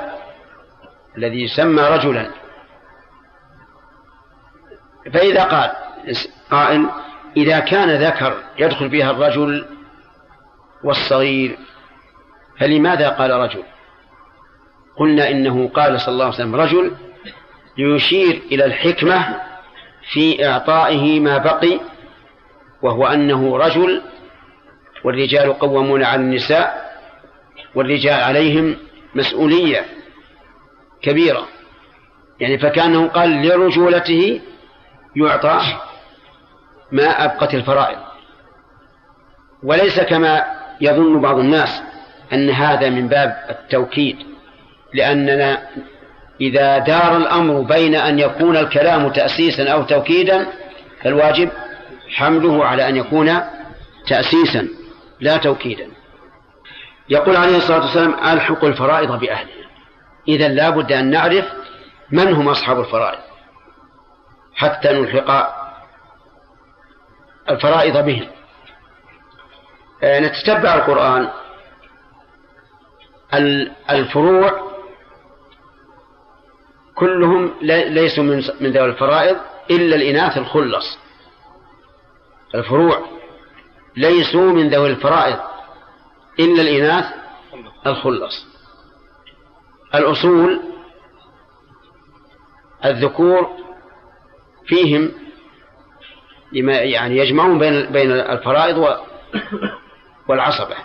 الذي 1.17 1.43
يسمى 1.43 1.83
رجلا. 1.83 2.31
فإذا 5.13 5.45
قال 5.45 5.73
قائل 6.51 6.91
إذا 7.37 7.61
كان 7.61 7.91
ذكر 7.91 8.43
يدخل 8.59 8.91
فيها 8.91 9.11
الرجل 9.11 9.67
والصغير 10.85 11.59
فلماذا 12.61 13.09
قال 13.09 13.31
رجل؟ 13.31 13.63
قلنا 14.97 15.31
إنه 15.31 15.69
قال 15.69 16.01
صلى 16.01 16.13
الله 16.13 16.25
عليه 16.25 16.35
وسلم 16.35 16.57
رجل 16.57 16.93
ليشير 17.79 18.43
إلى 18.53 18.65
الحكمة 18.65 19.41
في 20.13 20.47
إعطائه 20.49 21.21
ما 21.21 21.39
بقي 21.39 21.81
وهو 22.83 23.07
أنه 23.07 23.57
رجل 23.57 24.03
والرجال 25.05 25.59
قوامون 25.59 26.05
على 26.05 26.23
النساء 26.23 26.97
والرجال 27.75 28.21
عليهم 28.21 28.77
مسؤولية 29.15 29.85
كبيرة. 31.03 31.49
يعني 32.41 32.59
فكأنه 32.59 33.09
قال 33.09 33.43
لرجولته 33.43 34.41
يعطى 35.17 35.61
ما 36.93 37.25
أبقت 37.25 37.55
الفرائض. 37.55 37.99
وليس 39.63 40.01
كما 40.01 40.45
يظن 40.81 41.21
بعض 41.21 41.39
الناس 41.39 41.83
أن 42.33 42.51
هذا 42.51 42.91
من 42.91 43.09
باب 43.09 43.47
التوكيد. 43.51 44.36
لأننا 44.97 45.63
إذا 46.41 46.79
دار 46.79 47.17
الأمر 47.17 47.61
بين 47.61 47.95
أن 47.95 48.19
يكون 48.19 48.57
الكلام 48.57 49.09
تأسيسا 49.13 49.69
أو 49.73 49.83
توكيدا 49.83 50.47
فالواجب 51.03 51.51
حمله 52.17 52.65
على 52.65 52.89
أن 52.89 52.97
يكون 52.97 53.41
تأسيسا 54.07 54.69
لا 55.21 55.37
توكيدا. 55.37 55.89
يقول 57.09 57.37
عليه 57.37 57.57
الصلاة 57.57 57.81
والسلام 57.81 58.15
ألحق 58.15 58.65
الفرائض 58.65 59.21
بأهلها 59.21 59.67
إذا 60.29 60.49
لا 60.49 60.71
بد 60.71 60.93
أن 60.93 61.11
نعرف 61.11 61.45
من 62.11 62.33
هم 62.33 62.49
أصحاب 62.49 62.81
الفرائض 62.81 63.21
حتى 64.55 64.89
نلحق 64.93 65.57
الفرائض 67.51 68.05
بهم. 68.05 68.27
آه، 70.03 70.21
نتتبع 70.21 70.75
القرآن. 70.75 71.29
الفروع 73.91 74.66
كلهم 76.97 77.55
ليسوا 77.63 78.25
من 78.61 78.71
ذوي 78.73 78.85
الفرائض 78.85 79.37
إلا 79.71 79.97
الإناث 79.97 80.39
الخلص. 80.39 80.99
الفروع. 82.55 83.07
ليسوا 83.97 84.53
من 84.53 84.69
ذوي 84.69 84.91
الفرائض 84.91 85.39
إلا 86.41 86.63
الإناث 86.63 87.05
الخلص. 87.87 88.47
الأصول 89.95 90.61
الذكور 92.85 93.51
فيهم 94.67 95.13
لما 96.53 96.73
يعني 96.73 97.17
يجمعون 97.17 97.59
بين 97.59 97.93
بين 97.93 98.13
الفرائض 98.13 98.99
والعصبة 100.29 100.77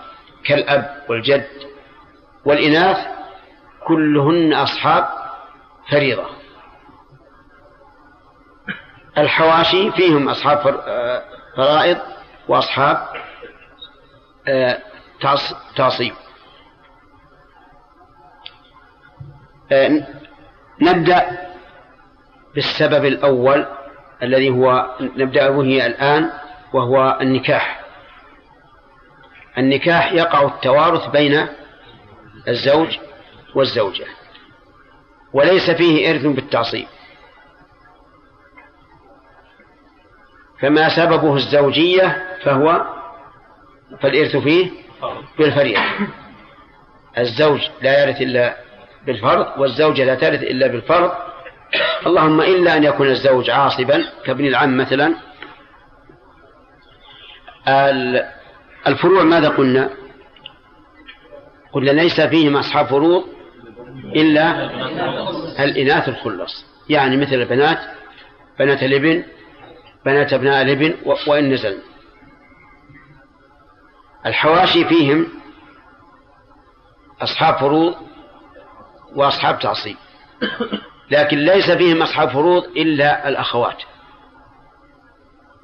كالأب 0.45 1.05
والجد. 1.09 1.47
والإناث 2.45 2.97
كلهن 3.87 4.53
أصحاب 4.53 5.20
فريضة. 5.89 6.25
الحواشي 9.17 9.91
فيهم 9.91 10.29
أصحاب 10.29 10.57
فرائض 11.55 11.97
وأصحاب 12.47 13.07
آه، 14.47 14.79
تعصيب. 15.75 16.13
آه، 19.71 20.07
نبدأ 20.81 21.51
بالسبب 22.55 23.05
الأول 23.05 23.65
الذي 24.23 24.49
هو 24.49 24.95
نبدأ 24.99 25.49
به 25.49 25.85
الآن 25.85 26.31
وهو 26.73 27.17
النكاح. 27.21 27.81
النكاح 29.57 30.13
يقع 30.13 30.41
التوارث 30.41 31.07
بين 31.07 31.47
الزوج 32.47 32.97
والزوجة. 33.55 34.05
وليس 35.33 35.71
فيه 35.71 36.11
إرث 36.11 36.25
بالتعصيب. 36.25 36.87
فما 40.59 40.89
سببه 40.95 41.35
الزوجية 41.35 42.37
فهو 42.43 42.85
فالإرث 44.01 44.37
فيه 44.37 44.71
بالفريضة. 45.37 45.81
الزوج 47.17 47.61
لا 47.81 48.03
يرث 48.03 48.21
إلا 48.21 48.57
بالفرض 49.05 49.59
والزوجة 49.59 50.03
لا 50.03 50.15
ترث 50.15 50.43
إلا 50.43 50.67
بالفرض. 50.67 51.11
اللهم 52.05 52.41
إلا 52.41 52.77
أن 52.77 52.83
يكون 52.83 53.07
الزوج 53.07 53.49
عاصبا 53.49 54.03
كابن 54.25 54.45
العم 54.45 54.77
مثلا. 54.77 55.15
الفروع 58.87 59.23
ماذا 59.23 59.49
قلنا؟ 59.49 59.89
قلنا 61.73 61.91
ليس 61.91 62.21
فيهم 62.21 62.57
أصحاب 62.57 62.85
فروض 62.85 63.23
إلا 64.15 64.69
الإناث 65.63 66.09
الخلص. 66.09 66.65
يعني 66.89 67.17
مثل 67.17 67.33
البنات 67.33 67.79
بنات 68.59 68.83
الإبن 68.83 69.23
بنات 70.05 70.33
أبناء 70.33 70.61
الإبن 70.61 70.95
وإن 71.27 71.53
نزل. 71.53 71.77
الحواشي 74.25 74.85
فيهم 74.85 75.27
أصحاب 77.21 77.55
فروض 77.55 77.95
وأصحاب 79.15 79.59
تعصيب. 79.59 79.97
لكن 81.11 81.37
ليس 81.37 81.71
فيهم 81.71 82.01
أصحاب 82.01 82.29
فروض 82.29 82.63
إلا 82.63 83.29
الأخوات 83.29 83.83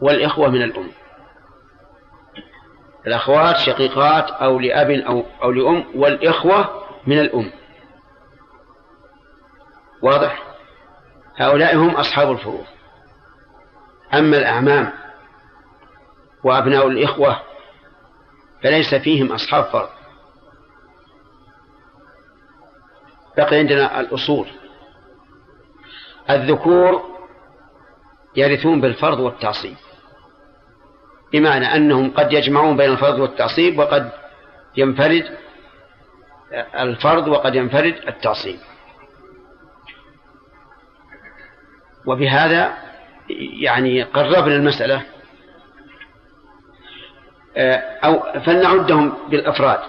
والإخوة 0.01 0.49
من 0.49 0.61
الأم. 0.61 0.89
الأخوات 3.07 3.57
شقيقات 3.57 4.31
أو 4.31 4.59
لأب 4.59 4.89
أو, 4.89 5.25
أو 5.43 5.51
لأم 5.51 5.85
والإخوة 5.95 6.83
من 7.07 7.19
الأم. 7.19 7.51
واضح؟ 10.01 10.43
هؤلاء 11.35 11.75
هم 11.75 11.89
أصحاب 11.89 12.31
الفروض 12.31 12.65
أما 14.13 14.37
الأعمام 14.37 14.93
وأبناء 16.43 16.87
الإخوة 16.87 17.41
فليس 18.63 18.95
فيهم 18.95 19.31
أصحاب 19.31 19.63
فرض 19.63 19.89
بقي 23.37 23.57
عندنا 23.57 23.99
الأصول. 23.99 24.47
الذكور 26.29 27.17
يرثون 28.35 28.81
بالفرض 28.81 29.19
والتعصيب 29.19 29.75
بمعنى 31.33 31.65
أنهم 31.75 32.11
قد 32.11 32.33
يجمعون 32.33 32.77
بين 32.77 32.91
الفرض 32.91 33.19
والتعصيب 33.19 33.79
وقد 33.79 34.11
ينفرد 34.77 35.37
الفرض 36.75 37.27
وقد 37.27 37.55
ينفرد 37.55 37.95
التعصيب. 38.07 38.59
وبهذا 42.07 42.73
يعني 43.61 44.03
قربنا 44.03 44.55
المسألة 44.55 45.03
آه، 47.57 47.75
أو 48.03 48.41
فلنعدهم 48.41 49.13
بالأفراد 49.29 49.79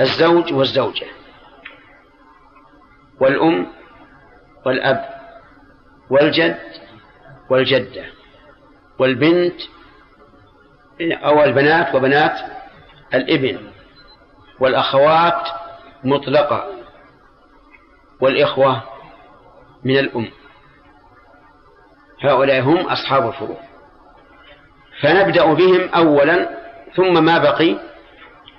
الزوج 0.00 0.52
والزوجة 0.52 1.06
والأم 3.20 3.66
والأب 4.66 5.04
والجد 6.10 6.58
والجدة 7.50 8.04
والبنت 8.98 9.60
أو 11.00 11.44
البنات 11.44 11.94
وبنات 11.94 12.40
الإبن 13.14 13.58
والأخوات 14.60 15.48
مطلقة 16.04 16.64
والإخوة 18.20 18.82
من 19.84 19.98
الأم. 19.98 20.30
هؤلاء 22.22 22.60
هم 22.60 22.76
أصحاب 22.76 23.28
الفروض 23.28 23.56
فنبدأ 25.00 25.44
بهم 25.44 25.88
أولا 25.88 26.48
ثم 26.96 27.24
ما 27.24 27.38
بقي؟ 27.38 27.76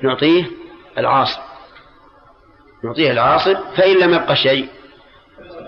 نعطيه 0.02 0.45
العاصب. 0.98 1.41
نعطيه 2.84 3.11
العاصب 3.11 3.57
فإن 3.77 3.99
لم 3.99 4.14
يبقى 4.14 4.36
شيء 4.36 4.68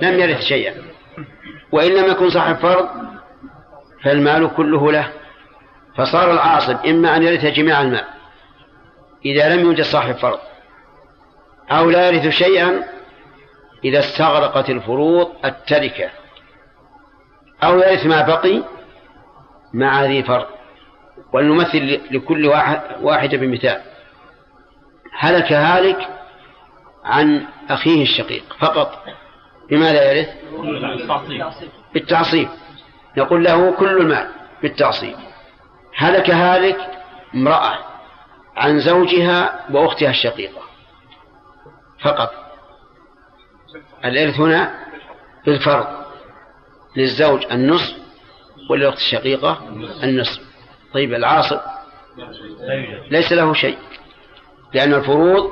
لم 0.02 0.20
يرث 0.20 0.42
شيئا. 0.42 0.76
وإن 1.72 1.92
لم 1.92 2.12
يكن 2.12 2.30
صاحب 2.30 2.56
فرض 2.56 2.90
فالمال 4.04 4.56
كله 4.56 4.92
له. 4.92 5.12
فصار 5.98 6.32
العاصب 6.32 6.86
إما 6.86 7.16
أن 7.16 7.24
يرث 7.24 7.46
جميع 7.46 7.82
المال 7.82 8.06
إذا 9.26 9.56
لم 9.56 9.60
يوجد 9.60 9.82
صاحب 9.82 10.16
فرض 10.16 10.40
أو 11.72 11.90
لا 11.90 12.10
يرث 12.10 12.30
شيئا 12.30 12.84
إذا 13.84 14.00
استغرقت 14.00 14.70
الفروض 14.70 15.32
التركة. 15.46 16.10
أو 17.64 17.80
يرث 17.80 18.06
ما 18.06 18.22
بقي 18.22 18.64
مع 19.74 20.06
ذي 20.06 20.24
فرض 20.24 20.46
ولنمثل 21.34 22.02
لكل 22.12 22.48
واحد 22.48 22.82
واحدة 23.02 23.38
بمثال. 23.38 23.82
هلك 25.18 25.52
هالك 25.54 26.10
عن 27.06 27.46
أخيه 27.70 28.04
الشقيق 28.04 28.44
فقط؟ 28.60 29.04
بماذا 29.70 30.12
يرث؟ 30.12 30.30
بالتعصيب. 31.94 32.50
نقول 33.18 33.44
له 33.44 33.72
كل 33.72 33.98
المال 34.02 34.28
بالتعصيب. 34.62 35.16
هلك 35.96 36.30
هالك 36.30 36.78
امرأة 37.36 37.80
عن 38.58 38.80
زوجها 38.80 39.66
وأختها 39.72 40.10
الشقيقة 40.10 40.62
فقط؟ 42.04 42.32
الإرث 44.06 44.40
هنا 44.40 44.76
بالفرض. 45.46 46.01
للزوج 46.96 47.46
النصف 47.52 47.96
وللأخت 48.70 48.98
الشقيقة 48.98 49.68
النصف. 50.04 50.42
طيب 50.94 51.14
العاصب 51.14 51.60
ليس 53.10 53.34
له 53.34 53.54
شيء 53.54 53.78
لأن 54.74 54.94
الفروض 54.94 55.52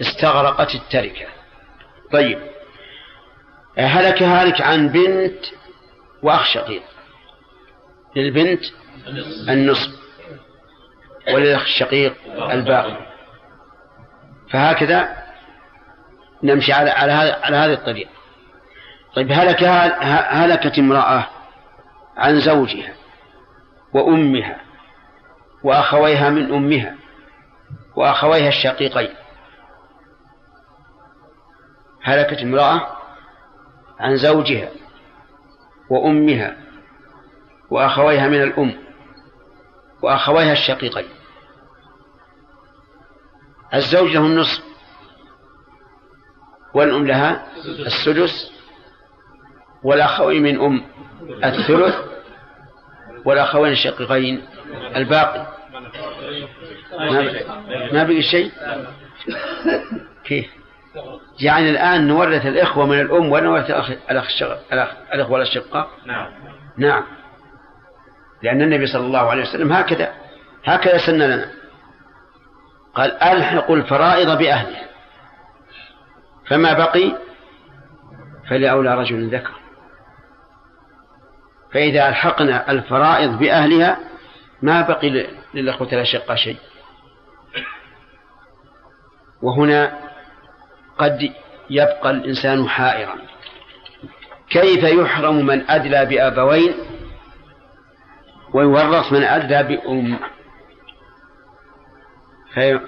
استغرقت 0.00 0.74
التركة. 0.74 1.26
طيب 2.12 2.38
هلك 3.78 4.22
هالك 4.22 4.60
عن 4.60 4.88
بنت 4.88 5.44
وأخ 6.22 6.44
شقيق. 6.44 6.82
للبنت 8.16 8.64
النصف 9.48 9.90
وللأخ 11.34 11.62
الشقيق 11.62 12.14
الباقي. 12.50 12.96
فهكذا 14.50 15.16
نمشي 16.42 16.72
على 16.72 16.90
على 16.90 17.12
على 17.12 17.56
هذه 17.56 17.72
الطريقة. 17.72 18.10
طيب 19.14 19.32
هلك 19.32 19.64
هلكت 19.64 20.78
امرأة 20.78 21.26
عن 22.16 22.40
زوجها 22.40 22.94
وأمها 23.94 24.60
وأخويها 25.64 26.30
من 26.30 26.54
أمها 26.54 26.94
وأخويها 27.96 28.48
الشقيقين. 28.48 29.14
هلكت 32.02 32.42
امرأة 32.42 32.96
عن 34.00 34.16
زوجها 34.16 34.68
وأمها 35.90 36.56
وأخويها 37.70 38.28
من 38.28 38.42
الأم 38.42 38.74
وأخويها 40.02 40.52
الشقيقين. 40.52 41.08
الزوج 43.74 44.10
له 44.10 44.26
النصف 44.26 44.62
والأم 46.74 47.06
لها 47.06 47.46
السدس 47.64 48.57
والأخوين 49.82 50.42
من 50.42 50.60
أم 50.60 50.84
الثلث 51.44 51.94
والأخوين 53.24 53.72
الشقيقين 53.72 54.42
الباقي. 54.96 55.46
ما 57.92 58.04
بقي 58.04 58.22
شيء؟ 58.22 58.52
كيف؟ 60.24 60.46
يعني 61.40 61.70
الآن 61.70 62.08
نورث 62.08 62.46
الإخوة 62.46 62.86
من 62.86 63.00
الأم 63.00 63.32
ونورث 63.32 63.70
الأخ 63.70 63.90
الأخ 64.10 64.88
الأخوة 65.14 65.36
الأشقاء؟ 65.42 65.88
نعم. 66.06 66.30
نعم. 66.76 67.04
لأن 68.42 68.62
النبي 68.62 68.86
صلى 68.86 69.06
الله 69.06 69.30
عليه 69.30 69.42
وسلم 69.42 69.72
هكذا 69.72 70.12
هكذا 70.64 70.98
سن 71.06 71.18
لنا. 71.18 71.50
قال 72.94 73.22
ألحقوا 73.22 73.76
الفرائض 73.76 74.38
بأهلها. 74.38 74.88
فما 76.48 76.72
بقي؟ 76.72 77.12
فلأولى 78.50 78.94
رجل 78.94 79.34
ذكر. 79.34 79.67
فإذا 81.72 82.08
ألحقنا 82.08 82.70
الفرائض 82.70 83.38
بأهلها 83.38 83.98
ما 84.62 84.82
بقي 84.82 85.26
للأخوة 85.54 85.88
الأشقاء 85.92 86.36
شيء. 86.36 86.56
وهنا 89.42 89.98
قد 90.98 91.32
يبقى 91.70 92.10
الإنسان 92.10 92.68
حائرا. 92.68 93.14
كيف 94.50 94.84
يحرم 94.84 95.46
من 95.46 95.70
أدلى 95.70 96.06
بأبوين 96.06 96.74
ويورث 98.54 99.12
من 99.12 99.22
أدلى 99.24 99.62
بأم؟ 99.62 100.18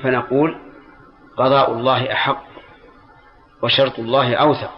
فنقول 0.02 0.58
قضاء 1.36 1.72
الله 1.72 2.12
أحق 2.12 2.44
وشرط 3.62 3.98
الله 3.98 4.34
أوثق. 4.34 4.74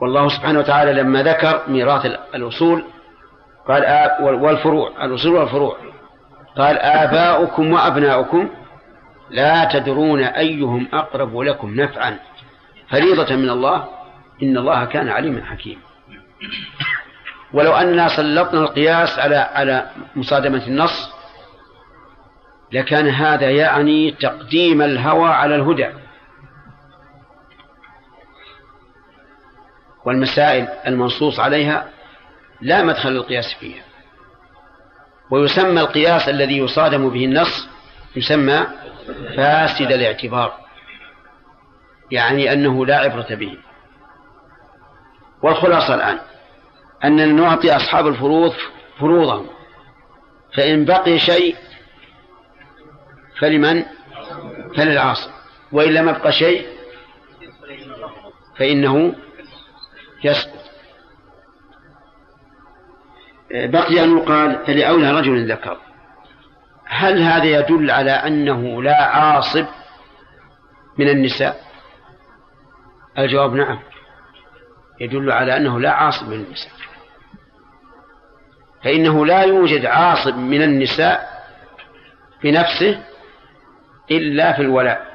والله 0.00 0.28
سبحانه 0.28 0.58
وتعالى 0.58 0.92
لما 0.92 1.22
ذكر 1.22 1.62
ميراث 1.68 2.06
الأصول 2.34 2.84
قال 3.68 3.84
آب 3.84 4.24
والفروع 4.42 5.04
الأصول 5.04 5.34
والفروع. 5.34 5.76
قال 6.56 6.78
آباؤكم 6.78 7.72
وأبناؤكم 7.72 8.48
لا 9.30 9.64
تدرون 9.64 10.22
أيهم 10.22 10.88
أقرب 10.92 11.38
لكم 11.38 11.80
نفعا. 11.80 12.18
فريضة 12.88 13.36
من 13.36 13.50
الله 13.50 13.84
إن 14.42 14.56
الله 14.56 14.84
كان 14.84 15.08
عليما 15.08 15.44
حكيما 15.44 15.80
ولو 17.52 17.72
أننا 17.72 18.08
سلطنا 18.08 18.60
القياس 18.60 19.18
على 19.18 19.36
على 19.36 19.90
مصادمة 20.16 20.66
النص 20.66 21.10
لكان 22.72 23.08
هذا 23.08 23.50
يعني 23.50 24.10
تقديم 24.10 24.82
الهوى 24.82 25.28
على 25.28 25.54
الهدى. 25.56 25.88
والمسائل 30.04 30.68
المنصوص 30.86 31.40
عليها 31.40 31.88
لا 32.60 32.82
مدخل 32.82 33.10
للقياس 33.12 33.54
فيها. 33.60 33.82
ويسمى 35.30 35.80
القياس 35.80 36.28
الذي 36.28 36.58
يصادم 36.58 37.10
به 37.10 37.24
النص 37.24 37.68
يسمى 38.16 38.66
فاسد 39.36 39.92
الاعتبار 39.92 40.54
يعني 42.10 42.52
أنه 42.52 42.86
لا 42.86 42.96
عبرة 42.96 43.34
به. 43.34 43.58
والخلاصة 45.42 45.94
الآن 45.94 46.18
أننا 47.04 47.26
نعطي 47.26 47.76
أصحاب 47.76 48.06
الفروض 48.06 48.52
فروضهم 48.98 49.46
فإن 50.56 50.84
بقي 50.84 51.18
شيء 51.18 51.56
فلمن؟ 53.38 53.84
فللعاصر 54.76 55.30
وإن 55.72 55.94
لم 55.94 56.08
يبقى 56.08 56.32
شيء 56.32 56.66
فإنه 58.58 59.14
يسقط. 60.24 60.70
بقي 63.50 64.04
أن 64.04 64.18
يقال 64.18 64.66
فلأولى 64.66 65.10
رجل 65.10 65.52
ذكر. 65.52 65.78
هل 66.86 67.22
هذا 67.22 67.44
يدل 67.44 67.90
على 67.90 68.10
أنه 68.10 68.82
لا 68.82 69.04
عاصب 69.04 69.66
من 70.98 71.08
النساء؟ 71.08 71.60
الجواب 73.18 73.54
نعم. 73.54 73.78
يدل 75.00 75.32
على 75.32 75.56
أنه 75.56 75.80
لا 75.80 75.90
عاصب 75.90 76.28
من 76.28 76.34
النساء. 76.34 76.72
فإنه 78.84 79.26
لا 79.26 79.42
يوجد 79.42 79.86
عاصب 79.86 80.36
من 80.36 80.62
النساء 80.62 81.44
بنفسه 82.42 83.02
إلا 84.10 84.52
في 84.52 84.62
الولاء. 84.62 85.10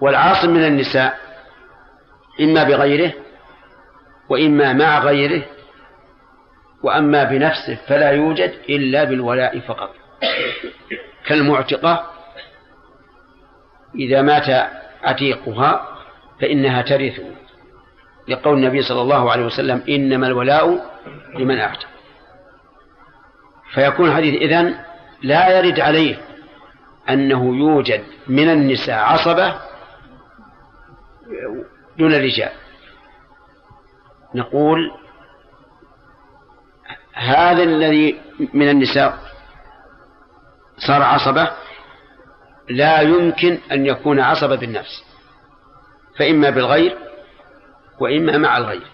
والعاصب 0.00 0.48
من 0.48 0.64
النساء 0.64 1.29
إما 2.40 2.64
بغيره 2.64 3.12
وإما 4.28 4.72
مع 4.72 4.98
غيره 4.98 5.42
وأما 6.82 7.24
بنفسه 7.24 7.78
فلا 7.86 8.10
يوجد 8.10 8.52
إلا 8.68 9.04
بالولاء 9.04 9.60
فقط. 9.60 9.94
كالمعتقة 11.26 12.06
إذا 13.94 14.22
مات 14.22 14.70
عتيقها 15.02 15.88
فإنها 16.40 16.82
ترث. 16.82 17.20
لقول 18.28 18.58
النبي 18.58 18.82
صلى 18.82 19.00
الله 19.00 19.30
عليه 19.30 19.44
وسلم 19.44 19.82
إنما 19.88 20.26
الولاء 20.26 20.90
لمن 21.34 21.58
أعتق. 21.58 21.88
فيكون 23.74 24.08
الحديث 24.08 24.42
إذن 24.42 24.74
لا 25.22 25.58
يرد 25.58 25.80
عليه 25.80 26.18
أنه 27.10 27.56
يوجد 27.56 28.04
من 28.28 28.48
النساء 28.50 28.98
عصبة 28.98 29.54
دون 32.00 32.14
الرجال. 32.14 32.52
نقول 34.34 34.92
هذا 37.14 37.62
الذي 37.62 38.20
من 38.54 38.68
النساء 38.68 39.18
صار 40.78 41.02
عصبة 41.02 41.50
لا 42.68 43.00
يمكن 43.00 43.58
أن 43.72 43.86
يكون 43.86 44.20
عصبة 44.20 44.56
بالنفس 44.56 45.04
فإما 46.18 46.50
بالغير 46.50 46.98
وإما 48.00 48.38
مع 48.38 48.56
الغير. 48.56 48.86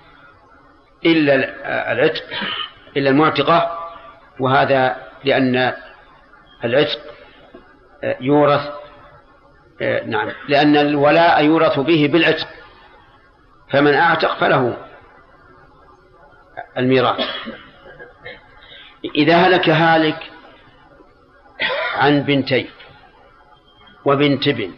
إلا 1.06 1.34
العتق 1.92 2.24
إلا 2.96 3.10
المعتقة 3.10 3.78
وهذا 4.40 4.96
لأن 5.24 5.72
العتق 6.64 7.00
يورث 8.20 8.60
نعم 10.06 10.32
لأن 10.48 10.76
الولاء 10.76 11.44
يورث 11.44 11.78
به 11.78 12.08
بالعتق. 12.12 12.48
فمن 13.70 13.94
أعتق 13.94 14.38
فله 14.38 14.88
الميراث. 16.78 17.20
إذا 19.14 19.36
هلك 19.36 19.68
هالك 19.68 20.30
عن 21.94 22.22
بنتين 22.22 22.70
وبنت 24.04 24.48
ابن 24.48 24.74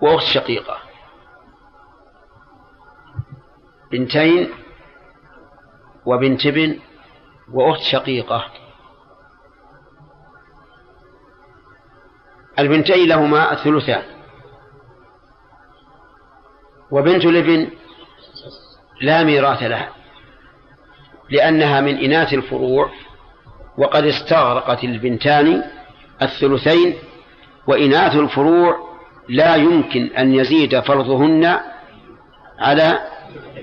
وأخت 0.00 0.26
شقيقة 0.26 0.78
بنتين 3.92 4.50
وبنت 6.06 6.46
ابن 6.46 6.80
وأخت 7.52 7.82
شقيقة. 7.82 8.44
البنتين 12.58 13.08
لهما 13.08 13.52
الثلثان. 13.52 14.13
وبنت 16.94 17.24
الابن 17.24 17.68
لا 19.00 19.24
ميراث 19.24 19.62
لها 19.62 19.88
لأنها 21.30 21.80
من 21.80 21.96
إناث 21.96 22.34
الفروع 22.34 22.90
وقد 23.78 24.04
استغرقت 24.04 24.84
البنتان 24.84 25.62
الثلثين 26.22 26.94
وإناث 27.66 28.16
الفروع 28.16 28.94
لا 29.28 29.56
يمكن 29.56 30.06
أن 30.06 30.34
يزيد 30.34 30.80
فرضهن 30.80 31.60
على 32.58 32.98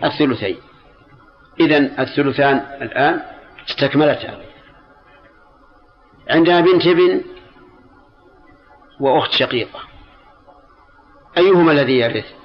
الثلثين. 0.03 0.57
إذن 1.59 1.99
الثلثان 1.99 2.57
الآن 2.81 3.21
استكملتا. 3.69 4.41
عندها 6.29 6.61
بنت 6.61 6.87
ابن 6.87 7.21
وأخت 8.99 9.31
شقيقة. 9.31 9.79
أيهما 11.37 11.71
الذي 11.71 11.99
يرث؟ 11.99 12.40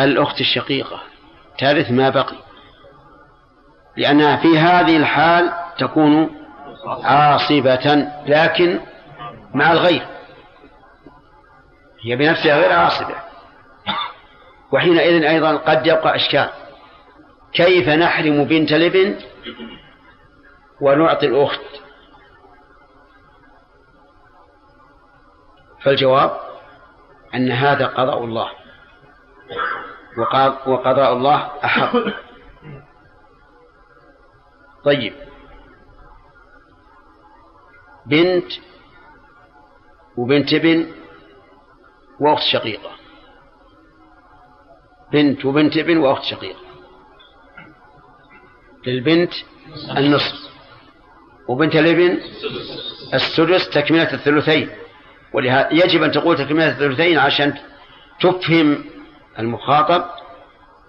الأخت 0.00 0.40
الشقيقة. 0.40 1.00
ترث 1.58 1.90
ما 1.90 2.10
بقي. 2.10 2.36
لأنها 3.96 4.36
في 4.36 4.58
هذه 4.58 4.96
الحال 4.96 5.52
تكون 5.78 6.30
عاصبة 6.86 8.08
لكن 8.26 8.80
مع 9.54 9.72
الغير. 9.72 10.06
هي 12.04 12.16
بنفسها 12.16 12.56
غير 12.56 12.72
عاصبة. 12.72 13.14
وحينئذ 14.72 15.24
أيضا 15.24 15.56
قد 15.56 15.86
يبقى 15.86 16.16
إشكال. 16.16 16.50
كيف 17.52 17.88
نحرم 17.88 18.44
بنت 18.44 18.72
الابن 18.72 19.16
ونعطي 20.80 21.26
الأخت؟ 21.26 21.60
فالجواب 25.82 26.40
أن 27.34 27.50
هذا 27.52 27.86
قضاء 27.86 28.24
الله. 28.24 28.50
وقضاء 30.66 31.12
الله 31.12 31.50
أحق. 31.64 31.96
طيب. 34.84 35.12
بنت 38.06 38.52
وبنت 40.16 40.52
ابن 40.52 40.92
وأخت 42.20 42.42
شقيقة. 42.42 42.90
بنت 45.12 45.44
وبنت 45.44 45.76
ابن 45.76 45.98
وأخت 45.98 46.22
شقيقة. 46.24 46.60
للبنت 48.86 49.32
النصف. 49.96 50.46
وبنت 51.48 51.76
الابن 51.76 52.20
السدس 53.14 53.70
تكملة 53.70 54.12
الثلثين. 54.12 54.70
ولهذا 55.32 55.72
يجب 55.72 56.02
أن 56.02 56.10
تقول 56.10 56.36
تكملة 56.36 56.68
الثلثين 56.68 57.18
عشان 57.18 57.54
تفهم 58.20 58.84
المخاطب 59.38 60.04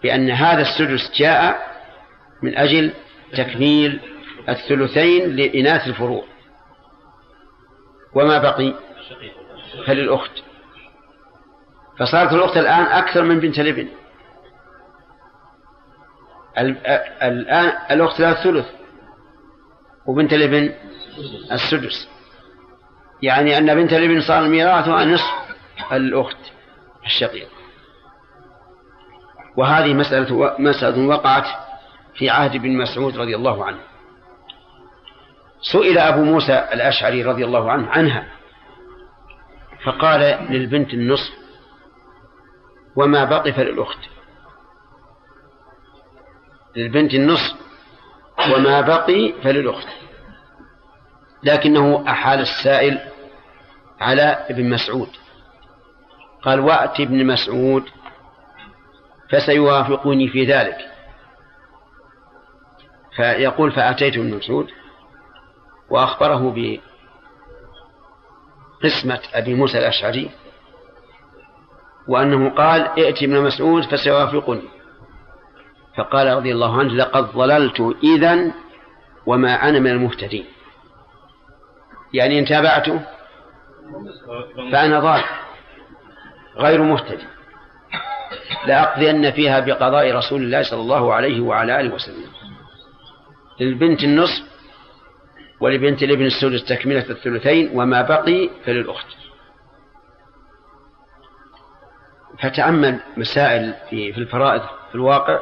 بأن 0.03 0.29
هذا 0.29 0.61
السدس 0.61 1.11
جاء 1.19 1.67
من 2.41 2.57
أجل 2.57 2.93
تكميل 3.33 3.99
الثلثين 4.49 5.35
لإناث 5.35 5.87
الفروع. 5.87 6.23
وما 8.13 8.37
بقي؟ 8.37 8.73
فللأخت. 9.87 10.31
فصارت 11.99 12.33
الأخت 12.33 12.57
الآن 12.57 12.83
أكثر 12.85 13.23
من 13.23 13.39
بنت 13.39 13.59
الابن. 13.59 13.87
الآن 17.21 17.73
الأخت 17.91 18.19
لها 18.19 18.31
الثلث 18.31 18.65
وبنت 20.05 20.33
الابن 20.33 20.73
السدس. 21.51 22.09
يعني 23.21 23.57
أن 23.57 23.75
بنت 23.75 23.93
الابن 23.93 24.21
صار 24.21 24.47
ميراثها 24.47 25.05
نصف 25.05 25.33
الأخت 25.91 26.37
الشقيقة. 27.05 27.56
وهذه 29.57 29.93
مسألة 29.93 30.55
مسألة 30.59 31.07
وقعت 31.07 31.45
في 32.15 32.29
عهد 32.29 32.55
ابن 32.55 32.77
مسعود 32.77 33.17
رضي 33.17 33.35
الله 33.35 33.65
عنه. 33.65 33.79
سئل 35.61 35.97
أبو 35.97 36.23
موسى 36.23 36.67
الأشعري 36.73 37.23
رضي 37.23 37.45
الله 37.45 37.71
عنه 37.71 37.89
عنها 37.89 38.27
فقال 39.85 40.19
للبنت 40.49 40.93
النصف 40.93 41.33
وما 42.95 43.23
بقي 43.25 43.53
فللأخت 43.53 43.99
للبنت 46.75 47.13
النصف 47.13 47.55
وما 48.55 48.81
بقي 48.81 49.33
فللأخت 49.43 49.87
لكنه 51.43 52.03
أحال 52.07 52.39
السائل 52.39 52.99
على 53.99 54.45
ابن 54.49 54.69
مسعود. 54.69 55.09
قال 56.41 56.59
وأت 56.59 56.99
ابن 56.99 57.25
مسعود 57.25 57.83
فسيوافقني 59.31 60.27
في 60.27 60.45
ذلك. 60.45 60.77
فيقول 63.15 63.71
فأتيت 63.71 64.17
ابن 64.17 64.33
مسعود 64.33 64.67
وأخبره 65.89 66.53
بقسمة 68.81 69.19
أبي 69.33 69.53
موسى 69.53 69.77
الأشعري 69.77 70.31
وأنه 72.07 72.49
قال 72.49 72.81
ائت 72.81 73.23
ابن 73.23 73.41
مسعود 73.41 73.83
فسيوافقني. 73.83 74.69
فقال 75.97 76.37
رضي 76.37 76.51
الله 76.51 76.79
عنه 76.79 76.93
لقد 76.93 77.31
ضللت 77.31 77.95
إذا 78.03 78.51
وما 79.25 79.69
أنا 79.69 79.79
من 79.79 79.91
المهتدين. 79.91 80.45
يعني 82.13 82.39
إن 82.39 82.45
تابعته 82.45 83.01
فأنا 84.71 84.99
ضال 84.99 85.23
غير 86.57 86.81
مهتدي. 86.81 87.36
لأقضين 88.67 89.31
فيها 89.31 89.59
بقضاء 89.59 90.11
رسول 90.15 90.41
الله 90.41 90.61
صلى 90.61 90.81
الله 90.81 91.13
عليه 91.13 91.41
وعلى 91.41 91.81
آله 91.81 91.93
وسلم. 91.93 92.29
للبنت 93.59 94.03
النصف 94.03 94.43
ولبنت 95.59 96.03
الابن 96.03 96.25
السدس 96.25 96.65
تكملة 96.65 97.09
الثلثين 97.09 97.71
وما 97.73 98.01
بقي 98.01 98.49
فللأخت. 98.65 99.07
فتأمل 102.39 102.99
مسائل 103.17 103.73
في, 103.89 104.17
الفرائض 104.17 104.61
في 104.61 104.95
الواقع. 104.95 105.39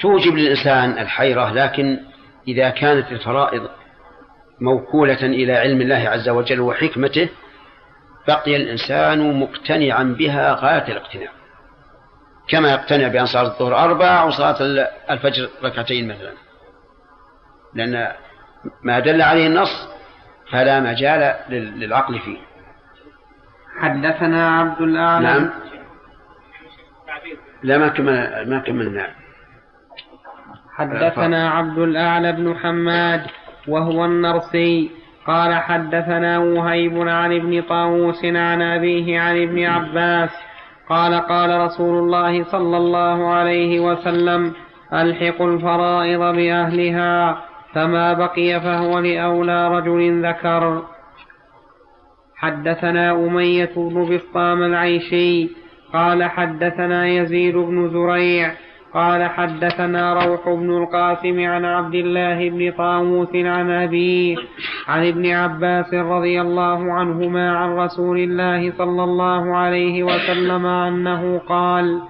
توجب 0.00 0.34
للإنسان 0.34 0.98
الحيرة 0.98 1.52
لكن 1.52 1.98
إذا 2.48 2.70
كانت 2.70 3.12
الفرائض 3.12 3.68
موكولة 4.60 5.22
إلى 5.26 5.52
علم 5.52 5.80
الله 5.80 6.08
عز 6.08 6.28
وجل 6.28 6.60
وحكمته 6.60 7.28
بقي 8.28 8.56
الإنسان 8.56 9.40
مقتنعا 9.40 10.02
بها 10.02 10.54
غاية 10.54 10.92
الاقتناع. 10.92 11.30
كما 12.48 12.70
يقتنع 12.72 13.08
بأن 13.08 13.26
صلاة 13.26 13.42
الظهر 13.42 13.76
أربع 13.76 14.22
وصلاة 14.24 14.56
الفجر 15.10 15.48
ركعتين 15.64 16.08
مثلا. 16.08 16.32
لأن 17.74 18.12
ما 18.82 18.98
دل 19.00 19.22
عليه 19.22 19.46
النص 19.46 19.88
فلا 20.52 20.80
مجال 20.80 21.34
للعقل 21.50 22.18
فيه. 22.18 22.38
حدثنا 23.80 24.58
عبد 24.58 24.80
الأعلى. 24.80 25.26
نعم. 25.26 25.50
لا 27.62 27.78
ما 27.78 27.88
كمل 27.88 28.50
ما 28.50 28.58
كملنا. 28.58 29.10
حدثنا 30.76 31.50
عبد 31.50 31.78
الأعلى 31.78 32.32
بن 32.32 32.58
حماد 32.58 33.26
وهو 33.68 34.04
النرسي. 34.04 35.01
قال 35.26 35.54
حدثنا 35.54 36.38
وهيب 36.38 37.08
عن 37.08 37.32
ابن 37.32 37.62
طاووس 37.62 38.24
عن 38.24 38.62
أبيه 38.62 39.20
عن 39.20 39.42
ابن 39.42 39.64
عباس 39.64 40.30
قال 40.88 41.14
قال 41.14 41.60
رسول 41.60 41.98
الله 41.98 42.44
صلى 42.44 42.76
الله 42.76 43.28
عليه 43.28 43.80
وسلم 43.80 44.52
ألحقوا 44.92 45.54
الفرائض 45.54 46.20
بأهلها 46.20 47.42
فما 47.72 48.12
بقي 48.12 48.60
فهو 48.60 48.98
لأولى 48.98 49.68
رجل 49.68 50.26
ذكر. 50.26 50.82
حدثنا 52.36 53.12
أمية 53.12 53.70
بن 53.76 54.14
بسطام 54.14 54.62
العيشي 54.62 55.48
قال 55.92 56.24
حدثنا 56.24 57.06
يزيد 57.06 57.56
بن 57.56 57.88
زريع 57.88 58.52
قال 58.94 59.22
حدثنا 59.28 60.14
روح 60.14 60.48
بن 60.48 60.70
القاسم 60.70 61.40
عن 61.40 61.64
عبد 61.64 61.94
الله 61.94 62.50
بن 62.50 62.72
طاووس 62.78 63.34
عن 63.34 63.70
أبيه 63.70 64.36
عن 64.88 65.06
ابن 65.06 65.26
عباس 65.26 65.94
رضي 65.94 66.40
الله 66.40 66.92
عنهما 66.92 67.56
عن 67.56 67.76
رسول 67.76 68.18
الله 68.18 68.72
صلى 68.78 69.04
الله 69.04 69.56
عليه 69.56 70.02
وسلم 70.02 70.66
أنه 70.66 71.38
قال 71.38 72.02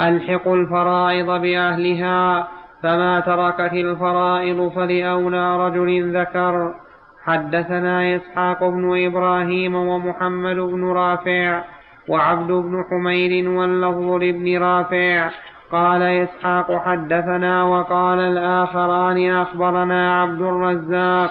ألحقوا 0.00 0.56
الفرائض 0.56 1.26
بأهلها 1.26 2.48
فما 2.82 3.20
تركت 3.20 3.72
الفرائض 3.72 4.68
فلأولى 4.68 5.66
رجل 5.66 6.18
ذكر. 6.18 6.74
حدثنا 7.24 8.16
إسحاق 8.16 8.68
بن 8.68 9.06
إبراهيم 9.06 9.74
ومحمد 9.74 10.56
بن 10.56 10.84
رافع 10.84 11.64
وعبد 12.08 12.52
بن 12.52 12.84
حمير 12.90 13.48
واللفظ 13.50 14.10
لابن 14.22 14.58
رافع 14.58 15.30
قال 15.72 16.02
إسحاق 16.02 16.72
حدثنا 16.84 17.64
وقال 17.64 18.18
الآخران 18.18 19.30
أخبرنا 19.30 20.22
عبد 20.22 20.40
الرزاق 20.40 21.30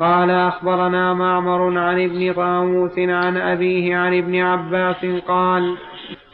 قال 0.00 0.30
أخبرنا 0.30 1.14
معمر 1.14 1.78
عن 1.78 2.00
ابن 2.00 2.32
طاووس 2.32 2.98
عن 2.98 3.36
أبيه 3.36 3.96
عن 3.96 4.18
ابن 4.18 4.40
عباس 4.40 5.06
قال 5.28 5.76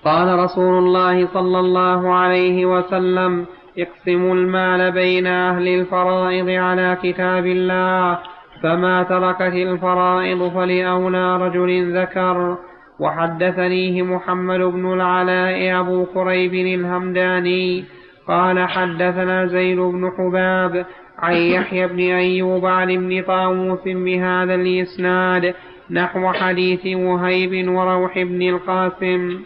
قال 0.05 0.39
رسول 0.39 0.79
الله 0.79 1.27
صلى 1.27 1.59
الله 1.61 2.15
عليه 2.15 2.67
وسلم 2.67 3.47
اقسموا 3.79 4.35
المال 4.35 4.93
بين 4.93 5.27
أهل 5.27 5.69
الفرائض 5.69 6.49
على 6.49 6.99
كتاب 7.03 7.47
الله 7.47 8.19
فما 8.63 9.03
تركت 9.03 9.55
الفرائض 9.55 10.53
فلأولى 10.55 11.37
رجل 11.37 11.99
ذكر 12.01 12.57
وحدثنيه 12.99 14.03
محمد 14.03 14.61
بن 14.61 14.93
العلاء 14.93 15.81
أبو 15.81 16.07
كريب 16.07 16.55
الهمداني 16.55 17.85
قال 18.29 18.69
حدثنا 18.69 19.47
زيد 19.47 19.79
بن 19.79 20.11
حباب 20.19 20.87
عن 21.19 21.35
يحيى 21.35 21.87
بن 21.87 22.01
أيوب 22.01 22.67
عن 22.67 22.91
ابن 22.91 23.23
طاووس 23.23 23.81
بهذا 23.85 24.55
الإسناد 24.55 25.55
نحو 25.91 26.33
حديث 26.33 26.87
وهيب 26.87 27.69
وروح 27.69 28.19
بن 28.19 28.43
القاسم. 28.43 29.41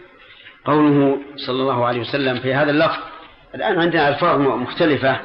قوله 0.65 1.17
صلى 1.35 1.61
الله 1.61 1.85
عليه 1.85 1.99
وسلم 1.99 2.39
في 2.39 2.53
هذا 2.53 2.71
اللفظ 2.71 2.97
الآن 3.55 3.79
عندنا 3.79 4.09
ألفاظ 4.09 4.39
مختلفة 4.39 5.19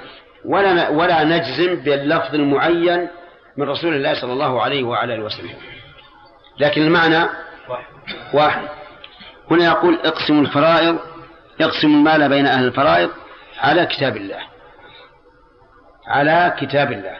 ولا 0.44 0.88
ولا 0.88 1.24
نجزم 1.24 1.74
باللفظ 1.84 2.34
المعين 2.34 3.08
من 3.56 3.68
رسول 3.68 3.94
الله 3.94 4.14
صلى 4.14 4.32
الله 4.32 4.62
عليه 4.62 4.84
وعلى 4.84 5.14
آله 5.14 5.24
وسلم. 5.24 5.56
لكن 6.60 6.82
المعنى 6.82 7.28
واحد. 8.32 8.68
هنا 9.50 9.64
يقول 9.64 9.98
اقسموا 10.04 10.42
الفرائض 10.42 10.98
اقسموا 11.60 11.98
المال 11.98 12.28
بين 12.28 12.46
أهل 12.46 12.64
الفرائض 12.64 13.10
على 13.58 13.86
كتاب 13.86 14.16
الله. 14.16 14.40
على 16.06 16.54
كتاب 16.58 16.92
الله. 16.92 17.16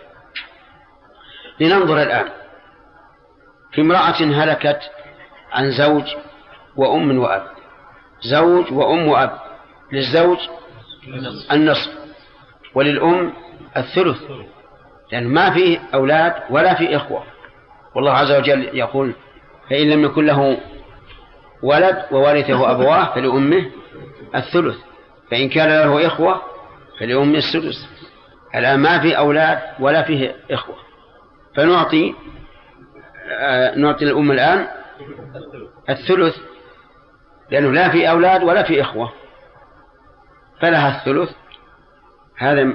لننظر 1.61 2.03
الآن. 2.03 2.29
في 3.73 3.81
امرأة 3.81 4.45
هلكت 4.45 4.91
عن 5.53 5.71
زوج 5.71 6.05
وأم 6.77 7.19
وأب. 7.19 7.47
زوج 8.23 8.73
وأم 8.73 9.09
وأب. 9.09 9.39
للزوج 9.93 10.39
النصف. 11.53 11.93
وللأم 12.75 13.33
الثلث. 13.77 14.23
لأن 15.13 15.29
ما 15.29 15.51
فيه 15.51 15.79
أولاد 15.95 16.35
ولا 16.51 16.75
فيه 16.75 16.97
إخوة. 16.97 17.25
والله 17.95 18.13
عز 18.13 18.33
وجل 18.33 18.79
يقول 18.79 19.15
فإن 19.71 19.91
لم 19.91 20.05
يكن 20.05 20.27
له 20.27 20.59
ولد 21.65 22.05
وورثه 22.11 22.71
أبواه 22.71 23.15
فلأمه 23.15 23.71
الثلث. 24.35 24.77
فإن 25.31 25.49
كان 25.49 25.69
له 25.69 26.07
إخوة 26.07 26.43
فلأمه 27.01 27.39
السدس. 27.39 27.89
الآن 28.55 28.79
ما 28.79 29.01
في 29.01 29.19
أولاد 29.19 29.59
ولا 29.81 30.03
فيه 30.03 30.37
إخوة. 30.51 30.77
فنعطي 31.57 32.15
آه 33.41 33.75
نعطي 33.75 34.05
الأم 34.05 34.31
الآن 34.31 34.69
الثلث. 35.91 36.37
لأنه 37.51 37.73
لا 37.73 37.89
في 37.89 38.11
أولاد 38.11 38.43
ولا 38.43 38.63
في 38.63 38.81
إخوة. 38.81 39.13
فلها 40.61 40.99
الثلث. 40.99 41.31
هذا 42.39 42.73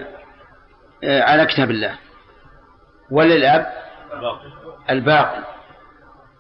آه 1.04 1.22
على 1.22 1.46
كتاب 1.46 1.72
الله. 1.72 1.96
وللأب 3.12 3.74
الباقي. 4.90 5.44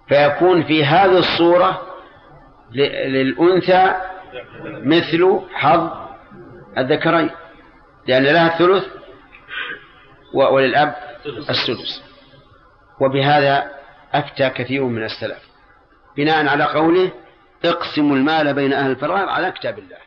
فيكون 0.07 0.63
في 0.63 0.85
هذه 0.85 1.17
الصورة 1.17 1.88
للأنثى 2.71 3.95
مثل 4.63 5.41
حظ 5.53 5.89
الذكرين 6.77 7.29
لأن 8.07 8.23
لها 8.23 8.53
الثلث 8.53 8.85
وللأب 10.33 10.95
السدس. 11.25 12.03
وبهذا 13.01 13.71
أفتى 14.13 14.49
كثير 14.49 14.83
من 14.83 15.03
السلف. 15.03 15.49
بناء 16.17 16.47
على 16.47 16.63
قوله 16.63 17.11
اقسموا 17.65 18.15
المال 18.15 18.53
بين 18.53 18.73
أهل 18.73 18.91
الفرائض 18.91 19.29
على 19.29 19.51
كتاب 19.51 19.79
الله. 19.79 19.98